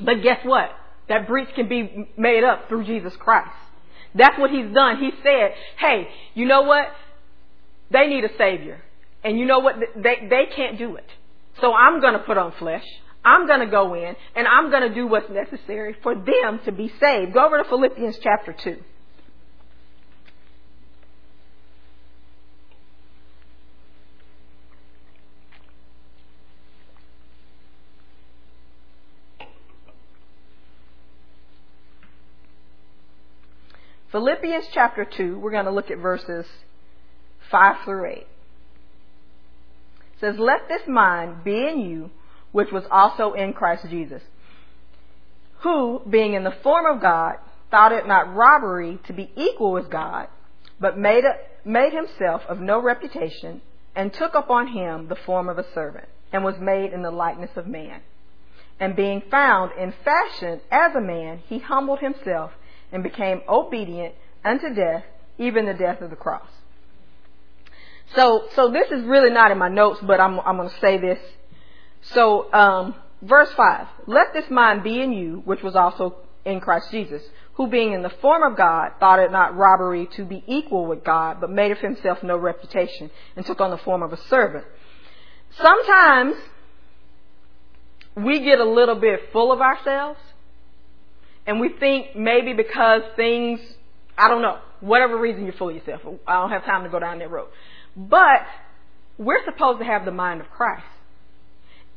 But 0.00 0.22
guess 0.22 0.38
what? 0.44 0.70
That 1.08 1.26
breach 1.26 1.48
can 1.54 1.68
be 1.68 2.08
made 2.16 2.44
up 2.44 2.68
through 2.68 2.84
Jesus 2.84 3.14
Christ. 3.16 3.50
That's 4.14 4.38
what 4.38 4.50
he's 4.50 4.72
done. 4.72 4.98
He 4.98 5.10
said, 5.22 5.54
hey, 5.78 6.08
you 6.34 6.46
know 6.46 6.62
what? 6.62 6.86
They 7.90 8.06
need 8.06 8.24
a 8.24 8.36
savior. 8.38 8.80
And 9.24 9.38
you 9.38 9.46
know 9.46 9.58
what? 9.58 9.76
They, 9.96 10.28
they 10.28 10.46
can't 10.54 10.78
do 10.78 10.96
it. 10.96 11.06
So 11.60 11.74
I'm 11.74 12.00
going 12.00 12.14
to 12.14 12.20
put 12.20 12.38
on 12.38 12.52
flesh. 12.58 12.84
I'm 13.24 13.46
going 13.46 13.60
to 13.60 13.66
go 13.66 13.94
in 13.94 14.16
and 14.34 14.46
I'm 14.46 14.70
going 14.70 14.88
to 14.88 14.94
do 14.94 15.06
what's 15.06 15.30
necessary 15.30 15.94
for 16.02 16.14
them 16.14 16.60
to 16.64 16.72
be 16.72 16.92
saved. 17.00 17.34
Go 17.34 17.44
over 17.44 17.58
to 17.58 17.64
Philippians 17.64 18.18
chapter 18.22 18.52
2. 18.52 18.76
Philippians 34.12 34.64
chapter 34.72 35.04
2, 35.04 35.38
we're 35.38 35.52
going 35.52 35.66
to 35.66 35.70
look 35.70 35.90
at 35.90 35.98
verses 35.98 36.44
5 37.50 37.84
through 37.84 38.06
8 38.06 38.26
says, 40.20 40.36
Let 40.38 40.68
this 40.68 40.82
mind 40.86 41.44
be 41.44 41.66
in 41.66 41.80
you, 41.80 42.10
which 42.52 42.70
was 42.72 42.84
also 42.90 43.32
in 43.32 43.52
Christ 43.52 43.86
Jesus, 43.88 44.22
who, 45.60 46.02
being 46.08 46.34
in 46.34 46.44
the 46.44 46.56
form 46.62 46.86
of 46.86 47.00
God, 47.00 47.36
thought 47.70 47.92
it 47.92 48.06
not 48.06 48.34
robbery 48.34 48.98
to 49.06 49.12
be 49.12 49.30
equal 49.36 49.72
with 49.72 49.90
God, 49.90 50.28
but 50.80 50.98
made, 50.98 51.24
a, 51.24 51.36
made 51.68 51.92
himself 51.92 52.42
of 52.48 52.60
no 52.60 52.80
reputation, 52.80 53.60
and 53.94 54.12
took 54.12 54.34
upon 54.34 54.68
him 54.68 55.08
the 55.08 55.16
form 55.26 55.48
of 55.48 55.58
a 55.58 55.72
servant, 55.74 56.08
and 56.32 56.44
was 56.44 56.58
made 56.60 56.92
in 56.92 57.02
the 57.02 57.10
likeness 57.10 57.50
of 57.56 57.66
man. 57.66 58.00
And 58.78 58.96
being 58.96 59.22
found 59.30 59.72
in 59.78 59.92
fashion 60.04 60.60
as 60.70 60.94
a 60.94 61.00
man, 61.00 61.42
he 61.46 61.58
humbled 61.58 62.00
himself 62.00 62.50
and 62.90 63.02
became 63.02 63.42
obedient 63.48 64.14
unto 64.44 64.74
death, 64.74 65.04
even 65.38 65.66
the 65.66 65.74
death 65.74 66.00
of 66.00 66.10
the 66.10 66.16
cross. 66.16 66.48
So, 68.14 68.48
so 68.54 68.70
this 68.70 68.90
is 68.90 69.04
really 69.04 69.30
not 69.30 69.50
in 69.50 69.58
my 69.58 69.68
notes, 69.68 70.00
but 70.02 70.20
I'm, 70.20 70.40
I'm 70.40 70.56
going 70.56 70.68
to 70.68 70.78
say 70.80 70.98
this. 70.98 71.18
So, 72.02 72.52
um, 72.52 72.94
verse 73.22 73.52
5. 73.52 73.86
Let 74.06 74.32
this 74.32 74.50
mind 74.50 74.82
be 74.82 75.00
in 75.00 75.12
you, 75.12 75.42
which 75.44 75.62
was 75.62 75.76
also 75.76 76.16
in 76.44 76.60
Christ 76.60 76.90
Jesus, 76.90 77.22
who 77.54 77.68
being 77.68 77.92
in 77.92 78.02
the 78.02 78.10
form 78.10 78.42
of 78.42 78.56
God, 78.56 78.92
thought 78.98 79.18
it 79.18 79.30
not 79.30 79.56
robbery 79.56 80.08
to 80.16 80.24
be 80.24 80.42
equal 80.46 80.86
with 80.86 81.04
God, 81.04 81.40
but 81.40 81.50
made 81.50 81.70
of 81.70 81.78
himself 81.78 82.22
no 82.22 82.36
reputation, 82.36 83.10
and 83.36 83.44
took 83.44 83.60
on 83.60 83.70
the 83.70 83.78
form 83.78 84.02
of 84.02 84.12
a 84.12 84.16
servant. 84.28 84.64
Sometimes 85.50 86.36
we 88.16 88.40
get 88.40 88.58
a 88.58 88.64
little 88.64 88.94
bit 88.94 89.20
full 89.32 89.52
of 89.52 89.60
ourselves, 89.60 90.18
and 91.46 91.60
we 91.60 91.68
think 91.68 92.16
maybe 92.16 92.54
because 92.54 93.02
things, 93.16 93.60
I 94.16 94.28
don't 94.28 94.42
know, 94.42 94.58
whatever 94.80 95.18
reason 95.18 95.44
you're 95.44 95.52
full 95.52 95.68
of 95.68 95.76
yourself. 95.76 96.00
I 96.26 96.40
don't 96.40 96.50
have 96.50 96.64
time 96.64 96.84
to 96.84 96.88
go 96.88 96.98
down 96.98 97.18
that 97.18 97.30
road. 97.30 97.48
But 97.96 98.46
we're 99.18 99.44
supposed 99.44 99.80
to 99.80 99.84
have 99.84 100.04
the 100.04 100.12
mind 100.12 100.40
of 100.40 100.48
Christ. 100.50 100.84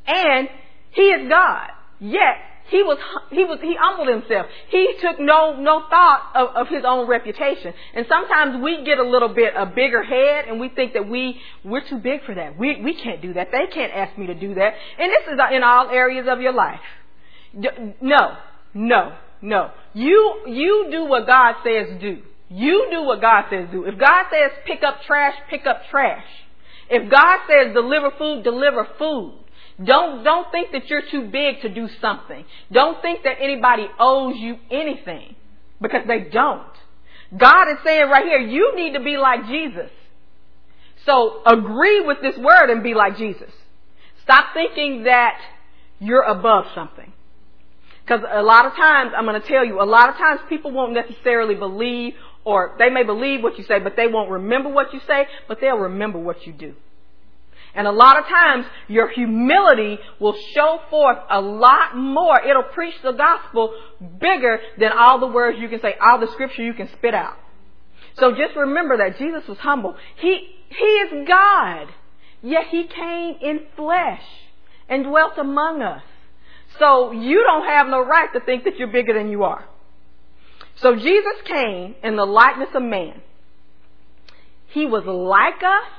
And 0.06 0.48
He 0.92 1.02
is 1.02 1.28
God. 1.28 1.70
Yet 2.00 2.36
he 2.70 2.82
was 2.82 2.98
he 3.30 3.44
was 3.44 3.58
he 3.60 3.76
humbled 3.78 4.08
himself. 4.08 4.46
He 4.68 4.94
took 5.00 5.20
no 5.20 5.56
no 5.60 5.84
thought 5.90 6.32
of, 6.34 6.48
of 6.56 6.68
his 6.68 6.82
own 6.86 7.06
reputation. 7.06 7.74
And 7.94 8.06
sometimes 8.08 8.62
we 8.62 8.84
get 8.84 8.98
a 8.98 9.06
little 9.06 9.28
bit 9.28 9.52
a 9.56 9.66
bigger 9.66 10.02
head 10.02 10.46
and 10.48 10.58
we 10.58 10.70
think 10.70 10.94
that 10.94 11.08
we 11.08 11.40
we're 11.62 11.86
too 11.86 11.98
big 11.98 12.24
for 12.24 12.34
that. 12.34 12.58
We 12.58 12.80
we 12.82 12.94
can't 12.94 13.20
do 13.20 13.34
that. 13.34 13.48
They 13.52 13.66
can't 13.72 13.92
ask 13.92 14.16
me 14.16 14.28
to 14.28 14.34
do 14.34 14.54
that. 14.54 14.72
And 14.98 15.10
this 15.10 15.34
is 15.34 15.38
in 15.52 15.62
all 15.62 15.90
areas 15.90 16.26
of 16.28 16.40
your 16.40 16.54
life. 16.54 16.80
No, 17.52 18.36
no, 18.74 19.12
No. 19.44 19.70
You, 19.92 20.40
you 20.46 20.88
do 20.90 21.04
what 21.04 21.26
God 21.26 21.56
says 21.62 22.00
do. 22.00 22.22
You 22.48 22.88
do 22.90 23.02
what 23.02 23.20
God 23.20 23.44
says 23.50 23.68
do. 23.70 23.84
If 23.84 23.98
God 23.98 24.26
says 24.30 24.52
pick 24.66 24.82
up 24.82 25.02
trash, 25.06 25.34
pick 25.48 25.66
up 25.66 25.82
trash. 25.90 26.24
If 26.90 27.10
God 27.10 27.38
says 27.48 27.72
deliver 27.72 28.10
food, 28.18 28.44
deliver 28.44 28.86
food. 28.98 29.38
Don't, 29.82 30.22
don't 30.22 30.50
think 30.52 30.70
that 30.72 30.88
you're 30.88 31.02
too 31.10 31.28
big 31.30 31.62
to 31.62 31.68
do 31.68 31.88
something. 32.00 32.44
Don't 32.70 33.02
think 33.02 33.24
that 33.24 33.36
anybody 33.40 33.86
owes 33.98 34.36
you 34.36 34.56
anything 34.70 35.34
because 35.80 36.06
they 36.06 36.28
don't. 36.30 36.62
God 37.36 37.68
is 37.72 37.78
saying 37.82 38.08
right 38.08 38.24
here, 38.24 38.38
you 38.38 38.76
need 38.76 38.92
to 38.92 39.02
be 39.02 39.16
like 39.16 39.46
Jesus. 39.46 39.90
So 41.06 41.42
agree 41.44 42.02
with 42.02 42.18
this 42.22 42.36
word 42.36 42.70
and 42.70 42.82
be 42.82 42.94
like 42.94 43.16
Jesus. 43.16 43.50
Stop 44.22 44.54
thinking 44.54 45.04
that 45.04 45.38
you're 45.98 46.22
above 46.22 46.66
something. 46.74 47.12
Because 48.04 48.20
a 48.30 48.42
lot 48.42 48.66
of 48.66 48.72
times, 48.74 49.12
I'm 49.16 49.24
going 49.24 49.40
to 49.40 49.48
tell 49.48 49.64
you, 49.64 49.80
a 49.80 49.84
lot 49.84 50.10
of 50.10 50.16
times 50.16 50.40
people 50.48 50.70
won't 50.70 50.92
necessarily 50.92 51.54
believe, 51.54 52.14
or 52.44 52.74
they 52.78 52.90
may 52.90 53.04
believe 53.04 53.42
what 53.42 53.58
you 53.58 53.64
say, 53.64 53.78
but 53.78 53.96
they 53.96 54.06
won't 54.06 54.30
remember 54.30 54.68
what 54.68 54.92
you 54.92 55.00
say, 55.06 55.26
but 55.48 55.60
they'll 55.60 55.76
remember 55.76 56.18
what 56.18 56.46
you 56.46 56.52
do. 56.52 56.74
And 57.74 57.88
a 57.88 57.92
lot 57.92 58.18
of 58.18 58.26
times, 58.26 58.66
your 58.86 59.08
humility 59.08 59.98
will 60.20 60.36
show 60.54 60.80
forth 60.90 61.18
a 61.28 61.40
lot 61.40 61.96
more. 61.96 62.40
It'll 62.40 62.62
preach 62.62 62.94
the 63.02 63.12
gospel 63.12 63.74
bigger 64.20 64.60
than 64.78 64.92
all 64.92 65.18
the 65.18 65.26
words 65.26 65.58
you 65.58 65.68
can 65.68 65.80
say, 65.80 65.94
all 66.00 66.20
the 66.20 66.30
scripture 66.32 66.62
you 66.62 66.74
can 66.74 66.88
spit 66.96 67.14
out. 67.14 67.36
So 68.18 68.30
just 68.30 68.54
remember 68.54 68.98
that 68.98 69.18
Jesus 69.18 69.48
was 69.48 69.58
humble. 69.58 69.96
He, 70.16 70.54
He 70.68 70.84
is 70.84 71.26
God. 71.26 71.88
Yet 72.42 72.66
He 72.70 72.84
came 72.84 73.36
in 73.40 73.60
flesh 73.74 74.22
and 74.88 75.04
dwelt 75.04 75.36
among 75.36 75.82
us. 75.82 76.02
So 76.78 77.10
you 77.10 77.42
don't 77.44 77.66
have 77.66 77.88
no 77.88 78.04
right 78.04 78.32
to 78.34 78.40
think 78.40 78.64
that 78.64 78.76
you're 78.76 78.88
bigger 78.88 79.14
than 79.14 79.30
you 79.30 79.42
are. 79.44 79.64
So 80.76 80.96
Jesus 80.96 81.36
came 81.46 81.94
in 82.02 82.16
the 82.16 82.24
likeness 82.24 82.70
of 82.74 82.82
man. 82.82 83.22
He 84.68 84.86
was 84.86 85.04
like 85.06 85.62
us, 85.62 85.90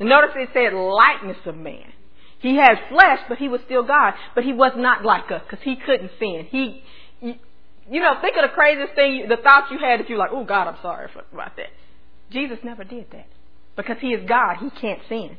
Notice 0.00 0.30
it 0.34 0.48
said 0.54 0.72
likeness 0.72 1.36
of 1.44 1.56
man. 1.56 1.92
He 2.38 2.56
had 2.56 2.88
flesh, 2.88 3.18
but 3.28 3.36
he 3.36 3.48
was 3.48 3.60
still 3.66 3.82
God. 3.82 4.14
But 4.34 4.44
he 4.44 4.54
was 4.54 4.72
not 4.74 5.04
like 5.04 5.30
us 5.30 5.42
because 5.48 5.62
he 5.62 5.76
couldn't 5.76 6.10
sin. 6.18 6.46
He, 6.50 6.82
you 7.20 8.00
know, 8.00 8.14
think 8.22 8.36
of 8.36 8.42
the 8.42 8.54
craziest 8.54 8.94
thing, 8.94 9.26
the 9.28 9.36
thoughts 9.36 9.66
you 9.70 9.78
had 9.78 10.00
that 10.00 10.08
you're 10.08 10.18
like, 10.18 10.30
oh 10.32 10.44
God, 10.44 10.68
I'm 10.68 10.78
sorry 10.80 11.08
for, 11.12 11.22
about 11.32 11.56
that. 11.56 11.68
Jesus 12.30 12.58
never 12.64 12.82
did 12.82 13.10
that 13.12 13.26
because 13.76 13.96
he 14.00 14.08
is 14.08 14.26
God. 14.26 14.56
He 14.58 14.70
can't 14.70 15.00
sin. 15.06 15.36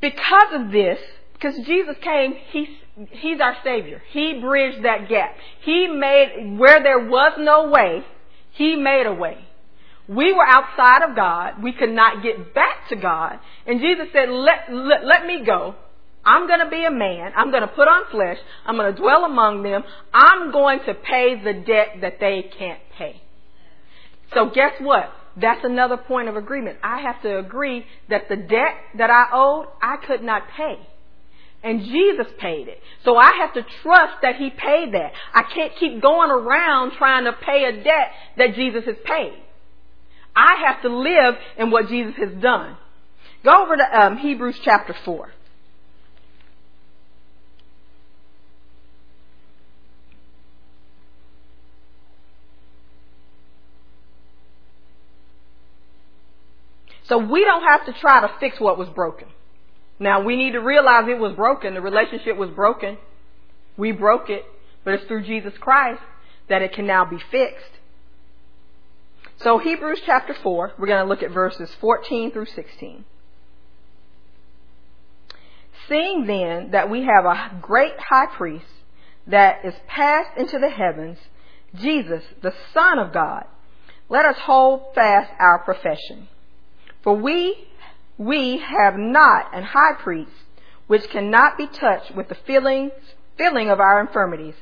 Because 0.00 0.52
of 0.52 0.70
this, 0.70 0.98
because 1.38 1.54
Jesus 1.66 1.96
came, 2.02 2.34
he's, 2.50 2.68
he's 3.10 3.40
our 3.40 3.56
Savior. 3.62 4.02
He 4.10 4.40
bridged 4.40 4.84
that 4.84 5.08
gap. 5.08 5.34
He 5.62 5.86
made, 5.86 6.58
where 6.58 6.82
there 6.82 7.06
was 7.06 7.32
no 7.38 7.68
way, 7.68 8.02
he 8.52 8.74
made 8.74 9.06
a 9.06 9.12
way. 9.12 9.44
We 10.08 10.32
were 10.32 10.46
outside 10.46 11.02
of 11.02 11.14
God. 11.14 11.62
We 11.62 11.72
could 11.72 11.90
not 11.90 12.22
get 12.22 12.54
back 12.54 12.88
to 12.88 12.96
God. 12.96 13.38
And 13.66 13.80
Jesus 13.80 14.06
said, 14.12 14.30
let, 14.30 14.72
let, 14.72 15.04
let 15.04 15.26
me 15.26 15.44
go. 15.44 15.74
I'm 16.24 16.46
going 16.46 16.60
to 16.60 16.70
be 16.70 16.84
a 16.84 16.90
man. 16.90 17.32
I'm 17.36 17.50
going 17.50 17.62
to 17.62 17.68
put 17.68 17.86
on 17.86 18.10
flesh. 18.10 18.38
I'm 18.64 18.76
going 18.76 18.94
to 18.94 19.00
dwell 19.00 19.24
among 19.24 19.62
them. 19.62 19.82
I'm 20.14 20.52
going 20.52 20.80
to 20.86 20.94
pay 20.94 21.40
the 21.42 21.52
debt 21.52 22.00
that 22.00 22.18
they 22.18 22.50
can't 22.58 22.80
pay. 22.96 23.20
So 24.34 24.50
guess 24.54 24.72
what? 24.80 25.10
That's 25.36 25.64
another 25.64 25.98
point 25.98 26.28
of 26.28 26.36
agreement. 26.36 26.78
I 26.82 27.02
have 27.02 27.20
to 27.22 27.38
agree 27.38 27.84
that 28.08 28.28
the 28.28 28.36
debt 28.36 28.74
that 28.96 29.10
I 29.10 29.26
owed, 29.32 29.66
I 29.82 29.98
could 30.06 30.22
not 30.22 30.42
pay. 30.56 30.78
And 31.66 31.80
Jesus 31.80 32.28
paid 32.38 32.68
it. 32.68 32.80
So 33.04 33.16
I 33.16 33.32
have 33.40 33.52
to 33.54 33.66
trust 33.82 34.22
that 34.22 34.36
He 34.36 34.50
paid 34.50 34.94
that. 34.94 35.12
I 35.34 35.42
can't 35.42 35.74
keep 35.74 36.00
going 36.00 36.30
around 36.30 36.92
trying 36.92 37.24
to 37.24 37.32
pay 37.32 37.64
a 37.64 37.72
debt 37.82 38.12
that 38.38 38.54
Jesus 38.54 38.84
has 38.84 38.94
paid. 39.04 39.32
I 40.36 40.64
have 40.64 40.82
to 40.82 40.88
live 40.96 41.34
in 41.58 41.72
what 41.72 41.88
Jesus 41.88 42.14
has 42.18 42.30
done. 42.40 42.76
Go 43.44 43.64
over 43.64 43.76
to 43.76 44.00
um, 44.00 44.16
Hebrews 44.16 44.60
chapter 44.62 44.94
4. 45.04 45.32
So 57.08 57.18
we 57.18 57.44
don't 57.44 57.64
have 57.64 57.86
to 57.86 57.92
try 58.00 58.20
to 58.20 58.30
fix 58.38 58.60
what 58.60 58.78
was 58.78 58.88
broken. 58.90 59.26
Now 59.98 60.22
we 60.22 60.36
need 60.36 60.52
to 60.52 60.60
realize 60.60 61.08
it 61.08 61.18
was 61.18 61.34
broken. 61.34 61.74
The 61.74 61.80
relationship 61.80 62.36
was 62.36 62.50
broken. 62.50 62.98
We 63.76 63.92
broke 63.92 64.30
it, 64.30 64.44
but 64.84 64.94
it's 64.94 65.04
through 65.04 65.24
Jesus 65.24 65.54
Christ 65.58 66.02
that 66.48 66.62
it 66.62 66.72
can 66.72 66.86
now 66.86 67.04
be 67.04 67.18
fixed. 67.30 67.64
So 69.38 69.58
Hebrews 69.58 70.00
chapter 70.06 70.34
4, 70.34 70.72
we're 70.78 70.86
going 70.86 71.02
to 71.02 71.08
look 71.08 71.22
at 71.22 71.30
verses 71.30 71.70
14 71.80 72.32
through 72.32 72.46
16. 72.46 73.04
Seeing 75.88 76.26
then 76.26 76.70
that 76.70 76.90
we 76.90 77.04
have 77.04 77.24
a 77.24 77.58
great 77.60 77.98
high 77.98 78.26
priest 78.26 78.64
that 79.26 79.64
is 79.64 79.74
passed 79.86 80.36
into 80.38 80.58
the 80.58 80.70
heavens, 80.70 81.18
Jesus, 81.74 82.22
the 82.42 82.54
Son 82.72 82.98
of 82.98 83.12
God, 83.12 83.44
let 84.08 84.24
us 84.24 84.36
hold 84.38 84.94
fast 84.94 85.30
our 85.38 85.58
profession. 85.58 86.28
For 87.02 87.14
we 87.14 87.65
we 88.18 88.58
have 88.58 88.96
not 88.96 89.54
an 89.54 89.62
high 89.62 89.94
priest 89.98 90.30
which 90.86 91.08
cannot 91.10 91.58
be 91.58 91.66
touched 91.66 92.14
with 92.14 92.28
the 92.28 92.34
feelings, 92.46 92.92
feeling 93.36 93.70
of 93.70 93.80
our 93.80 94.00
infirmities, 94.00 94.54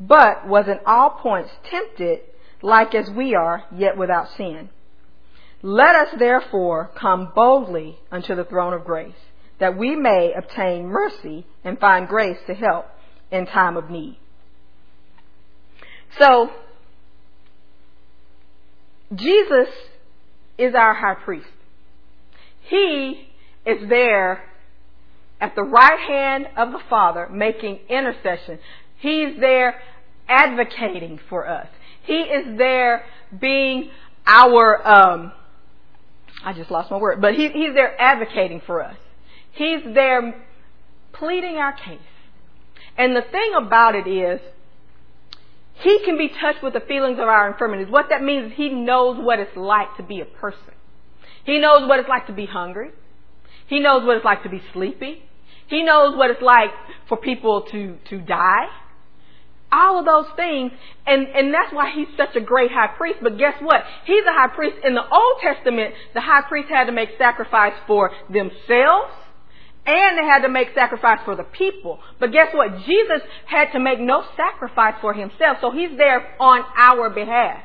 but 0.00 0.46
was 0.46 0.66
in 0.66 0.78
all 0.86 1.10
points 1.10 1.50
tempted 1.64 2.20
like 2.62 2.94
as 2.94 3.10
we 3.10 3.34
are, 3.34 3.64
yet 3.74 3.96
without 3.96 4.30
sin. 4.36 4.70
Let 5.62 5.94
us 5.94 6.08
therefore 6.18 6.90
come 6.94 7.32
boldly 7.34 7.98
unto 8.10 8.34
the 8.34 8.44
throne 8.44 8.72
of 8.72 8.84
grace, 8.84 9.14
that 9.58 9.76
we 9.76 9.94
may 9.94 10.32
obtain 10.32 10.86
mercy 10.86 11.46
and 11.64 11.78
find 11.78 12.08
grace 12.08 12.38
to 12.46 12.54
help 12.54 12.86
in 13.30 13.46
time 13.46 13.76
of 13.76 13.90
need. 13.90 14.18
So, 16.18 16.50
Jesus 19.14 19.68
is 20.58 20.74
our 20.74 20.94
high 20.94 21.14
priest. 21.14 21.48
He 22.68 23.28
is 23.64 23.88
there 23.88 24.42
at 25.40 25.54
the 25.54 25.62
right 25.62 25.98
hand 25.98 26.46
of 26.56 26.72
the 26.72 26.80
Father 26.88 27.28
making 27.30 27.80
intercession. 27.88 28.58
He's 28.98 29.38
there 29.38 29.80
advocating 30.28 31.20
for 31.28 31.48
us. 31.48 31.68
He 32.04 32.20
is 32.20 32.58
there 32.58 33.04
being 33.38 33.90
our, 34.26 34.86
um, 34.86 35.32
I 36.44 36.52
just 36.52 36.70
lost 36.70 36.90
my 36.90 36.96
word, 36.96 37.20
but 37.20 37.34
he, 37.34 37.48
he's 37.48 37.74
there 37.74 38.00
advocating 38.00 38.62
for 38.66 38.82
us. 38.82 38.96
He's 39.52 39.80
there 39.94 40.44
pleading 41.12 41.56
our 41.56 41.72
case. 41.72 41.98
And 42.96 43.14
the 43.14 43.22
thing 43.22 43.52
about 43.56 43.94
it 43.94 44.08
is, 44.08 44.40
he 45.74 46.00
can 46.04 46.16
be 46.16 46.28
touched 46.28 46.62
with 46.62 46.72
the 46.72 46.80
feelings 46.80 47.18
of 47.18 47.28
our 47.28 47.50
infirmities. 47.50 47.88
What 47.90 48.06
that 48.08 48.22
means 48.22 48.50
is 48.50 48.56
he 48.56 48.70
knows 48.70 49.18
what 49.22 49.38
it's 49.38 49.56
like 49.56 49.96
to 49.98 50.02
be 50.02 50.20
a 50.20 50.24
person. 50.24 50.75
He 51.46 51.58
knows 51.58 51.88
what 51.88 52.00
it's 52.00 52.08
like 52.08 52.26
to 52.26 52.32
be 52.32 52.46
hungry. 52.46 52.90
He 53.68 53.80
knows 53.80 54.04
what 54.04 54.16
it's 54.16 54.24
like 54.24 54.42
to 54.42 54.48
be 54.48 54.60
sleepy. 54.72 55.22
He 55.68 55.82
knows 55.82 56.16
what 56.16 56.30
it's 56.30 56.42
like 56.42 56.70
for 57.08 57.16
people 57.16 57.62
to, 57.72 57.96
to 58.10 58.18
die. 58.20 58.66
All 59.72 59.98
of 59.98 60.04
those 60.04 60.26
things. 60.36 60.72
And, 61.06 61.26
and 61.28 61.54
that's 61.54 61.72
why 61.72 61.92
he's 61.94 62.08
such 62.16 62.36
a 62.36 62.40
great 62.40 62.70
high 62.70 62.94
priest. 62.96 63.18
But 63.22 63.38
guess 63.38 63.54
what? 63.60 63.82
He's 64.04 64.24
a 64.24 64.32
high 64.32 64.54
priest. 64.54 64.76
In 64.84 64.94
the 64.94 65.02
Old 65.02 65.40
Testament, 65.40 65.94
the 66.14 66.20
high 66.20 66.42
priest 66.48 66.68
had 66.68 66.84
to 66.84 66.92
make 66.92 67.10
sacrifice 67.18 67.74
for 67.86 68.10
themselves 68.28 69.12
and 69.86 70.18
they 70.18 70.24
had 70.24 70.40
to 70.40 70.48
make 70.48 70.68
sacrifice 70.74 71.20
for 71.24 71.36
the 71.36 71.44
people. 71.44 72.00
But 72.18 72.32
guess 72.32 72.48
what? 72.52 72.76
Jesus 72.86 73.22
had 73.46 73.70
to 73.72 73.78
make 73.78 74.00
no 74.00 74.24
sacrifice 74.36 74.94
for 75.00 75.14
himself. 75.14 75.58
So 75.60 75.70
he's 75.70 75.96
there 75.96 76.34
on 76.40 76.64
our 76.76 77.08
behalf. 77.10 77.62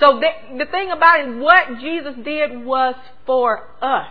So 0.00 0.20
the, 0.20 0.58
the 0.58 0.70
thing 0.70 0.90
about 0.90 1.20
it, 1.20 1.36
what 1.36 1.80
Jesus 1.80 2.14
did 2.24 2.64
was 2.64 2.94
for 3.26 3.68
us. 3.80 4.08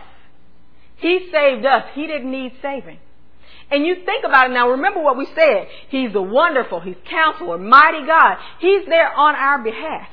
He 0.96 1.28
saved 1.30 1.66
us. 1.66 1.84
He 1.94 2.06
didn't 2.06 2.30
need 2.30 2.52
saving. 2.62 2.98
And 3.70 3.84
you 3.84 3.96
think 4.04 4.24
about 4.24 4.50
it 4.50 4.54
now, 4.54 4.70
remember 4.70 5.02
what 5.02 5.16
we 5.16 5.26
said. 5.34 5.68
He's 5.88 6.14
a 6.14 6.22
wonderful, 6.22 6.80
He's 6.80 6.96
counselor, 7.08 7.58
mighty 7.58 8.06
God. 8.06 8.36
He's 8.60 8.86
there 8.86 9.12
on 9.12 9.34
our 9.34 9.62
behalf. 9.62 10.08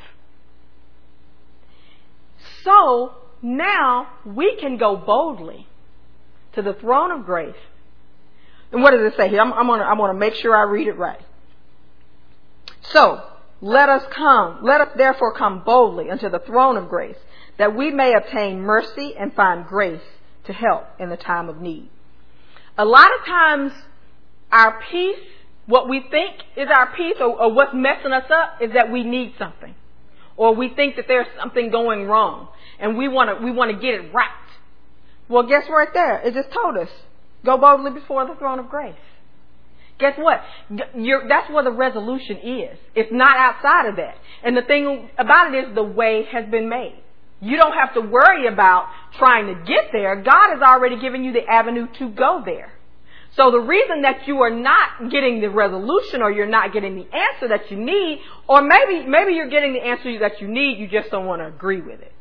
So 2.63 3.13
now 3.41 4.07
we 4.25 4.57
can 4.59 4.77
go 4.77 4.95
boldly 4.95 5.67
to 6.53 6.61
the 6.61 6.73
throne 6.73 7.11
of 7.11 7.25
grace. 7.25 7.55
And 8.71 8.81
what 8.81 8.91
does 8.91 9.01
it 9.01 9.17
say 9.17 9.29
here? 9.29 9.41
I'm, 9.41 9.53
I'm 9.53 9.69
I'm 9.69 9.97
gonna 9.97 10.13
make 10.13 10.35
sure 10.35 10.55
I 10.55 10.63
read 10.63 10.87
it 10.87 10.97
right. 10.97 11.19
So, 12.83 13.21
let 13.61 13.89
us 13.89 14.03
come, 14.15 14.59
let 14.63 14.81
us 14.81 14.89
therefore 14.97 15.33
come 15.35 15.63
boldly 15.63 16.09
unto 16.09 16.29
the 16.29 16.39
throne 16.39 16.77
of 16.77 16.89
grace, 16.89 17.17
that 17.57 17.75
we 17.75 17.91
may 17.91 18.13
obtain 18.13 18.61
mercy 18.61 19.13
and 19.17 19.33
find 19.33 19.65
grace 19.65 20.01
to 20.45 20.53
help 20.53 20.87
in 20.99 21.09
the 21.09 21.17
time 21.17 21.47
of 21.47 21.61
need. 21.61 21.89
A 22.77 22.85
lot 22.85 23.09
of 23.19 23.25
times 23.25 23.71
our 24.51 24.81
peace, 24.91 25.19
what 25.67 25.87
we 25.87 26.03
think 26.09 26.35
is 26.57 26.67
our 26.75 26.95
peace 26.95 27.17
or, 27.19 27.39
or 27.39 27.53
what's 27.53 27.73
messing 27.73 28.11
us 28.11 28.29
up 28.31 28.61
is 28.61 28.73
that 28.73 28.91
we 28.91 29.03
need 29.03 29.35
something. 29.37 29.75
Or 30.35 30.55
we 30.55 30.69
think 30.69 30.95
that 30.95 31.05
there's 31.07 31.27
something 31.39 31.69
going 31.69 32.07
wrong 32.07 32.47
and 32.79 32.97
we 32.97 33.07
want 33.07 33.29
to, 33.29 33.45
we 33.45 33.51
want 33.51 33.71
to 33.71 33.77
get 33.77 33.93
it 33.93 34.11
right. 34.13 34.29
Well, 35.29 35.43
guess 35.43 35.65
right 35.69 35.87
there. 35.93 36.19
It 36.21 36.33
just 36.33 36.51
told 36.51 36.77
us. 36.77 36.89
Go 37.45 37.57
boldly 37.57 37.91
before 37.91 38.27
the 38.27 38.35
throne 38.35 38.59
of 38.59 38.69
grace. 38.69 38.95
Guess 40.01 40.17
what? 40.17 40.41
You're, 40.95 41.27
that's 41.29 41.49
where 41.51 41.63
the 41.63 41.71
resolution 41.71 42.37
is. 42.37 42.77
It's 42.95 43.11
not 43.11 43.37
outside 43.37 43.89
of 43.89 43.95
that. 43.97 44.15
And 44.43 44.57
the 44.57 44.63
thing 44.63 45.09
about 45.17 45.53
it 45.53 45.69
is 45.69 45.75
the 45.75 45.83
way 45.83 46.25
has 46.31 46.49
been 46.49 46.67
made. 46.67 46.95
You 47.39 47.57
don't 47.57 47.73
have 47.73 47.93
to 47.93 48.01
worry 48.01 48.47
about 48.47 48.87
trying 49.17 49.47
to 49.47 49.63
get 49.65 49.91
there. 49.91 50.15
God 50.15 50.49
has 50.53 50.61
already 50.61 50.99
given 50.99 51.23
you 51.23 51.31
the 51.33 51.45
avenue 51.47 51.87
to 51.99 52.09
go 52.09 52.41
there. 52.43 52.73
So 53.35 53.49
the 53.49 53.59
reason 53.59 54.01
that 54.01 54.27
you 54.27 54.41
are 54.41 54.49
not 54.49 55.09
getting 55.09 55.39
the 55.39 55.49
resolution 55.49 56.21
or 56.21 56.31
you're 56.31 56.45
not 56.45 56.73
getting 56.73 56.95
the 56.95 57.07
answer 57.15 57.47
that 57.47 57.71
you 57.71 57.77
need, 57.77 58.19
or 58.47 58.61
maybe, 58.61 59.07
maybe 59.07 59.33
you're 59.33 59.49
getting 59.49 59.73
the 59.73 59.79
answer 59.79 60.19
that 60.19 60.41
you 60.41 60.47
need, 60.47 60.79
you 60.79 60.87
just 60.87 61.09
don't 61.11 61.25
want 61.25 61.41
to 61.41 61.47
agree 61.47 61.81
with 61.81 62.01
it. 62.01 62.11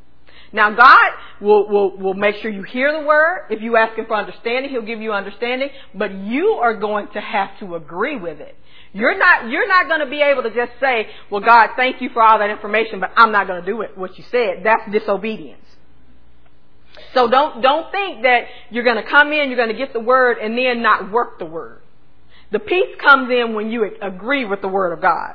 Now 0.52 0.70
God 0.70 1.10
will, 1.40 1.68
will, 1.68 1.96
will 1.96 2.14
make 2.14 2.36
sure 2.36 2.50
you 2.50 2.62
hear 2.62 2.92
the 2.92 3.06
word. 3.06 3.46
If 3.50 3.62
you 3.62 3.76
ask 3.76 3.96
Him 3.96 4.06
for 4.06 4.16
understanding, 4.16 4.70
He'll 4.70 4.82
give 4.82 5.00
you 5.00 5.12
understanding, 5.12 5.70
but 5.94 6.12
you 6.12 6.58
are 6.62 6.74
going 6.76 7.08
to 7.14 7.20
have 7.20 7.58
to 7.60 7.76
agree 7.76 8.16
with 8.16 8.40
it. 8.40 8.56
You're 8.92 9.16
not, 9.16 9.48
you're 9.48 9.68
not 9.68 9.86
going 9.86 10.00
to 10.00 10.10
be 10.10 10.20
able 10.20 10.42
to 10.42 10.50
just 10.54 10.72
say, 10.80 11.06
well 11.30 11.40
God, 11.40 11.70
thank 11.76 12.00
you 12.00 12.10
for 12.10 12.22
all 12.22 12.38
that 12.38 12.50
information, 12.50 12.98
but 13.00 13.12
I'm 13.16 13.30
not 13.30 13.46
going 13.46 13.60
to 13.60 13.66
do 13.66 13.82
it, 13.82 13.96
what 13.96 14.18
you 14.18 14.24
said. 14.30 14.62
That's 14.64 14.90
disobedience. 14.90 15.64
So 17.14 17.28
don't, 17.28 17.62
don't 17.62 17.90
think 17.92 18.22
that 18.22 18.46
you're 18.70 18.84
going 18.84 19.02
to 19.02 19.08
come 19.08 19.32
in, 19.32 19.48
you're 19.48 19.56
going 19.56 19.68
to 19.70 19.78
get 19.78 19.92
the 19.92 20.00
word, 20.00 20.38
and 20.38 20.56
then 20.56 20.82
not 20.82 21.10
work 21.10 21.38
the 21.38 21.44
word. 21.44 21.82
The 22.52 22.58
peace 22.58 22.96
comes 23.00 23.30
in 23.30 23.54
when 23.54 23.70
you 23.70 23.88
agree 24.02 24.44
with 24.44 24.60
the 24.60 24.68
word 24.68 24.92
of 24.92 25.00
God. 25.00 25.34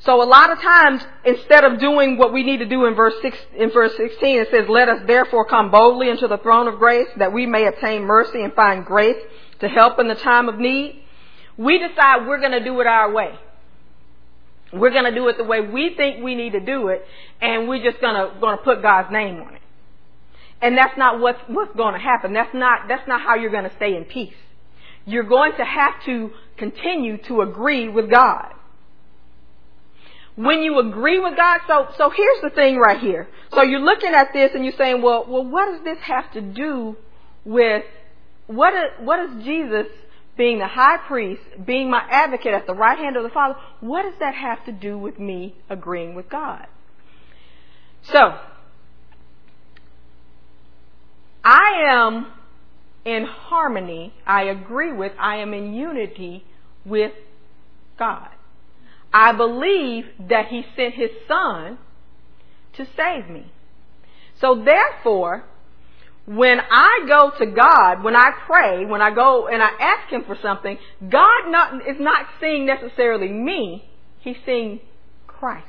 So 0.00 0.22
a 0.22 0.24
lot 0.24 0.50
of 0.50 0.60
times, 0.60 1.02
instead 1.24 1.64
of 1.64 1.80
doing 1.80 2.18
what 2.18 2.32
we 2.32 2.44
need 2.44 2.58
to 2.58 2.66
do 2.66 2.86
in 2.86 2.94
verse 2.94 3.14
six, 3.20 3.36
in 3.56 3.70
verse 3.70 3.96
16, 3.96 4.40
it 4.40 4.48
says, 4.50 4.68
let 4.68 4.88
us 4.88 5.00
therefore 5.06 5.44
come 5.44 5.70
boldly 5.70 6.08
into 6.08 6.28
the 6.28 6.38
throne 6.38 6.68
of 6.68 6.78
grace 6.78 7.08
that 7.16 7.32
we 7.32 7.46
may 7.46 7.66
obtain 7.66 8.04
mercy 8.04 8.42
and 8.42 8.52
find 8.54 8.84
grace 8.84 9.16
to 9.58 9.68
help 9.68 9.98
in 9.98 10.06
the 10.06 10.14
time 10.14 10.48
of 10.48 10.58
need. 10.58 11.02
We 11.56 11.78
decide 11.78 12.28
we're 12.28 12.38
going 12.38 12.52
to 12.52 12.62
do 12.62 12.80
it 12.80 12.86
our 12.86 13.12
way. 13.12 13.36
We're 14.72 14.90
going 14.90 15.04
to 15.04 15.14
do 15.14 15.26
it 15.28 15.36
the 15.36 15.44
way 15.44 15.60
we 15.62 15.94
think 15.96 16.22
we 16.22 16.34
need 16.34 16.52
to 16.52 16.60
do 16.60 16.88
it, 16.88 17.04
and 17.40 17.68
we're 17.68 17.82
just 17.82 18.00
going 18.00 18.14
to, 18.14 18.38
going 18.38 18.56
to 18.56 18.62
put 18.62 18.82
God's 18.82 19.10
name 19.10 19.40
on 19.40 19.54
it. 19.54 19.62
And 20.60 20.76
that's 20.76 20.96
not 20.96 21.20
what's, 21.20 21.40
what's 21.48 21.74
going 21.76 21.94
to 21.94 22.00
happen. 22.00 22.32
That's 22.32 22.54
not, 22.54 22.86
that's 22.86 23.06
not 23.08 23.20
how 23.20 23.34
you're 23.34 23.50
going 23.50 23.68
to 23.68 23.74
stay 23.76 23.96
in 23.96 24.04
peace. 24.04 24.34
You're 25.06 25.24
going 25.24 25.52
to 25.56 25.64
have 25.64 25.94
to 26.04 26.30
continue 26.56 27.16
to 27.24 27.40
agree 27.40 27.88
with 27.88 28.10
God. 28.10 28.52
When 30.38 30.62
you 30.62 30.78
agree 30.78 31.18
with 31.18 31.36
God, 31.36 31.62
so, 31.66 31.88
so 31.96 32.10
here's 32.10 32.40
the 32.42 32.50
thing 32.50 32.78
right 32.78 33.00
here. 33.00 33.26
So 33.52 33.62
you're 33.62 33.80
looking 33.80 34.14
at 34.14 34.28
this 34.32 34.52
and 34.54 34.64
you're 34.64 34.76
saying, 34.78 35.02
well, 35.02 35.26
well, 35.28 35.44
what 35.44 35.72
does 35.72 35.82
this 35.82 35.98
have 36.02 36.30
to 36.34 36.40
do 36.40 36.96
with, 37.44 37.82
what 38.46 38.72
is, 38.72 39.04
what 39.04 39.16
does 39.16 39.44
Jesus 39.44 39.88
being 40.36 40.60
the 40.60 40.68
high 40.68 40.98
priest, 41.08 41.42
being 41.66 41.90
my 41.90 42.06
advocate 42.08 42.54
at 42.54 42.68
the 42.68 42.72
right 42.72 42.96
hand 42.96 43.16
of 43.16 43.24
the 43.24 43.30
Father, 43.30 43.56
what 43.80 44.04
does 44.04 44.14
that 44.20 44.36
have 44.36 44.64
to 44.66 44.70
do 44.70 44.96
with 44.96 45.18
me 45.18 45.56
agreeing 45.68 46.14
with 46.14 46.28
God? 46.28 46.68
So, 48.02 48.38
I 51.42 51.82
am 51.88 52.26
in 53.04 53.24
harmony, 53.24 54.14
I 54.24 54.44
agree 54.44 54.92
with, 54.92 55.14
I 55.18 55.38
am 55.38 55.52
in 55.52 55.74
unity 55.74 56.44
with 56.84 57.10
God. 57.98 58.28
I 59.12 59.32
believe 59.32 60.04
that 60.28 60.46
He 60.48 60.64
sent 60.76 60.94
His 60.94 61.10
Son 61.26 61.78
to 62.76 62.86
save 62.96 63.28
me. 63.28 63.50
So 64.40 64.62
therefore, 64.64 65.44
when 66.26 66.60
I 66.60 67.06
go 67.08 67.32
to 67.38 67.46
God, 67.46 68.04
when 68.04 68.14
I 68.14 68.30
pray, 68.46 68.84
when 68.84 69.00
I 69.00 69.14
go 69.14 69.48
and 69.48 69.62
I 69.62 69.70
ask 69.80 70.12
Him 70.12 70.24
for 70.26 70.36
something, 70.42 70.78
God 71.00 71.48
not, 71.48 71.88
is 71.88 71.96
not 71.98 72.26
seeing 72.40 72.66
necessarily 72.66 73.28
me, 73.28 73.88
He's 74.20 74.36
seeing 74.44 74.80
Christ. 75.26 75.66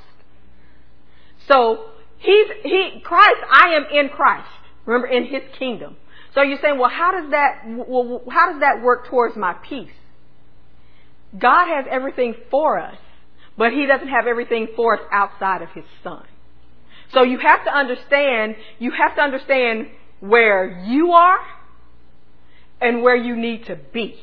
So, 1.47 1.85
He's, 2.17 2.47
He, 2.63 3.01
Christ, 3.03 3.39
I 3.49 3.75
am 3.75 3.85
in 3.91 4.09
Christ. 4.09 4.49
Remember, 4.85 5.07
in 5.07 5.25
His 5.27 5.43
kingdom. 5.57 5.95
So 6.35 6.41
you're 6.41 6.59
saying, 6.61 6.77
well, 6.77 6.89
how 6.89 7.11
does 7.11 7.31
that, 7.31 7.63
well, 7.65 8.21
how 8.29 8.51
does 8.51 8.59
that 8.59 8.83
work 8.83 9.07
towards 9.07 9.35
my 9.35 9.53
peace? 9.53 9.89
God 11.37 11.67
has 11.67 11.85
everything 11.89 12.35
for 12.51 12.79
us, 12.79 12.97
but 13.59 13.73
He 13.73 13.85
doesn't 13.85 14.07
have 14.07 14.25
everything 14.25 14.69
for 14.75 14.95
us 14.95 15.01
outside 15.11 15.61
of 15.61 15.69
His 15.75 15.83
Son. 16.01 16.23
So 17.13 17.23
you 17.23 17.39
have 17.39 17.65
to 17.65 17.71
understand, 17.75 18.55
you 18.79 18.91
have 18.91 19.15
to 19.17 19.21
understand 19.21 19.87
where 20.21 20.83
you 20.87 21.11
are 21.11 21.39
and 22.79 23.03
where 23.03 23.17
you 23.17 23.35
need 23.35 23.65
to 23.65 23.77
be. 23.93 24.15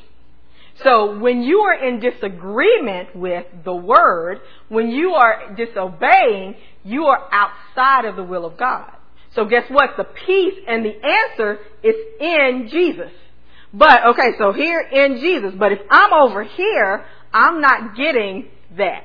So 0.83 1.17
when 1.19 1.41
you 1.43 1.59
are 1.59 1.87
in 1.87 1.99
disagreement 1.99 3.15
with 3.15 3.45
the 3.63 3.75
word, 3.75 4.39
when 4.69 4.89
you 4.89 5.11
are 5.11 5.55
disobeying, 5.55 6.55
you 6.83 7.05
are 7.05 7.29
outside 7.31 8.05
of 8.05 8.15
the 8.15 8.23
will 8.23 8.45
of 8.45 8.57
God. 8.57 8.91
So 9.35 9.45
guess 9.45 9.65
what? 9.69 9.91
The 9.97 10.03
peace 10.03 10.55
and 10.67 10.83
the 10.83 10.95
answer 10.95 11.59
is 11.83 11.95
in 12.19 12.69
Jesus. 12.71 13.11
But, 13.71 14.05
okay, 14.07 14.31
so 14.39 14.51
here 14.51 14.79
in 14.81 15.17
Jesus. 15.17 15.53
But 15.57 15.73
if 15.73 15.79
I'm 15.91 16.13
over 16.13 16.43
here, 16.43 17.05
I'm 17.31 17.61
not 17.61 17.95
getting 17.95 18.47
that. 18.77 19.03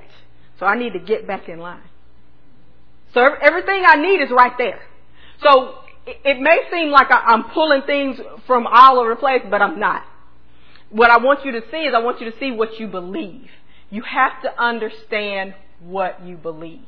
So 0.63 0.67
I 0.67 0.79
need 0.79 0.93
to 0.93 1.01
get 1.01 1.27
back 1.27 1.49
in 1.49 1.59
line. 1.59 1.83
So 3.15 3.21
everything 3.21 3.83
I 3.85 3.97
need 3.97 4.23
is 4.23 4.31
right 4.31 4.53
there. 4.57 4.79
So 5.43 5.75
it 6.07 6.41
may 6.41 6.61
seem 6.73 6.91
like 6.91 7.09
I'm 7.11 7.51
pulling 7.53 7.83
things 7.83 8.21
from 8.47 8.69
all 8.69 9.01
over 9.01 9.11
the 9.11 9.17
place, 9.17 9.41
but 9.51 9.61
I'm 9.61 9.81
not. 9.81 10.05
What 10.91 11.11
I 11.11 11.17
want 11.17 11.45
you 11.45 11.51
to 11.51 11.63
see 11.73 11.79
is 11.79 11.95
I 11.97 11.99
want 11.99 12.21
you 12.21 12.31
to 12.31 12.39
see 12.39 12.53
what 12.53 12.79
you 12.79 12.87
believe. 12.87 13.49
You 13.91 14.03
have 14.03 14.41
to 14.43 14.63
understand 14.63 15.55
what 15.81 16.25
you 16.25 16.37
believe. 16.37 16.87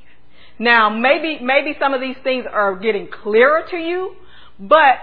Now, 0.56 0.88
maybe, 0.88 1.40
maybe 1.42 1.76
some 1.80 1.94
of 1.94 2.00
these 2.00 2.16
things 2.22 2.44
are 2.48 2.76
getting 2.76 3.08
clearer 3.08 3.64
to 3.72 3.76
you, 3.76 4.14
but 4.56 4.98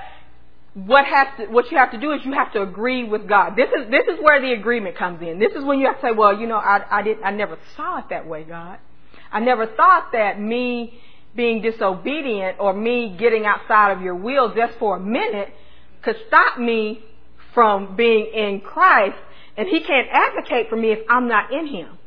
what 0.73 1.05
has 1.05 1.27
to, 1.37 1.45
what 1.47 1.69
you 1.69 1.77
have 1.77 1.91
to 1.91 1.99
do 1.99 2.11
is 2.13 2.21
you 2.23 2.31
have 2.33 2.53
to 2.53 2.61
agree 2.61 3.03
with 3.03 3.27
God. 3.27 3.55
This 3.55 3.69
is, 3.69 3.91
this 3.91 4.05
is 4.07 4.23
where 4.23 4.41
the 4.41 4.53
agreement 4.53 4.97
comes 4.97 5.21
in. 5.21 5.37
This 5.37 5.51
is 5.53 5.63
when 5.63 5.79
you 5.79 5.87
have 5.87 5.99
to 5.99 6.07
say, 6.07 6.11
well, 6.13 6.39
you 6.39 6.47
know, 6.47 6.57
I, 6.57 6.81
I 6.89 7.01
didn't, 7.01 7.23
I 7.23 7.31
never 7.31 7.57
saw 7.75 7.97
it 7.99 8.05
that 8.09 8.25
way, 8.25 8.43
God. 8.43 8.77
I 9.31 9.41
never 9.41 9.67
thought 9.67 10.09
that 10.13 10.39
me 10.39 10.99
being 11.35 11.61
disobedient 11.61 12.57
or 12.59 12.73
me 12.73 13.15
getting 13.17 13.45
outside 13.45 13.91
of 13.91 14.01
your 14.01 14.15
will 14.15 14.53
just 14.53 14.77
for 14.79 14.97
a 14.97 14.99
minute 14.99 15.49
could 16.01 16.15
stop 16.27 16.57
me 16.57 17.03
from 17.53 17.95
being 17.95 18.31
in 18.33 18.61
Christ 18.61 19.17
and 19.57 19.67
he 19.67 19.81
can't 19.81 20.07
advocate 20.11 20.69
for 20.69 20.75
me 20.75 20.91
if 20.91 20.99
I'm 21.09 21.27
not 21.27 21.51
in 21.51 21.67
him. 21.67 21.97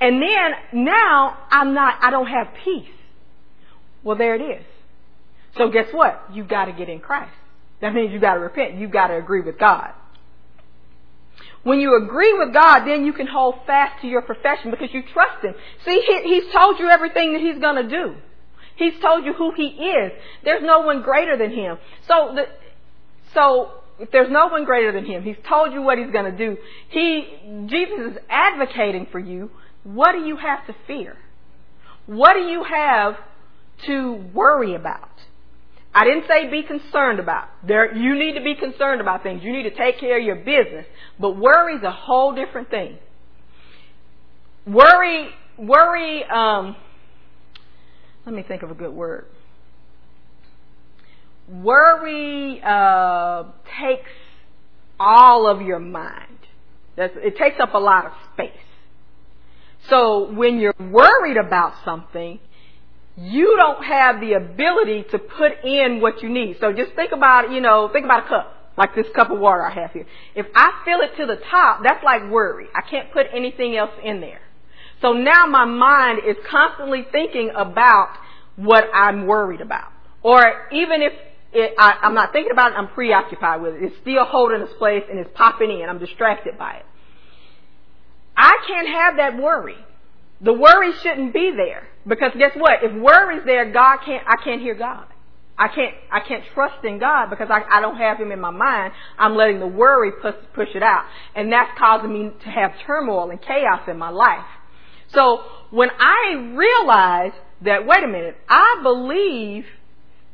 And 0.00 0.22
then 0.22 0.84
now 0.84 1.38
I'm 1.50 1.74
not, 1.74 1.98
I 2.00 2.10
don't 2.10 2.26
have 2.26 2.48
peace. 2.64 2.88
Well, 4.02 4.16
there 4.16 4.34
it 4.34 4.40
is. 4.40 4.64
So 5.56 5.68
guess 5.68 5.88
what? 5.92 6.22
You've 6.32 6.48
got 6.48 6.66
to 6.66 6.72
get 6.72 6.88
in 6.88 7.00
Christ. 7.00 7.32
That 7.80 7.94
means 7.94 8.12
you've 8.12 8.20
got 8.20 8.34
to 8.34 8.40
repent. 8.40 8.76
You've 8.76 8.90
got 8.90 9.08
to 9.08 9.16
agree 9.16 9.40
with 9.40 9.58
God. 9.58 9.92
When 11.62 11.80
you 11.80 12.02
agree 12.02 12.32
with 12.38 12.54
God, 12.54 12.86
then 12.86 13.04
you 13.04 13.12
can 13.12 13.26
hold 13.26 13.56
fast 13.66 14.00
to 14.00 14.06
your 14.06 14.22
profession 14.22 14.70
because 14.70 14.88
you 14.92 15.02
trust 15.12 15.44
Him. 15.44 15.54
See, 15.84 16.00
he, 16.06 16.40
He's 16.40 16.52
told 16.52 16.78
you 16.78 16.88
everything 16.88 17.32
that 17.34 17.42
He's 17.42 17.58
going 17.58 17.76
to 17.76 17.88
do. 17.88 18.16
He's 18.76 18.98
told 19.00 19.24
you 19.24 19.34
who 19.34 19.52
He 19.54 19.66
is. 19.66 20.12
There's 20.42 20.62
no 20.62 20.80
one 20.80 21.02
greater 21.02 21.36
than 21.36 21.50
Him. 21.52 21.76
So, 22.08 22.32
the, 22.34 22.46
so 23.34 23.72
if 23.98 24.10
there's 24.10 24.30
no 24.30 24.46
one 24.46 24.64
greater 24.64 24.90
than 24.92 25.04
Him, 25.04 25.22
He's 25.22 25.36
told 25.46 25.74
you 25.74 25.82
what 25.82 25.98
He's 25.98 26.10
going 26.10 26.30
to 26.30 26.36
do. 26.36 26.56
He, 26.88 27.66
Jesus 27.66 28.12
is 28.12 28.18
advocating 28.30 29.06
for 29.12 29.18
you. 29.18 29.50
What 29.84 30.12
do 30.12 30.20
you 30.20 30.36
have 30.36 30.66
to 30.66 30.74
fear? 30.86 31.16
What 32.06 32.34
do 32.34 32.40
you 32.40 32.64
have 32.64 33.16
to 33.86 34.12
worry 34.34 34.74
about? 34.74 35.10
I 35.92 36.04
didn't 36.04 36.24
say 36.28 36.48
be 36.48 36.62
concerned 36.62 37.18
about. 37.18 37.48
There, 37.66 37.94
you 37.96 38.14
need 38.14 38.34
to 38.34 38.44
be 38.44 38.54
concerned 38.54 39.00
about 39.00 39.22
things. 39.22 39.42
You 39.42 39.52
need 39.52 39.64
to 39.64 39.74
take 39.74 39.98
care 39.98 40.18
of 40.18 40.24
your 40.24 40.36
business. 40.36 40.86
But 41.18 41.36
worry 41.36 41.74
is 41.74 41.82
a 41.82 41.90
whole 41.90 42.34
different 42.34 42.70
thing. 42.70 42.96
Worry, 44.66 45.30
worry, 45.58 46.24
um, 46.24 46.76
let 48.24 48.34
me 48.34 48.44
think 48.46 48.62
of 48.62 48.70
a 48.70 48.74
good 48.74 48.92
word. 48.92 49.26
Worry 51.48 52.62
uh, 52.64 53.44
takes 53.80 54.10
all 55.00 55.50
of 55.50 55.62
your 55.62 55.80
mind. 55.80 56.38
That's, 56.96 57.14
it 57.16 57.36
takes 57.36 57.58
up 57.58 57.74
a 57.74 57.78
lot 57.78 58.06
of 58.06 58.12
space. 58.34 58.52
So 59.88 60.30
when 60.32 60.58
you're 60.58 60.74
worried 60.78 61.38
about 61.38 61.72
something, 61.84 62.38
you 63.20 63.54
don't 63.58 63.84
have 63.84 64.20
the 64.20 64.32
ability 64.32 65.04
to 65.10 65.18
put 65.18 65.52
in 65.62 66.00
what 66.00 66.22
you 66.22 66.30
need. 66.30 66.56
So 66.58 66.72
just 66.72 66.94
think 66.94 67.12
about, 67.12 67.52
you 67.52 67.60
know, 67.60 67.90
think 67.92 68.06
about 68.06 68.24
a 68.24 68.28
cup, 68.28 68.72
like 68.78 68.94
this 68.94 69.06
cup 69.14 69.30
of 69.30 69.38
water 69.38 69.62
I 69.62 69.74
have 69.74 69.90
here. 69.90 70.06
If 70.34 70.46
I 70.54 70.70
fill 70.86 71.00
it 71.02 71.16
to 71.18 71.26
the 71.26 71.36
top, 71.50 71.82
that's 71.84 72.02
like 72.02 72.30
worry. 72.30 72.66
I 72.74 72.80
can't 72.88 73.12
put 73.12 73.26
anything 73.34 73.76
else 73.76 73.90
in 74.02 74.22
there. 74.22 74.40
So 75.02 75.12
now 75.12 75.46
my 75.46 75.66
mind 75.66 76.20
is 76.26 76.36
constantly 76.50 77.06
thinking 77.12 77.50
about 77.54 78.16
what 78.56 78.84
I'm 78.94 79.26
worried 79.26 79.60
about. 79.60 79.92
Or 80.22 80.68
even 80.72 81.02
if 81.02 81.12
it, 81.52 81.74
I, 81.78 81.98
I'm 82.02 82.14
not 82.14 82.32
thinking 82.32 82.52
about 82.52 82.72
it, 82.72 82.76
I'm 82.76 82.88
preoccupied 82.88 83.60
with 83.60 83.74
it. 83.74 83.82
It's 83.82 83.96
still 84.00 84.24
holding 84.24 84.62
its 84.62 84.72
place 84.78 85.04
and 85.10 85.18
it's 85.18 85.30
popping 85.34 85.70
in. 85.70 85.88
I'm 85.88 85.98
distracted 85.98 86.56
by 86.56 86.76
it. 86.76 86.86
I 88.34 88.52
can't 88.66 88.88
have 88.88 89.16
that 89.16 89.42
worry. 89.42 89.76
The 90.40 90.52
worry 90.52 90.92
shouldn't 91.02 91.34
be 91.34 91.52
there. 91.56 91.86
Because 92.06 92.32
guess 92.38 92.52
what? 92.56 92.82
If 92.82 92.92
worry's 93.00 93.44
there, 93.44 93.70
God 93.70 93.98
can't, 94.04 94.24
I 94.26 94.42
can't 94.42 94.60
hear 94.60 94.74
God. 94.74 95.06
I 95.58 95.68
can't, 95.68 95.94
I 96.10 96.20
can't 96.20 96.42
trust 96.54 96.82
in 96.84 96.98
God 96.98 97.28
because 97.28 97.48
I, 97.50 97.60
I 97.70 97.82
don't 97.82 97.98
have 97.98 98.18
Him 98.18 98.32
in 98.32 98.40
my 98.40 98.50
mind. 98.50 98.94
I'm 99.18 99.36
letting 99.36 99.60
the 99.60 99.66
worry 99.66 100.10
push, 100.22 100.34
push 100.54 100.68
it 100.74 100.82
out. 100.82 101.04
And 101.34 101.52
that's 101.52 101.78
causing 101.78 102.12
me 102.12 102.30
to 102.44 102.48
have 102.48 102.72
turmoil 102.86 103.30
and 103.30 103.40
chaos 103.40 103.82
in 103.86 103.98
my 103.98 104.08
life. 104.08 104.46
So 105.08 105.42
when 105.70 105.90
I 105.98 106.54
realize 106.56 107.32
that, 107.62 107.86
wait 107.86 108.02
a 108.02 108.06
minute, 108.06 108.38
I 108.48 108.80
believe 108.82 109.66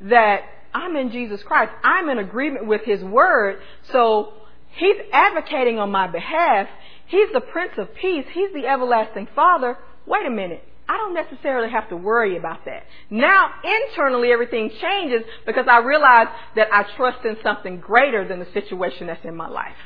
that 0.03 0.43
I'm 0.73 0.95
in 0.95 1.11
Jesus 1.11 1.43
Christ. 1.43 1.73
I'm 1.83 2.09
in 2.09 2.19
agreement 2.19 2.69
with 2.69 2.83
His 2.85 3.03
Word. 3.03 3.61
So 3.91 4.33
He's 4.77 4.97
advocating 5.13 5.81
on 5.81 5.91
my 5.91 6.07
behalf. 6.07 6.69
He's 7.07 7.33
the 7.33 7.41
Prince 7.41 7.73
of 7.79 7.95
Peace. 7.95 8.27
He's 8.33 8.53
the 8.53 8.67
everlasting 8.67 9.27
Father. 9.35 9.77
Wait 10.07 10.27
a 10.27 10.31
minute. 10.31 10.63
I 10.89 10.99
don't 10.99 11.15
necessarily 11.15 11.71
have 11.71 11.89
to 11.89 11.97
worry 11.97 12.37
about 12.37 12.65
that. 12.67 12.85
Now, 13.11 13.51
internally, 13.65 14.31
everything 14.31 14.71
changes 14.81 15.23
because 15.45 15.67
I 15.69 15.79
realize 15.79 16.29
that 16.55 16.69
I 16.73 16.85
trust 16.97 17.25
in 17.25 17.37
something 17.43 17.81
greater 17.81 18.27
than 18.27 18.39
the 18.39 18.47
situation 18.53 19.09
that's 19.09 19.25
in 19.25 19.35
my 19.35 19.49
life. 19.49 19.77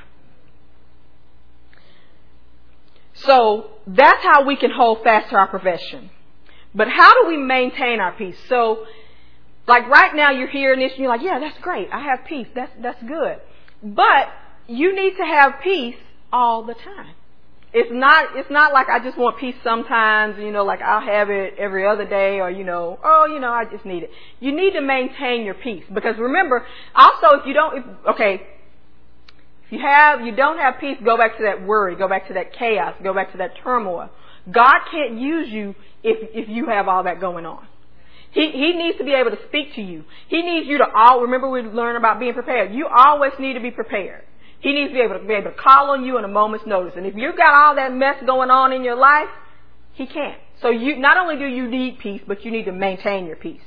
So, 3.15 3.71
that's 3.87 4.23
how 4.23 4.47
we 4.47 4.57
can 4.57 4.71
hold 4.71 5.03
fast 5.03 5.31
to 5.31 5.37
our 5.37 5.49
profession. 5.49 6.11
But 6.75 6.89
how 6.89 7.11
do 7.23 7.29
we 7.29 7.39
maintain 7.39 7.99
our 7.99 8.13
peace? 8.13 8.39
So, 8.49 8.87
like 9.67 9.89
right 9.89 10.15
now, 10.15 10.31
you're 10.31 10.49
hearing 10.49 10.81
this 10.81 10.93
and 10.93 11.01
you're 11.01 11.09
like, 11.09 11.23
yeah, 11.23 11.39
that's 11.39 11.59
great. 11.59 11.89
I 11.93 12.01
have 12.01 12.27
peace. 12.27 12.47
That's, 12.55 12.73
that's 12.81 13.03
good. 13.03 13.39
But 13.83 14.29
you 14.69 14.95
need 14.95 15.17
to 15.17 15.25
have 15.25 15.55
peace 15.63 15.97
all 16.31 16.63
the 16.65 16.75
time 16.75 17.15
it's 17.73 17.91
not 17.93 18.37
it's 18.37 18.51
not 18.51 18.73
like 18.73 18.89
I 18.89 18.99
just 18.99 19.17
want 19.17 19.39
peace 19.39 19.55
sometimes, 19.63 20.37
you 20.39 20.51
know, 20.51 20.65
like 20.65 20.81
I'll 20.83 21.05
have 21.05 21.31
it 21.31 21.55
every 21.59 21.87
other 21.87 22.05
day 22.05 22.41
or 22.41 22.51
you 22.51 22.65
know, 22.65 22.99
oh, 23.03 23.27
you 23.33 23.39
know, 23.39 23.53
I 23.53 23.65
just 23.65 23.85
need 23.85 24.03
it. 24.03 24.11
You 24.41 24.55
need 24.55 24.73
to 24.73 24.81
maintain 24.81 25.45
your 25.45 25.55
peace 25.55 25.85
because 25.93 26.17
remember, 26.19 26.67
also 26.95 27.41
if 27.41 27.47
you 27.47 27.55
don't 27.55 27.79
if, 27.79 27.85
okay, 28.15 28.43
if 29.67 29.73
you 29.73 29.79
have 29.81 30.21
you 30.23 30.35
don't 30.35 30.59
have 30.59 30.75
peace, 30.81 30.97
go 31.05 31.17
back 31.17 31.37
to 31.37 31.45
that 31.45 31.65
worry, 31.65 31.95
go 31.95 32.09
back 32.09 32.27
to 32.29 32.35
that 32.35 32.53
chaos, 32.59 32.95
go 33.03 33.15
back 33.15 33.33
to 33.33 33.39
that 33.39 33.53
turmoil. 33.63 34.11
God 34.51 34.81
can't 34.91 35.21
use 35.21 35.49
you 35.49 35.77
if 36.03 36.31
if 36.35 36.49
you 36.49 36.67
have 36.67 36.89
all 36.89 37.05
that 37.05 37.21
going 37.21 37.47
on. 37.47 37.67
He, 38.33 38.53
he 38.53 38.73
needs 38.75 38.97
to 38.99 39.05
be 39.05 39.13
able 39.13 39.31
to 39.31 39.39
speak 39.49 39.75
to 39.75 39.83
you. 39.83 40.05
He 40.29 40.43
needs 40.43 40.67
you 40.69 40.79
to 40.79 40.85
all, 40.95 41.23
remember 41.23 41.51
we 41.51 41.63
learned 41.63 41.97
about 41.97 42.21
being 42.21 42.33
prepared. 42.33 42.73
You 42.73 42.87
always 42.87 43.33
need 43.41 43.55
to 43.55 43.61
be 43.61 43.73
prepared. 43.73 44.23
He 44.61 44.73
needs 44.73 44.91
to 44.91 44.95
be 44.95 45.01
able 45.01 45.19
to 45.19 45.27
be 45.27 45.35
able 45.35 45.51
to 45.51 45.57
call 45.57 45.91
on 45.91 46.05
you 46.05 46.19
in 46.19 46.25
a 46.25 46.29
moment's 46.29 46.67
notice. 46.67 46.95
And 46.97 47.07
if 47.07 47.15
you've 47.17 47.37
got 47.37 47.55
all 47.55 47.75
that 47.77 47.95
mess 47.95 48.17
going 48.27 48.51
on 48.51 48.73
in 48.73 48.85
your 48.85 48.97
life, 48.97 49.29
he 49.93 50.07
can't. 50.07 50.39
So 50.61 50.69
you 50.69 50.99
not 50.99 51.17
only 51.17 51.37
do 51.37 51.47
you 51.47 51.69
need 51.69 51.99
peace, 51.99 52.21
but 52.27 52.45
you 52.45 52.51
need 52.51 52.65
to 52.65 52.73
maintain 52.73 53.27
your 53.27 53.37
peace. 53.37 53.63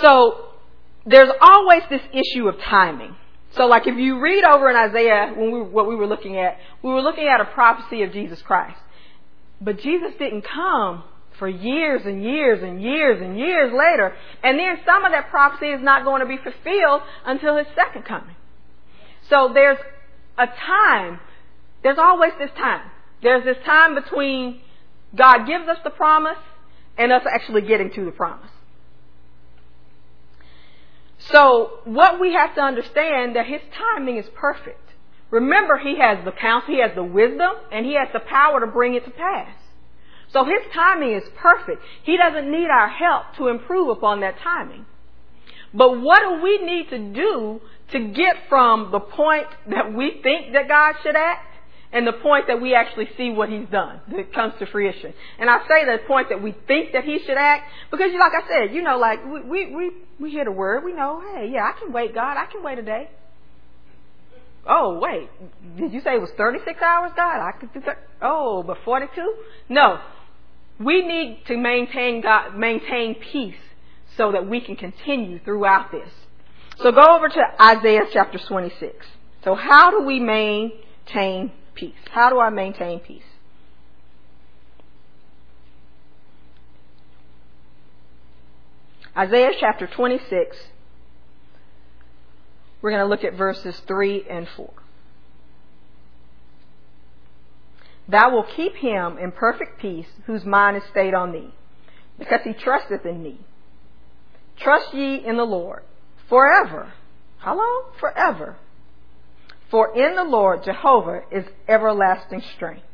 So 0.00 0.48
there's 1.06 1.30
always 1.40 1.82
this 1.90 2.00
issue 2.12 2.48
of 2.48 2.58
timing. 2.58 3.14
So 3.52 3.66
like 3.66 3.86
if 3.86 3.96
you 3.96 4.20
read 4.20 4.44
over 4.44 4.70
in 4.70 4.76
Isaiah 4.76 5.32
when 5.36 5.52
we 5.52 5.60
what 5.62 5.86
we 5.86 5.94
were 5.94 6.06
looking 6.06 6.38
at, 6.38 6.56
we 6.82 6.90
were 6.90 7.02
looking 7.02 7.28
at 7.28 7.40
a 7.40 7.44
prophecy 7.44 8.02
of 8.02 8.12
Jesus 8.12 8.40
Christ. 8.42 8.78
But 9.60 9.78
Jesus 9.78 10.12
didn't 10.18 10.42
come 10.42 11.04
for 11.38 11.48
years 11.48 12.02
and 12.04 12.22
years 12.22 12.62
and 12.62 12.82
years 12.82 13.20
and 13.20 13.38
years 13.38 13.72
later. 13.72 14.14
And 14.42 14.58
then 14.58 14.78
some 14.84 15.04
of 15.04 15.12
that 15.12 15.30
prophecy 15.30 15.66
is 15.66 15.82
not 15.82 16.04
going 16.04 16.20
to 16.20 16.26
be 16.26 16.38
fulfilled 16.38 17.02
until 17.26 17.58
his 17.58 17.66
second 17.74 18.04
coming. 18.04 18.34
So 19.28 19.50
there's 19.54 19.78
a 20.38 20.46
time. 20.46 21.20
There's 21.82 21.98
always 21.98 22.32
this 22.38 22.50
time. 22.56 22.90
There's 23.22 23.44
this 23.44 23.56
time 23.64 23.94
between 23.94 24.60
God 25.14 25.46
gives 25.46 25.68
us 25.68 25.78
the 25.84 25.90
promise 25.90 26.38
and 26.98 27.12
us 27.12 27.22
actually 27.30 27.62
getting 27.62 27.90
to 27.92 28.04
the 28.04 28.10
promise. 28.10 28.50
So 31.18 31.80
what 31.84 32.20
we 32.20 32.34
have 32.34 32.54
to 32.56 32.60
understand 32.60 33.36
that 33.36 33.46
his 33.46 33.60
timing 33.72 34.18
is 34.18 34.26
perfect. 34.34 34.80
Remember, 35.30 35.78
he 35.78 35.98
has 35.98 36.24
the 36.24 36.32
counsel, 36.32 36.74
he 36.74 36.80
has 36.80 36.94
the 36.94 37.02
wisdom, 37.02 37.50
and 37.72 37.86
he 37.86 37.94
has 37.94 38.08
the 38.12 38.20
power 38.20 38.60
to 38.60 38.66
bring 38.66 38.94
it 38.94 39.04
to 39.04 39.10
pass. 39.10 39.56
So 40.32 40.44
his 40.44 40.60
timing 40.72 41.14
is 41.14 41.22
perfect. 41.36 41.82
He 42.02 42.16
doesn't 42.16 42.50
need 42.50 42.68
our 42.68 42.88
help 42.88 43.36
to 43.38 43.48
improve 43.48 43.88
upon 43.88 44.20
that 44.20 44.38
timing. 44.38 44.84
But 45.72 46.00
what 46.00 46.20
do 46.20 46.42
we 46.42 46.58
need 46.58 46.90
to 46.90 46.98
do 47.12 47.60
to 47.92 48.08
get 48.08 48.36
from 48.48 48.90
the 48.90 49.00
point 49.00 49.46
that 49.70 49.92
we 49.94 50.20
think 50.22 50.52
that 50.52 50.68
God 50.68 50.94
should 51.02 51.16
act 51.16 51.54
and 51.94 52.06
the 52.06 52.12
point 52.12 52.48
that 52.48 52.60
we 52.60 52.74
actually 52.74 53.08
see 53.16 53.30
what 53.30 53.48
he's 53.48 53.68
done 53.68 54.00
that 54.08 54.32
comes 54.34 54.52
to 54.58 54.66
fruition. 54.66 55.14
And 55.38 55.48
I 55.48 55.58
say 55.68 55.84
the 55.84 55.98
point 56.08 56.28
that 56.30 56.42
we 56.42 56.54
think 56.66 56.92
that 56.92 57.04
he 57.04 57.20
should 57.20 57.36
act 57.38 57.70
because 57.90 58.10
like 58.12 58.32
I 58.44 58.48
said, 58.48 58.74
you 58.74 58.82
know, 58.82 58.98
like 58.98 59.24
we, 59.24 59.72
we, 59.72 59.92
we, 60.18 60.30
hear 60.30 60.44
the 60.44 60.50
word, 60.50 60.84
we 60.84 60.92
know, 60.92 61.22
hey, 61.34 61.50
yeah, 61.52 61.70
I 61.72 61.78
can 61.78 61.92
wait, 61.92 62.12
God, 62.12 62.36
I 62.36 62.46
can 62.50 62.64
wait 62.64 62.78
a 62.78 62.82
day. 62.82 63.08
Oh, 64.66 64.98
wait, 64.98 65.28
did 65.76 65.92
you 65.92 66.00
say 66.00 66.14
it 66.14 66.20
was 66.20 66.30
36 66.36 66.80
hours, 66.82 67.12
God? 67.14 67.38
I 67.38 67.52
could 67.52 67.72
do 67.72 67.80
that. 67.86 67.98
Oh, 68.22 68.62
but 68.62 68.78
42? 68.84 69.34
No. 69.68 70.00
We 70.80 71.06
need 71.06 71.42
to 71.46 71.56
maintain 71.56 72.22
God, 72.22 72.56
maintain 72.56 73.14
peace 73.14 73.54
so 74.16 74.32
that 74.32 74.48
we 74.48 74.60
can 74.60 74.74
continue 74.74 75.38
throughout 75.38 75.92
this. 75.92 76.08
So 76.82 76.92
go 76.92 77.16
over 77.16 77.28
to 77.28 77.42
Isaiah 77.60 78.04
chapter 78.12 78.38
26. 78.38 79.06
So 79.44 79.54
how 79.54 79.90
do 79.90 80.02
we 80.04 80.20
maintain 80.20 81.52
peace? 81.74 81.94
How 82.10 82.30
do 82.30 82.40
I 82.40 82.50
maintain 82.50 83.00
peace? 83.00 83.22
Isaiah 89.16 89.52
chapter 89.60 89.86
26. 89.86 90.56
We're 92.82 92.90
going 92.90 93.02
to 93.02 93.08
look 93.08 93.24
at 93.24 93.34
verses 93.34 93.80
3 93.86 94.24
and 94.28 94.48
4. 94.56 94.70
Thou 98.08 98.32
wilt 98.32 98.48
keep 98.54 98.74
him 98.76 99.16
in 99.16 99.32
perfect 99.32 99.80
peace 99.80 100.08
whose 100.26 100.44
mind 100.44 100.76
is 100.76 100.82
stayed 100.90 101.14
on 101.14 101.32
thee, 101.32 101.54
because 102.18 102.40
he 102.44 102.52
trusteth 102.52 103.06
in 103.06 103.22
thee. 103.22 103.40
Trust 104.58 104.92
ye 104.92 105.24
in 105.24 105.36
the 105.36 105.44
Lord 105.44 105.82
forever. 106.28 106.92
How 107.38 107.56
long? 107.56 107.84
Forever. 108.00 108.56
For 109.70 109.96
in 109.96 110.16
the 110.16 110.24
Lord 110.24 110.64
Jehovah 110.64 111.22
is 111.30 111.44
everlasting 111.68 112.42
strength. 112.54 112.86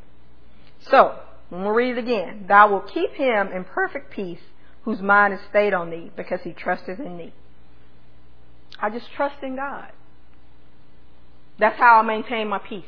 So, 0.91 1.19
when 1.51 1.63
we 1.63 1.69
read 1.69 1.99
it 1.99 1.99
again, 1.99 2.47
thou 2.49 2.71
wilt 2.71 2.91
keep 2.93 3.13
him 3.13 3.49
in 3.49 3.65
perfect 3.65 4.13
peace 4.13 4.41
whose 4.85 5.01
mind 5.01 5.35
is 5.35 5.41
stayed 5.51 5.75
on 5.75 5.91
thee 5.91 6.11
because 6.17 6.41
he 6.43 6.53
trusteth 6.53 6.99
in 6.99 7.19
thee. 7.19 7.33
I 8.81 8.89
just 8.91 9.07
trust 9.15 9.43
in 9.43 9.57
God. 9.57 9.93
That's 11.59 11.79
how 11.79 11.99
I 11.99 12.03
maintain 12.03 12.49
my 12.49 12.59
peace. 12.59 12.85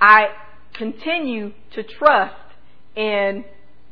I 0.00 0.30
continue 0.74 1.52
to 1.74 1.82
trust 1.84 2.34
in 2.96 3.44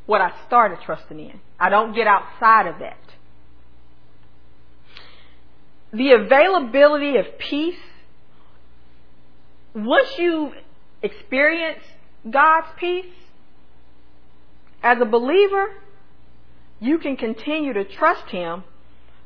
what 0.06 0.20
I 0.20 0.32
started 0.46 0.78
trusting 0.84 1.18
in. 1.18 1.40
I 1.58 1.70
don't 1.70 1.94
get 1.94 2.06
outside 2.06 2.66
of 2.66 2.80
that 2.80 2.96
the 5.94 6.12
availability 6.12 7.16
of 7.16 7.26
peace, 7.38 7.78
once 9.74 10.08
you 10.18 10.52
experience 11.02 11.82
God's 12.28 12.68
peace, 12.78 13.12
as 14.82 14.98
a 15.00 15.04
believer, 15.04 15.66
you 16.80 16.98
can 16.98 17.16
continue 17.16 17.72
to 17.72 17.84
trust 17.84 18.28
Him 18.30 18.64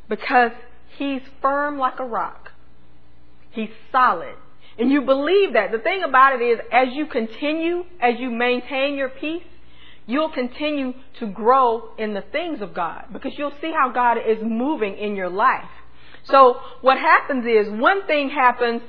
because 0.08 0.52
He's 0.96 1.22
firm 1.42 1.78
like 1.78 1.98
a 1.98 2.04
rock. 2.04 2.52
He's 3.50 3.70
solid. 3.90 4.34
And 4.78 4.92
you 4.92 5.02
believe 5.02 5.54
that. 5.54 5.72
The 5.72 5.78
thing 5.78 6.02
about 6.04 6.40
it 6.40 6.44
is, 6.44 6.58
as 6.72 6.88
you 6.92 7.06
continue, 7.06 7.84
as 8.00 8.14
you 8.18 8.30
maintain 8.30 8.94
your 8.94 9.08
peace, 9.08 9.42
you'll 10.06 10.30
continue 10.30 10.94
to 11.18 11.26
grow 11.26 11.90
in 11.98 12.14
the 12.14 12.22
things 12.32 12.60
of 12.62 12.74
God 12.74 13.06
because 13.12 13.32
you'll 13.36 13.52
see 13.60 13.72
how 13.72 13.90
God 13.92 14.18
is 14.18 14.38
moving 14.42 14.96
in 14.96 15.16
your 15.16 15.28
life. 15.28 15.68
So 16.30 16.60
what 16.80 16.98
happens 16.98 17.44
is 17.46 17.68
one 17.70 18.06
thing 18.06 18.30
happens. 18.30 18.82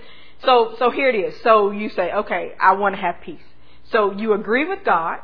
So, 0.45 0.75
so 0.79 0.89
here 0.91 1.09
it 1.09 1.15
is. 1.15 1.41
So 1.41 1.71
you 1.71 1.89
say, 1.89 2.11
okay, 2.11 2.53
I 2.59 2.73
want 2.73 2.95
to 2.95 3.01
have 3.01 3.15
peace. 3.21 3.41
So 3.91 4.11
you 4.11 4.33
agree 4.33 4.65
with 4.65 4.85
God 4.85 5.19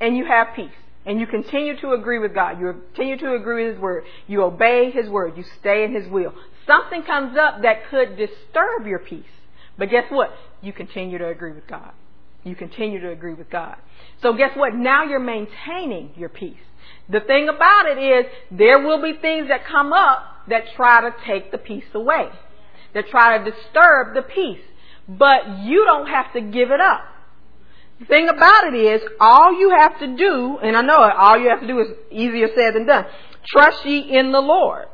and 0.00 0.16
you 0.16 0.24
have 0.26 0.48
peace. 0.56 0.70
and 1.08 1.18
you 1.18 1.26
continue 1.26 1.74
to 1.80 1.92
agree 1.92 2.18
with 2.18 2.34
God, 2.34 2.60
you 2.60 2.82
continue 2.94 3.16
to 3.16 3.34
agree 3.34 3.64
with 3.64 3.74
His 3.76 3.82
Word, 3.82 4.04
you 4.26 4.42
obey 4.42 4.90
His 4.90 5.08
Word, 5.08 5.38
you 5.38 5.44
stay 5.58 5.84
in 5.84 5.94
His 5.94 6.06
will, 6.06 6.34
something 6.66 7.02
comes 7.02 7.34
up 7.36 7.62
that 7.62 7.88
could 7.88 8.18
disturb 8.18 8.86
your 8.86 8.98
peace. 8.98 9.24
But 9.78 9.88
guess 9.88 10.04
what? 10.10 10.30
You 10.60 10.74
continue 10.74 11.16
to 11.16 11.28
agree 11.28 11.52
with 11.52 11.66
God. 11.66 11.92
You 12.44 12.54
continue 12.54 13.00
to 13.00 13.10
agree 13.10 13.32
with 13.32 13.48
God. 13.48 13.76
So 14.20 14.34
guess 14.34 14.50
what? 14.54 14.74
Now 14.74 15.04
you're 15.04 15.18
maintaining 15.18 16.10
your 16.14 16.28
peace. 16.28 16.58
The 17.08 17.20
thing 17.20 17.48
about 17.48 17.86
it 17.86 17.98
is 17.98 18.26
there 18.50 18.80
will 18.80 19.00
be 19.00 19.14
things 19.18 19.48
that 19.48 19.64
come 19.64 19.94
up 19.94 20.20
that 20.48 20.64
try 20.76 21.02
to 21.02 21.14
take 21.26 21.50
the 21.50 21.58
peace 21.58 21.84
away. 21.94 22.28
That 22.94 23.08
try 23.08 23.38
to 23.38 23.50
disturb 23.50 24.14
the 24.14 24.22
peace. 24.22 24.60
But 25.08 25.60
you 25.60 25.84
don't 25.84 26.08
have 26.08 26.32
to 26.34 26.40
give 26.40 26.70
it 26.70 26.80
up. 26.80 27.04
The 28.00 28.06
thing 28.06 28.28
about 28.28 28.72
it 28.72 28.74
is, 28.74 29.02
all 29.20 29.58
you 29.58 29.70
have 29.70 29.98
to 29.98 30.16
do, 30.16 30.58
and 30.62 30.76
I 30.76 30.82
know 30.82 31.02
it, 31.04 31.12
all 31.16 31.38
you 31.38 31.48
have 31.48 31.60
to 31.60 31.66
do 31.66 31.80
is 31.80 31.88
easier 32.10 32.48
said 32.54 32.74
than 32.74 32.86
done. 32.86 33.06
Trust 33.46 33.84
ye 33.84 34.16
in 34.16 34.30
the 34.30 34.40
Lord. 34.40 34.86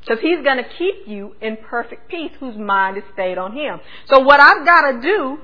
Because 0.00 0.20
he's 0.22 0.42
going 0.42 0.56
to 0.56 0.68
keep 0.78 1.06
you 1.06 1.36
in 1.42 1.58
perfect 1.58 2.08
peace 2.08 2.32
whose 2.40 2.56
mind 2.56 2.96
is 2.96 3.02
stayed 3.12 3.36
on 3.36 3.52
him. 3.52 3.80
So 4.06 4.20
what 4.20 4.40
I've 4.40 4.64
got 4.64 4.92
to 4.92 5.00
do 5.02 5.38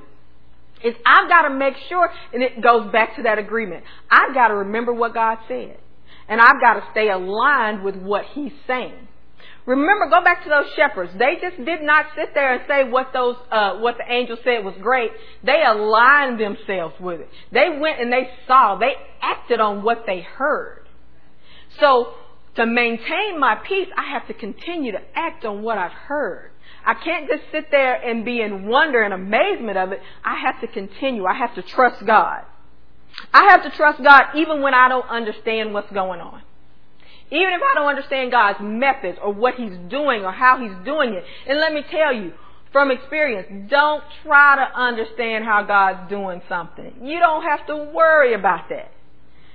is 0.83 0.95
I've 1.05 1.29
got 1.29 1.49
to 1.49 1.55
make 1.55 1.75
sure, 1.89 2.11
and 2.33 2.43
it 2.43 2.63
goes 2.63 2.91
back 2.91 3.17
to 3.17 3.23
that 3.25 3.39
agreement. 3.39 3.85
I've 4.11 4.35
got 4.35 4.49
to 4.49 4.55
remember 4.55 4.95
what 4.95 5.13
God 5.13 5.39
said. 5.49 5.79
And 6.29 6.41
I've 6.41 6.61
got 6.61 6.75
to 6.75 6.85
stay 6.93 7.11
aligned 7.11 7.85
with 7.85 7.97
what 7.97 8.25
he's 8.33 8.53
saying. 8.67 9.09
Remember, 9.67 10.09
go 10.09 10.23
back 10.23 10.45
to 10.45 10.49
those 10.49 10.73
shepherds. 10.77 11.11
They 11.19 11.39
just 11.41 11.57
did 11.65 11.83
not 11.83 12.07
sit 12.15 12.35
there 12.35 12.55
and 12.55 12.63
say 12.69 12.89
what 12.89 13.13
those, 13.13 13.35
uh, 13.51 13.79
what 13.79 13.97
the 13.99 14.11
angel 14.11 14.37
said 14.45 14.65
was 14.65 14.75
great. 14.81 15.11
They 15.43 15.65
aligned 15.67 16.39
themselves 16.39 16.95
with 17.01 17.21
it. 17.21 17.29
They 17.51 17.77
went 17.81 18.01
and 18.01 18.13
they 18.13 18.31
saw. 18.47 18.77
They 18.79 18.93
acted 19.21 19.59
on 19.59 19.83
what 19.83 20.05
they 20.07 20.21
heard. 20.21 20.87
So, 21.81 22.15
to 22.55 22.65
maintain 22.65 23.41
my 23.41 23.57
peace, 23.57 23.89
I 23.97 24.13
have 24.13 24.27
to 24.29 24.35
continue 24.35 24.93
to 24.93 25.01
act 25.15 25.45
on 25.45 25.63
what 25.63 25.79
I've 25.79 25.93
heard. 25.93 26.53
I 26.85 26.95
can't 26.95 27.29
just 27.29 27.43
sit 27.51 27.71
there 27.73 27.95
and 27.95 28.25
be 28.25 28.41
in 28.41 28.67
wonder 28.67 29.03
and 29.03 29.13
amazement 29.13 29.77
of 29.77 29.91
it. 29.91 30.01
I 30.25 30.37
have 30.41 30.61
to 30.61 30.69
continue. 30.69 31.27
I 31.27 31.35
have 31.35 31.55
to 31.57 31.63
trust 31.63 32.07
God. 32.07 32.45
I 33.33 33.49
have 33.51 33.65
to 33.65 33.71
trust 33.77 34.03
God 34.03 34.37
even 34.37 34.63
when 34.63 34.75
I 34.75 34.89
don't 34.89 35.09
understand 35.09 35.75
what's 35.75 35.91
going 35.93 36.21
on. 36.21 36.43
Even 37.31 37.55
if 37.55 37.61
I 37.61 37.75
don't 37.75 37.89
understand 37.89 38.31
God's 38.31 38.59
methods 38.61 39.19
or 39.23 39.33
what 39.33 39.55
He's 39.55 39.77
doing 39.89 40.25
or 40.25 40.33
how 40.33 40.59
He's 40.61 40.85
doing 40.85 41.15
it. 41.15 41.25
And 41.49 41.59
let 41.59 41.73
me 41.73 41.83
tell 41.91 42.15
you, 42.15 42.33
from 42.73 42.91
experience, 42.91 43.69
don't 43.71 44.05
try 44.23 44.57
to 44.57 44.79
understand 44.79 45.45
how 45.45 45.65
God's 45.65 46.09
doing 46.09 46.43
something. 46.49 46.93
You 47.03 47.19
don't 47.19 47.43
have 47.43 47.67
to 47.67 47.91
worry 47.93 48.35
about 48.35 48.69
that. 48.69 48.93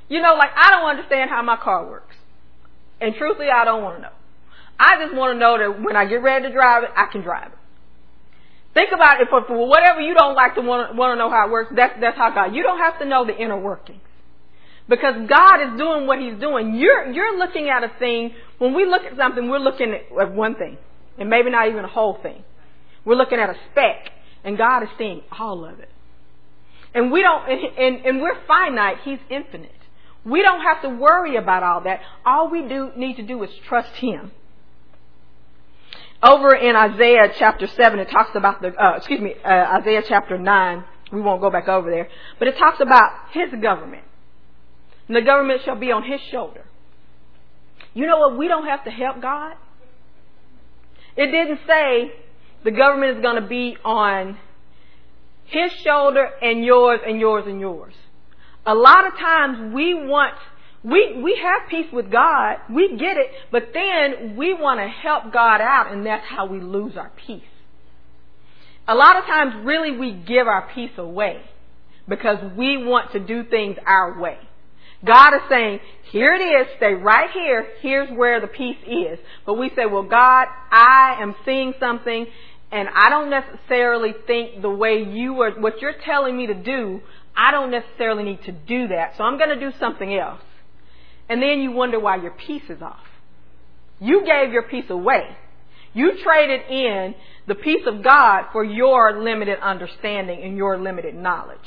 You 0.09 0.21
know, 0.21 0.33
like 0.33 0.49
I 0.55 0.71
don't 0.71 0.89
understand 0.89 1.29
how 1.29 1.41
my 1.41 1.55
car 1.55 1.87
works. 1.87 2.15
And 2.99 3.15
truthfully, 3.15 3.49
I 3.49 3.63
don't 3.63 3.83
want 3.83 3.97
to 3.97 4.01
know. 4.03 4.15
I 4.77 4.97
just 5.03 5.15
want 5.15 5.35
to 5.35 5.39
know 5.39 5.57
that 5.57 5.81
when 5.81 5.95
I 5.95 6.05
get 6.05 6.23
ready 6.23 6.47
to 6.47 6.51
drive 6.51 6.83
it, 6.83 6.89
I 6.95 7.05
can 7.11 7.21
drive 7.21 7.53
it. 7.53 7.57
Think 8.73 8.89
about 8.93 9.21
it 9.21 9.27
for, 9.29 9.43
for 9.45 9.67
whatever 9.67 10.01
you 10.01 10.13
don't 10.13 10.35
like 10.35 10.55
to 10.55 10.61
want, 10.61 10.95
want 10.95 11.11
to 11.11 11.15
know 11.17 11.29
how 11.29 11.47
it 11.47 11.51
works. 11.51 11.73
That's, 11.75 11.93
that's 11.99 12.17
how 12.17 12.31
God. 12.33 12.55
You 12.55 12.63
don't 12.63 12.79
have 12.79 12.99
to 12.99 13.05
know 13.05 13.25
the 13.25 13.35
inner 13.35 13.59
workings. 13.59 14.01
Because 14.87 15.15
God 15.27 15.61
is 15.61 15.77
doing 15.77 16.07
what 16.07 16.19
He's 16.19 16.39
doing. 16.39 16.75
You're, 16.75 17.11
you're 17.11 17.37
looking 17.37 17.69
at 17.69 17.83
a 17.83 17.91
thing, 17.99 18.33
when 18.57 18.73
we 18.73 18.85
look 18.85 19.03
at 19.03 19.17
something, 19.17 19.49
we're 19.49 19.59
looking 19.59 19.93
at 19.93 20.33
one 20.33 20.55
thing. 20.55 20.77
And 21.17 21.29
maybe 21.29 21.49
not 21.49 21.67
even 21.69 21.85
a 21.85 21.89
whole 21.89 22.17
thing. 22.21 22.43
We're 23.05 23.15
looking 23.15 23.39
at 23.39 23.49
a 23.49 23.55
speck. 23.71 24.11
And 24.43 24.57
God 24.57 24.83
is 24.83 24.89
seeing 24.97 25.21
all 25.37 25.65
of 25.65 25.79
it. 25.79 25.89
And 26.93 27.11
we 27.11 27.21
don't, 27.21 27.49
and, 27.49 27.77
and, 27.77 28.05
and 28.05 28.21
we're 28.21 28.37
finite. 28.47 28.97
He's 29.03 29.19
infinite. 29.29 29.71
We 30.25 30.41
don't 30.41 30.61
have 30.61 30.81
to 30.81 30.89
worry 30.89 31.37
about 31.37 31.63
all 31.63 31.81
that. 31.81 32.01
All 32.25 32.49
we 32.49 32.67
do 32.67 32.91
need 32.95 33.15
to 33.15 33.23
do 33.23 33.41
is 33.43 33.49
trust 33.67 33.91
Him. 33.95 34.31
Over 36.21 36.53
in 36.53 36.75
Isaiah 36.75 37.33
chapter 37.39 37.65
7, 37.65 37.99
it 37.99 38.09
talks 38.09 38.31
about 38.35 38.61
the, 38.61 38.67
uh, 38.67 38.97
excuse 38.97 39.19
me, 39.19 39.35
uh, 39.43 39.79
Isaiah 39.79 40.03
chapter 40.07 40.37
9. 40.37 40.83
We 41.11 41.21
won't 41.21 41.41
go 41.41 41.49
back 41.49 41.67
over 41.67 41.89
there. 41.89 42.09
But 42.37 42.49
it 42.49 42.57
talks 42.57 42.79
about 42.79 43.11
His 43.31 43.49
government 43.61 44.03
and 45.07 45.15
the 45.15 45.21
government 45.21 45.61
shall 45.63 45.75
be 45.75 45.91
on 45.91 46.03
his 46.03 46.21
shoulder. 46.31 46.65
You 47.93 48.07
know 48.07 48.19
what? 48.19 48.37
We 48.37 48.47
don't 48.47 48.67
have 48.67 48.83
to 48.85 48.91
help 48.91 49.21
God. 49.21 49.53
It 51.17 51.27
didn't 51.27 51.59
say 51.67 52.11
the 52.63 52.71
government 52.71 53.17
is 53.17 53.21
going 53.21 53.41
to 53.41 53.47
be 53.47 53.77
on 53.83 54.37
his 55.45 55.71
shoulder 55.83 56.29
and 56.41 56.63
yours 56.63 57.01
and 57.05 57.19
yours 57.19 57.43
and 57.47 57.59
yours. 57.59 57.93
A 58.65 58.75
lot 58.75 59.07
of 59.07 59.17
times 59.17 59.73
we 59.73 59.93
want, 59.93 60.35
we, 60.83 61.21
we 61.21 61.35
have 61.41 61.69
peace 61.69 61.91
with 61.91 62.11
God. 62.11 62.57
We 62.69 62.95
get 62.97 63.17
it. 63.17 63.27
But 63.51 63.73
then 63.73 64.37
we 64.37 64.53
want 64.53 64.79
to 64.79 64.87
help 64.87 65.33
God 65.33 65.59
out 65.59 65.91
and 65.91 66.05
that's 66.05 66.25
how 66.25 66.45
we 66.45 66.61
lose 66.61 66.95
our 66.95 67.11
peace. 67.27 67.43
A 68.87 68.95
lot 68.95 69.17
of 69.17 69.25
times 69.25 69.65
really 69.65 69.97
we 69.97 70.11
give 70.11 70.47
our 70.47 70.69
peace 70.73 70.97
away 70.97 71.41
because 72.07 72.37
we 72.57 72.83
want 72.83 73.11
to 73.11 73.19
do 73.19 73.43
things 73.43 73.77
our 73.85 74.19
way. 74.19 74.37
God 75.05 75.33
is 75.33 75.41
saying, 75.49 75.79
here 76.11 76.33
it 76.33 76.41
is, 76.41 76.67
stay 76.77 76.93
right 76.93 77.29
here, 77.31 77.67
here's 77.81 78.09
where 78.15 78.39
the 78.39 78.47
peace 78.47 78.77
is. 78.85 79.17
But 79.45 79.55
we 79.55 79.69
say, 79.75 79.85
well 79.85 80.03
God, 80.03 80.47
I 80.71 81.17
am 81.19 81.35
seeing 81.45 81.73
something 81.79 82.27
and 82.71 82.87
I 82.93 83.09
don't 83.09 83.29
necessarily 83.29 84.13
think 84.27 84.61
the 84.61 84.69
way 84.69 85.03
you 85.03 85.41
are, 85.41 85.51
what 85.59 85.81
you're 85.81 85.95
telling 86.05 86.37
me 86.37 86.47
to 86.47 86.53
do, 86.53 87.01
I 87.35 87.51
don't 87.51 87.71
necessarily 87.71 88.23
need 88.23 88.43
to 88.43 88.51
do 88.51 88.89
that. 88.89 89.13
So 89.17 89.23
I'm 89.23 89.37
going 89.37 89.49
to 89.49 89.59
do 89.59 89.71
something 89.79 90.13
else. 90.13 90.41
And 91.29 91.41
then 91.41 91.59
you 91.61 91.71
wonder 91.71 91.99
why 91.99 92.17
your 92.17 92.31
peace 92.31 92.69
is 92.69 92.81
off. 92.81 93.05
You 93.99 94.25
gave 94.25 94.51
your 94.51 94.63
peace 94.63 94.89
away. 94.89 95.35
You 95.93 96.13
traded 96.23 96.61
in 96.69 97.15
the 97.47 97.55
peace 97.55 97.85
of 97.85 98.03
God 98.03 98.45
for 98.51 98.63
your 98.63 99.21
limited 99.21 99.59
understanding 99.59 100.41
and 100.41 100.57
your 100.57 100.77
limited 100.77 101.15
knowledge. 101.15 101.59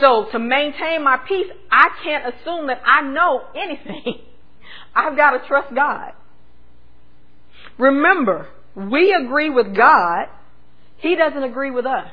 So 0.00 0.26
to 0.32 0.38
maintain 0.38 1.04
my 1.04 1.18
peace, 1.28 1.48
I 1.70 1.88
can't 2.02 2.34
assume 2.34 2.68
that 2.68 2.82
I 2.84 3.02
know 3.02 3.42
anything. 3.54 4.20
I've 4.94 5.16
got 5.16 5.32
to 5.32 5.46
trust 5.46 5.74
God. 5.74 6.12
Remember, 7.78 8.48
we 8.74 9.14
agree 9.14 9.50
with 9.50 9.74
God. 9.76 10.26
He 10.98 11.14
doesn't 11.16 11.42
agree 11.42 11.70
with 11.70 11.86
us. 11.86 12.08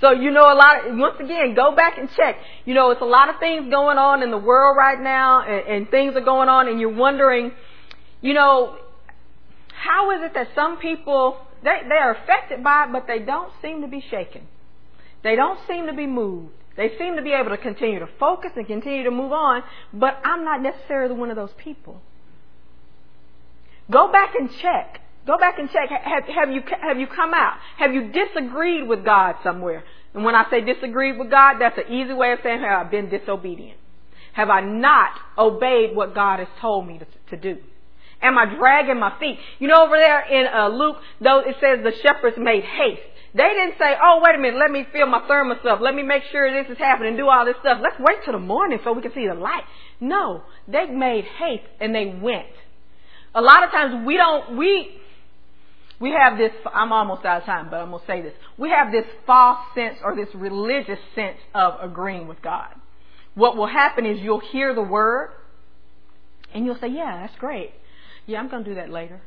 So 0.00 0.12
you 0.12 0.30
know 0.30 0.50
a 0.50 0.56
lot 0.56 0.88
of, 0.88 0.96
once 0.96 1.16
again, 1.20 1.54
go 1.54 1.76
back 1.76 1.98
and 1.98 2.08
check. 2.16 2.36
You 2.64 2.74
know, 2.74 2.90
it's 2.90 3.02
a 3.02 3.06
lot 3.06 3.28
of 3.28 3.38
things 3.38 3.70
going 3.70 3.98
on 3.98 4.22
in 4.22 4.30
the 4.30 4.38
world 4.38 4.76
right 4.76 4.98
now 4.98 5.42
and, 5.44 5.66
and 5.68 5.90
things 5.90 6.16
are 6.16 6.24
going 6.24 6.48
on 6.48 6.68
and 6.68 6.80
you're 6.80 6.94
wondering, 6.94 7.52
you 8.22 8.32
know, 8.32 8.78
how 9.68 10.10
is 10.12 10.22
it 10.22 10.34
that 10.34 10.48
some 10.54 10.78
people, 10.78 11.38
they, 11.62 11.80
they 11.86 11.96
are 11.96 12.14
affected 12.14 12.64
by 12.64 12.84
it, 12.84 12.92
but 12.92 13.06
they 13.06 13.18
don't 13.18 13.52
seem 13.60 13.82
to 13.82 13.88
be 13.88 14.02
shaken. 14.10 14.46
They 15.22 15.36
don't 15.36 15.58
seem 15.68 15.86
to 15.86 15.92
be 15.92 16.06
moved. 16.06 16.54
They 16.76 16.92
seem 16.98 17.16
to 17.16 17.22
be 17.22 17.32
able 17.32 17.50
to 17.50 17.58
continue 17.58 17.98
to 17.98 18.08
focus 18.18 18.52
and 18.56 18.66
continue 18.66 19.04
to 19.04 19.10
move 19.10 19.32
on, 19.32 19.62
but 19.92 20.18
I'm 20.24 20.44
not 20.44 20.62
necessarily 20.62 21.14
one 21.14 21.30
of 21.30 21.36
those 21.36 21.52
people. 21.58 22.00
Go 23.90 24.10
back 24.12 24.34
and 24.38 24.48
check. 24.62 25.00
Go 25.26 25.36
back 25.36 25.58
and 25.58 25.68
check. 25.70 25.90
Have, 25.90 26.24
have, 26.24 26.50
you, 26.50 26.62
have 26.80 26.98
you 26.98 27.06
come 27.06 27.34
out? 27.34 27.56
Have 27.76 27.92
you 27.92 28.10
disagreed 28.12 28.88
with 28.88 29.04
God 29.04 29.36
somewhere? 29.42 29.84
And 30.14 30.24
when 30.24 30.34
I 30.34 30.48
say 30.50 30.60
disagreed 30.60 31.18
with 31.18 31.30
God, 31.30 31.58
that's 31.60 31.78
an 31.78 31.92
easy 31.92 32.14
way 32.14 32.32
of 32.32 32.38
saying 32.42 32.60
have 32.60 32.86
I 32.86 32.90
been 32.90 33.10
disobedient? 33.10 33.78
Have 34.32 34.48
I 34.48 34.60
not 34.60 35.10
obeyed 35.36 35.94
what 35.94 36.14
God 36.14 36.38
has 36.38 36.48
told 36.60 36.86
me 36.86 36.98
to, 36.98 37.06
to 37.30 37.36
do? 37.36 37.60
Am 38.22 38.36
I 38.36 38.54
dragging 38.54 38.98
my 38.98 39.18
feet? 39.18 39.38
You 39.58 39.68
know, 39.68 39.84
over 39.84 39.96
there 39.96 40.20
in 40.20 40.46
uh, 40.46 40.68
Luke, 40.68 40.96
though 41.20 41.40
it 41.40 41.56
says 41.60 41.78
the 41.82 41.92
shepherds 42.02 42.36
made 42.38 42.64
haste. 42.64 43.02
They 43.32 43.48
didn't 43.48 43.78
say, 43.78 43.94
oh, 44.02 44.20
wait 44.24 44.34
a 44.34 44.38
minute, 44.38 44.58
let 44.58 44.70
me 44.70 44.84
fill 44.92 45.06
my 45.06 45.26
thermos 45.28 45.58
up. 45.68 45.80
Let 45.80 45.94
me 45.94 46.02
make 46.02 46.24
sure 46.32 46.50
this 46.50 46.70
is 46.70 46.78
happening, 46.78 47.16
do 47.16 47.28
all 47.28 47.44
this 47.44 47.54
stuff. 47.60 47.78
Let's 47.80 47.98
wait 47.98 48.24
till 48.24 48.32
the 48.32 48.40
morning 48.40 48.80
so 48.82 48.92
we 48.92 49.02
can 49.02 49.12
see 49.14 49.26
the 49.28 49.34
light. 49.34 49.62
No, 50.00 50.42
they 50.66 50.86
made 50.86 51.24
haste 51.24 51.68
and 51.80 51.94
they 51.94 52.06
went. 52.06 52.50
A 53.34 53.40
lot 53.40 53.62
of 53.62 53.70
times 53.70 54.04
we 54.04 54.16
don't, 54.16 54.56
we, 54.56 54.98
we 56.00 56.10
have 56.10 56.38
this, 56.38 56.50
I'm 56.74 56.92
almost 56.92 57.24
out 57.24 57.42
of 57.42 57.46
time, 57.46 57.68
but 57.70 57.76
I'm 57.76 57.90
going 57.90 58.00
to 58.00 58.06
say 58.06 58.22
this. 58.22 58.32
We 58.58 58.70
have 58.70 58.90
this 58.90 59.04
false 59.26 59.58
sense 59.76 59.98
or 60.02 60.16
this 60.16 60.34
religious 60.34 60.98
sense 61.14 61.38
of 61.54 61.74
agreeing 61.80 62.26
with 62.26 62.42
God. 62.42 62.74
What 63.34 63.56
will 63.56 63.68
happen 63.68 64.06
is 64.06 64.18
you'll 64.20 64.42
hear 64.50 64.74
the 64.74 64.82
word 64.82 65.30
and 66.52 66.64
you'll 66.64 66.78
say, 66.80 66.88
yeah, 66.88 67.20
that's 67.20 67.38
great. 67.38 67.70
Yeah, 68.26 68.38
I'm 68.40 68.50
going 68.50 68.64
to 68.64 68.70
do 68.70 68.74
that 68.74 68.90
later. 68.90 69.20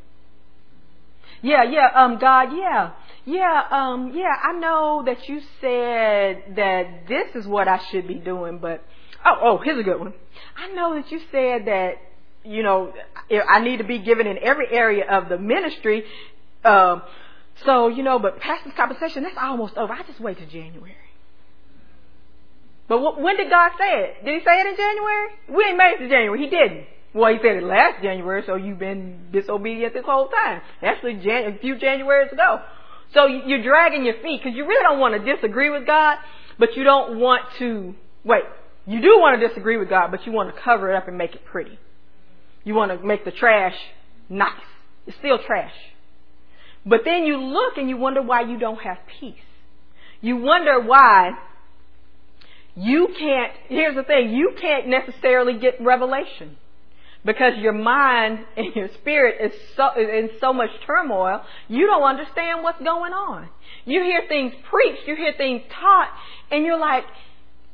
Yeah, 1.42 1.64
yeah, 1.64 1.88
um, 1.96 2.20
God, 2.20 2.50
yeah. 2.56 2.92
Yeah, 3.26 3.64
um, 3.72 4.12
yeah, 4.14 4.34
I 4.44 4.54
know 4.60 5.04
that 5.06 5.30
you 5.30 5.42
said 5.62 6.56
that 6.58 7.08
this 7.08 7.36
is 7.36 7.48
what 7.48 7.68
I 7.68 7.80
should 7.90 8.08
be 8.08 8.16
doing, 8.16 8.58
but, 8.58 8.84
oh, 9.26 9.36
oh, 9.42 9.58
here's 9.64 9.80
a 9.80 9.84
good 9.84 10.00
one. 10.00 10.14
I 10.58 10.74
know 10.74 10.96
that 10.96 11.10
you 11.10 11.20
said 11.32 11.68
that, 11.68 11.94
you 12.44 12.64
know, 12.64 12.92
I 13.50 13.62
need 13.62 13.78
to 13.78 13.86
be 13.86 14.00
given 14.00 14.28
in 14.28 14.38
every 14.40 14.68
area 14.70 15.06
of 15.10 15.30
the 15.30 15.38
ministry. 15.38 16.04
Um, 16.66 17.02
so, 17.66 17.88
you 17.88 18.04
know, 18.04 18.20
but 18.20 18.40
pastor's 18.42 18.74
compensation, 18.76 19.24
that's 19.24 19.38
almost 19.40 19.78
over. 19.78 19.94
I 19.94 20.04
just 20.04 20.20
wait 20.20 20.38
till 20.38 20.48
January. 20.48 20.96
But 22.90 23.22
when 23.22 23.38
did 23.38 23.50
God 23.50 23.72
say 23.80 23.86
it? 23.86 24.26
Did 24.26 24.40
He 24.40 24.46
say 24.46 24.60
it 24.60 24.68
in 24.68 24.76
January? 24.76 25.28
We 25.48 25.64
ain't 25.64 25.78
made 25.78 25.96
it 25.96 26.00
to 26.00 26.10
January. 26.10 26.40
He 26.40 26.50
didn't. 26.50 26.88
Well, 27.14 27.32
He 27.32 27.40
said 27.40 27.56
it 27.56 27.64
last 27.64 28.04
January, 28.04 28.44
so 28.46 28.56
you've 28.56 28.80
been 28.80 29.28
disobedient 29.32 29.94
this 29.94 30.04
whole 30.06 30.28
time. 30.28 30.62
Actually, 30.82 31.16
Jan- 31.24 31.54
a 31.54 31.58
few 31.60 31.76
Januaries 31.76 32.34
ago. 32.34 32.62
So 33.14 33.28
you're 33.28 33.64
dragging 33.64 34.06
your 34.06 34.16
feet 34.16 34.42
because 34.44 34.58
you 34.58 34.66
really 34.66 34.84
don't 34.84 35.00
want 35.00 35.14
to 35.14 35.36
disagree 35.36 35.70
with 35.70 35.86
God, 35.86 36.18
but 36.58 36.76
you 36.76 36.84
don't 36.84 37.20
want 37.20 37.44
to, 37.60 37.94
wait, 38.24 38.44
you 38.86 39.02
do 39.02 39.20
want 39.20 39.40
to 39.40 39.48
disagree 39.48 39.78
with 39.78 39.90
God, 39.90 40.10
but 40.12 40.26
you 40.26 40.32
want 40.32 40.54
to 40.54 40.62
cover 40.62 40.92
it 40.92 40.96
up 40.96 41.08
and 41.08 41.18
make 41.18 41.36
it 41.36 41.46
pretty. 41.46 41.78
You 42.64 42.74
want 42.74 42.92
to 42.92 43.06
make 43.06 43.24
the 43.24 43.32
trash 43.32 43.76
nice. 44.30 44.52
It's 45.06 45.18
still 45.18 45.38
trash. 45.38 45.74
But 46.86 47.02
then 47.06 47.26
you 47.26 47.38
look 47.38 47.78
and 47.78 47.88
you 47.88 47.98
wonder 47.98 48.22
why 48.22 48.42
you 48.42 48.58
don't 48.58 48.82
have 48.82 48.98
peace. 49.20 49.36
You 50.22 50.38
wonder 50.38 50.82
why 50.82 51.32
you 52.76 53.10
can't, 53.18 53.54
here's 53.68 53.96
the 53.96 54.04
thing, 54.04 54.34
you 54.34 54.56
can't 54.60 54.88
necessarily 54.88 55.60
get 55.60 55.80
revelation 55.80 56.58
because 57.26 57.54
your 57.58 57.74
mind 57.74 58.40
and 58.58 58.76
your 58.76 58.90
spirit 59.02 59.38
is 59.44 59.60
so 59.76 59.90
in 59.98 60.30
so 60.40 60.54
much 60.54 60.70
turmoil, 60.86 61.42
you 61.68 61.88
don't 61.88 62.04
understand 62.04 62.64
what's 62.64 62.82
going 62.82 63.14
on. 63.14 63.50
You 63.86 64.04
hear 64.04 64.24
things 64.28 64.54
preached, 64.70 65.08
you 65.08 65.16
hear 65.16 65.34
things 65.38 65.62
taught, 65.80 66.10
and 66.52 66.66
you're 66.66 66.80
like, 66.80 67.04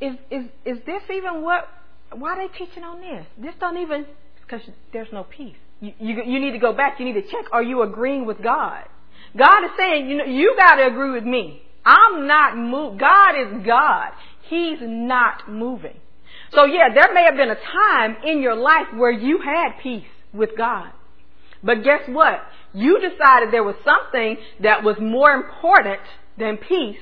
is 0.01 0.15
is 0.31 0.45
is 0.65 0.77
this 0.85 1.03
even 1.13 1.41
what? 1.41 1.67
Why 2.11 2.31
are 2.31 2.47
they 2.47 2.53
teaching 2.57 2.83
on 2.83 3.01
this? 3.01 3.25
This 3.37 3.53
don't 3.59 3.77
even 3.77 4.05
because 4.41 4.61
there's 4.91 5.11
no 5.11 5.23
peace. 5.23 5.57
You, 5.79 5.93
you 5.99 6.23
you 6.25 6.39
need 6.39 6.51
to 6.51 6.59
go 6.59 6.73
back. 6.73 6.99
You 6.99 7.05
need 7.05 7.21
to 7.21 7.27
check. 7.27 7.45
Are 7.51 7.63
you 7.63 7.83
agreeing 7.83 8.25
with 8.25 8.41
God? 8.41 8.83
God 9.37 9.65
is 9.65 9.71
saying, 9.77 10.09
you 10.09 10.17
know, 10.17 10.25
you 10.25 10.55
got 10.57 10.75
to 10.75 10.87
agree 10.87 11.11
with 11.11 11.23
me. 11.23 11.61
I'm 11.85 12.27
not 12.27 12.57
moved. 12.57 12.99
God 12.99 13.35
is 13.39 13.65
God. 13.65 14.09
He's 14.49 14.79
not 14.81 15.49
moving. 15.49 15.99
So 16.53 16.65
yeah, 16.65 16.93
there 16.93 17.13
may 17.13 17.23
have 17.23 17.35
been 17.35 17.51
a 17.51 17.55
time 17.55 18.17
in 18.25 18.41
your 18.41 18.55
life 18.55 18.87
where 18.95 19.11
you 19.11 19.39
had 19.43 19.81
peace 19.81 20.03
with 20.33 20.51
God. 20.57 20.91
But 21.63 21.83
guess 21.83 22.01
what? 22.07 22.41
You 22.73 22.99
decided 22.99 23.51
there 23.51 23.63
was 23.63 23.75
something 23.83 24.37
that 24.61 24.83
was 24.83 24.95
more 24.99 25.31
important 25.31 26.01
than 26.37 26.57
peace 26.57 26.97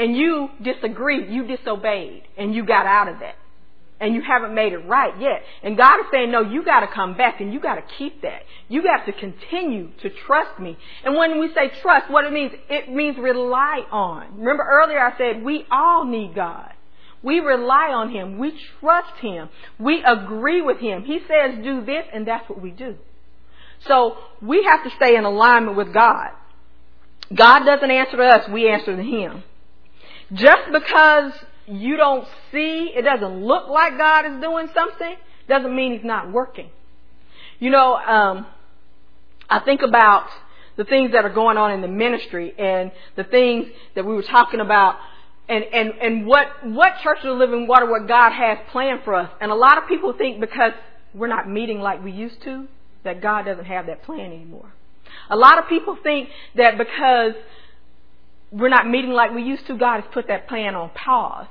and 0.00 0.16
you 0.16 0.48
disagreed, 0.62 1.28
you 1.30 1.46
disobeyed, 1.46 2.22
and 2.38 2.54
you 2.54 2.64
got 2.64 2.86
out 2.86 3.08
of 3.08 3.20
that. 3.20 3.36
And 4.00 4.14
you 4.14 4.22
haven't 4.22 4.54
made 4.54 4.72
it 4.72 4.78
right 4.78 5.12
yet. 5.20 5.42
And 5.62 5.76
God 5.76 6.00
is 6.00 6.06
saying, 6.10 6.30
no, 6.30 6.40
you 6.40 6.64
gotta 6.64 6.86
come 6.86 7.18
back 7.18 7.42
and 7.42 7.52
you 7.52 7.60
gotta 7.60 7.82
keep 7.98 8.22
that. 8.22 8.44
You 8.68 8.82
got 8.82 9.04
to 9.04 9.12
continue 9.12 9.90
to 10.00 10.08
trust 10.26 10.58
me. 10.58 10.78
And 11.04 11.16
when 11.16 11.38
we 11.38 11.48
say 11.48 11.70
trust, 11.82 12.10
what 12.10 12.24
it 12.24 12.32
means, 12.32 12.52
it 12.70 12.88
means 12.90 13.18
rely 13.18 13.82
on. 13.90 14.38
Remember 14.38 14.66
earlier 14.66 15.00
I 15.00 15.18
said 15.18 15.42
we 15.44 15.66
all 15.70 16.06
need 16.06 16.34
God. 16.34 16.72
We 17.22 17.40
rely 17.40 17.90
on 17.92 18.10
Him. 18.10 18.38
We 18.38 18.58
trust 18.80 19.18
Him. 19.20 19.48
We 19.78 20.02
agree 20.02 20.62
with 20.62 20.78
Him. 20.78 21.04
He 21.04 21.20
says 21.20 21.62
do 21.62 21.84
this 21.84 22.04
and 22.12 22.26
that's 22.26 22.48
what 22.48 22.60
we 22.60 22.70
do. 22.70 22.96
So 23.86 24.16
we 24.42 24.64
have 24.64 24.84
to 24.84 24.90
stay 24.96 25.16
in 25.16 25.24
alignment 25.24 25.76
with 25.76 25.92
God. 25.92 26.30
God 27.34 27.64
doesn't 27.64 27.90
answer 27.90 28.16
to 28.16 28.24
us, 28.24 28.48
we 28.50 28.68
answer 28.68 28.96
to 28.96 29.02
Him. 29.02 29.42
Just 30.32 30.72
because 30.72 31.32
you 31.66 31.96
don't 31.96 32.26
see, 32.50 32.92
it 32.94 33.02
doesn't 33.02 33.44
look 33.44 33.68
like 33.68 33.96
God 33.96 34.26
is 34.26 34.40
doing 34.40 34.68
something, 34.74 35.16
doesn't 35.48 35.74
mean 35.74 35.92
He's 35.92 36.04
not 36.04 36.32
working. 36.32 36.70
You 37.58 37.70
know, 37.70 37.94
um, 37.94 38.46
I 39.48 39.60
think 39.60 39.82
about 39.82 40.26
the 40.76 40.84
things 40.84 41.12
that 41.12 41.24
are 41.24 41.32
going 41.32 41.56
on 41.56 41.72
in 41.72 41.82
the 41.82 41.88
ministry 41.88 42.54
and 42.58 42.90
the 43.16 43.24
things 43.24 43.66
that 43.94 44.04
we 44.04 44.14
were 44.14 44.22
talking 44.22 44.60
about 44.60 44.96
and, 45.50 45.64
and, 45.64 45.90
and 46.00 46.26
what, 46.26 46.46
what 46.64 46.92
Church 47.02 47.18
of 47.18 47.24
the 47.24 47.32
Living 47.32 47.66
Water, 47.66 47.90
what 47.90 48.06
God 48.06 48.30
has 48.30 48.58
planned 48.70 49.00
for 49.04 49.14
us. 49.16 49.30
And 49.40 49.50
a 49.50 49.54
lot 49.54 49.78
of 49.78 49.88
people 49.88 50.14
think 50.16 50.40
because 50.40 50.72
we're 51.12 51.26
not 51.26 51.48
meeting 51.48 51.80
like 51.80 52.04
we 52.04 52.12
used 52.12 52.40
to, 52.44 52.68
that 53.02 53.20
God 53.20 53.46
doesn't 53.46 53.64
have 53.64 53.86
that 53.86 54.04
plan 54.04 54.32
anymore. 54.32 54.72
A 55.28 55.36
lot 55.36 55.58
of 55.58 55.68
people 55.68 55.98
think 56.00 56.28
that 56.54 56.78
because 56.78 57.32
we're 58.52 58.68
not 58.68 58.88
meeting 58.88 59.10
like 59.10 59.32
we 59.32 59.42
used 59.42 59.66
to, 59.66 59.76
God 59.76 60.02
has 60.02 60.10
put 60.14 60.28
that 60.28 60.48
plan 60.48 60.76
on 60.76 60.90
pause. 60.90 61.48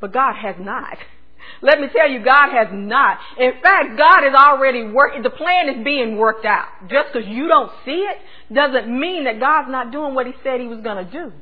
But 0.00 0.12
God 0.12 0.34
has 0.42 0.56
not. 0.58 0.98
Let 1.62 1.78
me 1.78 1.86
tell 1.94 2.10
you, 2.10 2.24
God 2.24 2.50
has 2.50 2.68
not. 2.72 3.18
In 3.38 3.52
fact, 3.62 3.96
God 3.96 4.26
is 4.26 4.34
already 4.34 4.88
working. 4.90 5.22
The 5.22 5.30
plan 5.30 5.68
is 5.68 5.84
being 5.84 6.16
worked 6.16 6.44
out. 6.44 6.66
Just 6.90 7.12
because 7.12 7.28
you 7.28 7.46
don't 7.46 7.70
see 7.84 8.04
it 8.10 8.18
doesn't 8.52 8.88
mean 8.88 9.24
that 9.24 9.38
God's 9.38 9.70
not 9.70 9.92
doing 9.92 10.14
what 10.14 10.26
He 10.26 10.32
said 10.42 10.60
He 10.60 10.66
was 10.66 10.80
going 10.80 11.04
to 11.04 11.10
do. 11.10 11.32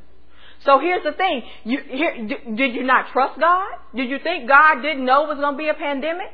So 0.65 0.79
here's 0.79 1.05
the 1.05 1.13
thing. 1.13 1.43
You, 1.65 1.79
here, 1.87 2.27
did 2.27 2.75
you 2.75 2.83
not 2.85 3.13
trust 3.13 3.39
God? 3.39 3.69
Did 3.95 4.09
you 4.09 4.19
think 4.23 4.49
God 4.49 4.81
didn't 4.81 5.05
know 5.05 5.25
it 5.25 5.29
was 5.29 5.39
going 5.39 5.55
to 5.55 5.59
be 5.59 5.69
a 5.69 5.75
pandemic? 5.75 6.33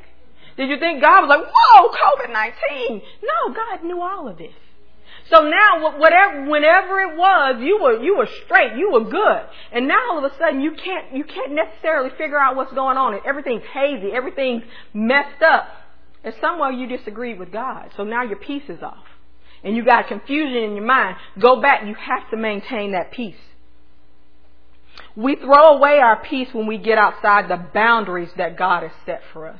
Did 0.57 0.69
you 0.69 0.79
think 0.79 1.01
God 1.01 1.27
was 1.27 1.29
like, 1.29 1.45
whoa, 1.45 1.89
COVID-19? 1.89 3.01
No, 3.23 3.53
God 3.53 3.83
knew 3.83 4.01
all 4.01 4.27
of 4.27 4.37
this. 4.37 4.53
So 5.29 5.41
now, 5.41 5.97
whatever, 5.97 6.49
whenever 6.49 6.99
it 7.01 7.17
was, 7.17 7.55
you 7.61 7.79
were, 7.81 8.01
you 8.01 8.17
were 8.17 8.27
straight, 8.45 8.77
you 8.77 8.91
were 8.91 9.05
good. 9.05 9.41
And 9.71 9.87
now 9.87 10.11
all 10.11 10.25
of 10.25 10.31
a 10.31 10.35
sudden 10.37 10.61
you 10.61 10.71
can't, 10.71 11.13
you 11.15 11.23
can't 11.23 11.53
necessarily 11.53 12.09
figure 12.17 12.39
out 12.39 12.55
what's 12.55 12.73
going 12.73 12.97
on. 12.97 13.13
And 13.13 13.21
Everything's 13.25 13.63
hazy, 13.73 14.11
everything's 14.13 14.63
messed 14.93 15.41
up. 15.41 15.67
And 16.23 16.33
somewhere 16.41 16.71
you 16.71 16.87
disagreed 16.87 17.39
with 17.39 17.51
God. 17.51 17.91
So 17.97 18.03
now 18.03 18.23
your 18.23 18.37
peace 18.37 18.63
is 18.69 18.81
off. 18.83 19.05
And 19.63 19.75
you 19.75 19.85
got 19.85 20.07
confusion 20.07 20.63
in 20.63 20.75
your 20.75 20.85
mind. 20.85 21.17
Go 21.39 21.61
back, 21.61 21.85
you 21.85 21.95
have 21.95 22.29
to 22.31 22.37
maintain 22.37 22.91
that 22.91 23.11
peace. 23.11 23.35
We 25.15 25.35
throw 25.35 25.77
away 25.77 25.99
our 25.99 26.21
peace 26.23 26.49
when 26.53 26.67
we 26.67 26.77
get 26.77 26.97
outside 26.97 27.49
the 27.49 27.57
boundaries 27.73 28.29
that 28.37 28.57
God 28.57 28.83
has 28.83 28.91
set 29.05 29.21
for 29.33 29.47
us. 29.47 29.59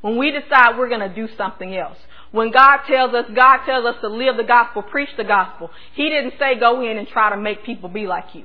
When 0.00 0.16
we 0.18 0.30
decide 0.30 0.78
we're 0.78 0.88
going 0.88 1.08
to 1.08 1.14
do 1.14 1.28
something 1.36 1.74
else. 1.74 1.98
When 2.30 2.50
God 2.50 2.80
tells 2.86 3.14
us, 3.14 3.26
God 3.34 3.64
tells 3.64 3.86
us 3.86 3.96
to 4.00 4.08
live 4.08 4.36
the 4.36 4.44
gospel, 4.44 4.82
preach 4.82 5.08
the 5.16 5.24
gospel. 5.24 5.70
He 5.94 6.08
didn't 6.08 6.34
say 6.38 6.58
go 6.58 6.82
in 6.82 6.98
and 6.98 7.08
try 7.08 7.30
to 7.30 7.36
make 7.36 7.64
people 7.64 7.88
be 7.88 8.06
like 8.06 8.34
you. 8.34 8.44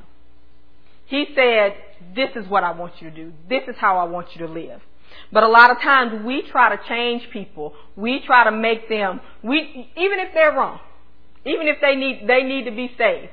He 1.08 1.26
said, 1.36 1.76
this 2.16 2.30
is 2.36 2.48
what 2.48 2.64
I 2.64 2.72
want 2.72 2.94
you 3.02 3.10
to 3.10 3.16
do. 3.16 3.34
This 3.50 3.64
is 3.68 3.76
how 3.78 3.98
I 3.98 4.04
want 4.04 4.28
you 4.36 4.46
to 4.46 4.54
live. 4.54 4.80
But 5.32 5.44
a 5.44 5.48
lot 5.48 5.72
of 5.72 5.78
times 5.80 6.24
we 6.24 6.44
try 6.52 6.76
to 6.76 6.82
change 6.88 7.24
people. 7.32 7.74
We 7.96 8.22
try 8.26 8.44
to 8.44 8.52
make 8.52 8.88
them, 8.90 9.20
we, 9.44 9.92
even 9.98 10.20
if 10.20 10.34
they're 10.34 10.54
wrong, 10.54 10.80
even 11.46 11.68
if 11.68 11.78
they 11.82 11.96
need, 11.96 12.26
they 12.28 12.44
need 12.44 12.66
to 12.66 12.72
be 12.72 12.92
saved 12.98 13.30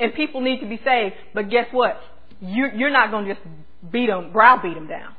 and 0.00 0.14
people 0.14 0.40
need 0.40 0.60
to 0.60 0.66
be 0.66 0.80
saved. 0.84 1.14
But 1.34 1.50
guess 1.50 1.66
what? 1.72 2.00
You, 2.40 2.68
you're 2.74 2.90
not 2.90 3.10
going 3.10 3.26
to 3.26 3.34
just 3.34 3.46
beat 3.92 4.06
them, 4.06 4.32
browbeat 4.32 4.74
them 4.74 4.88
down. 4.88 5.14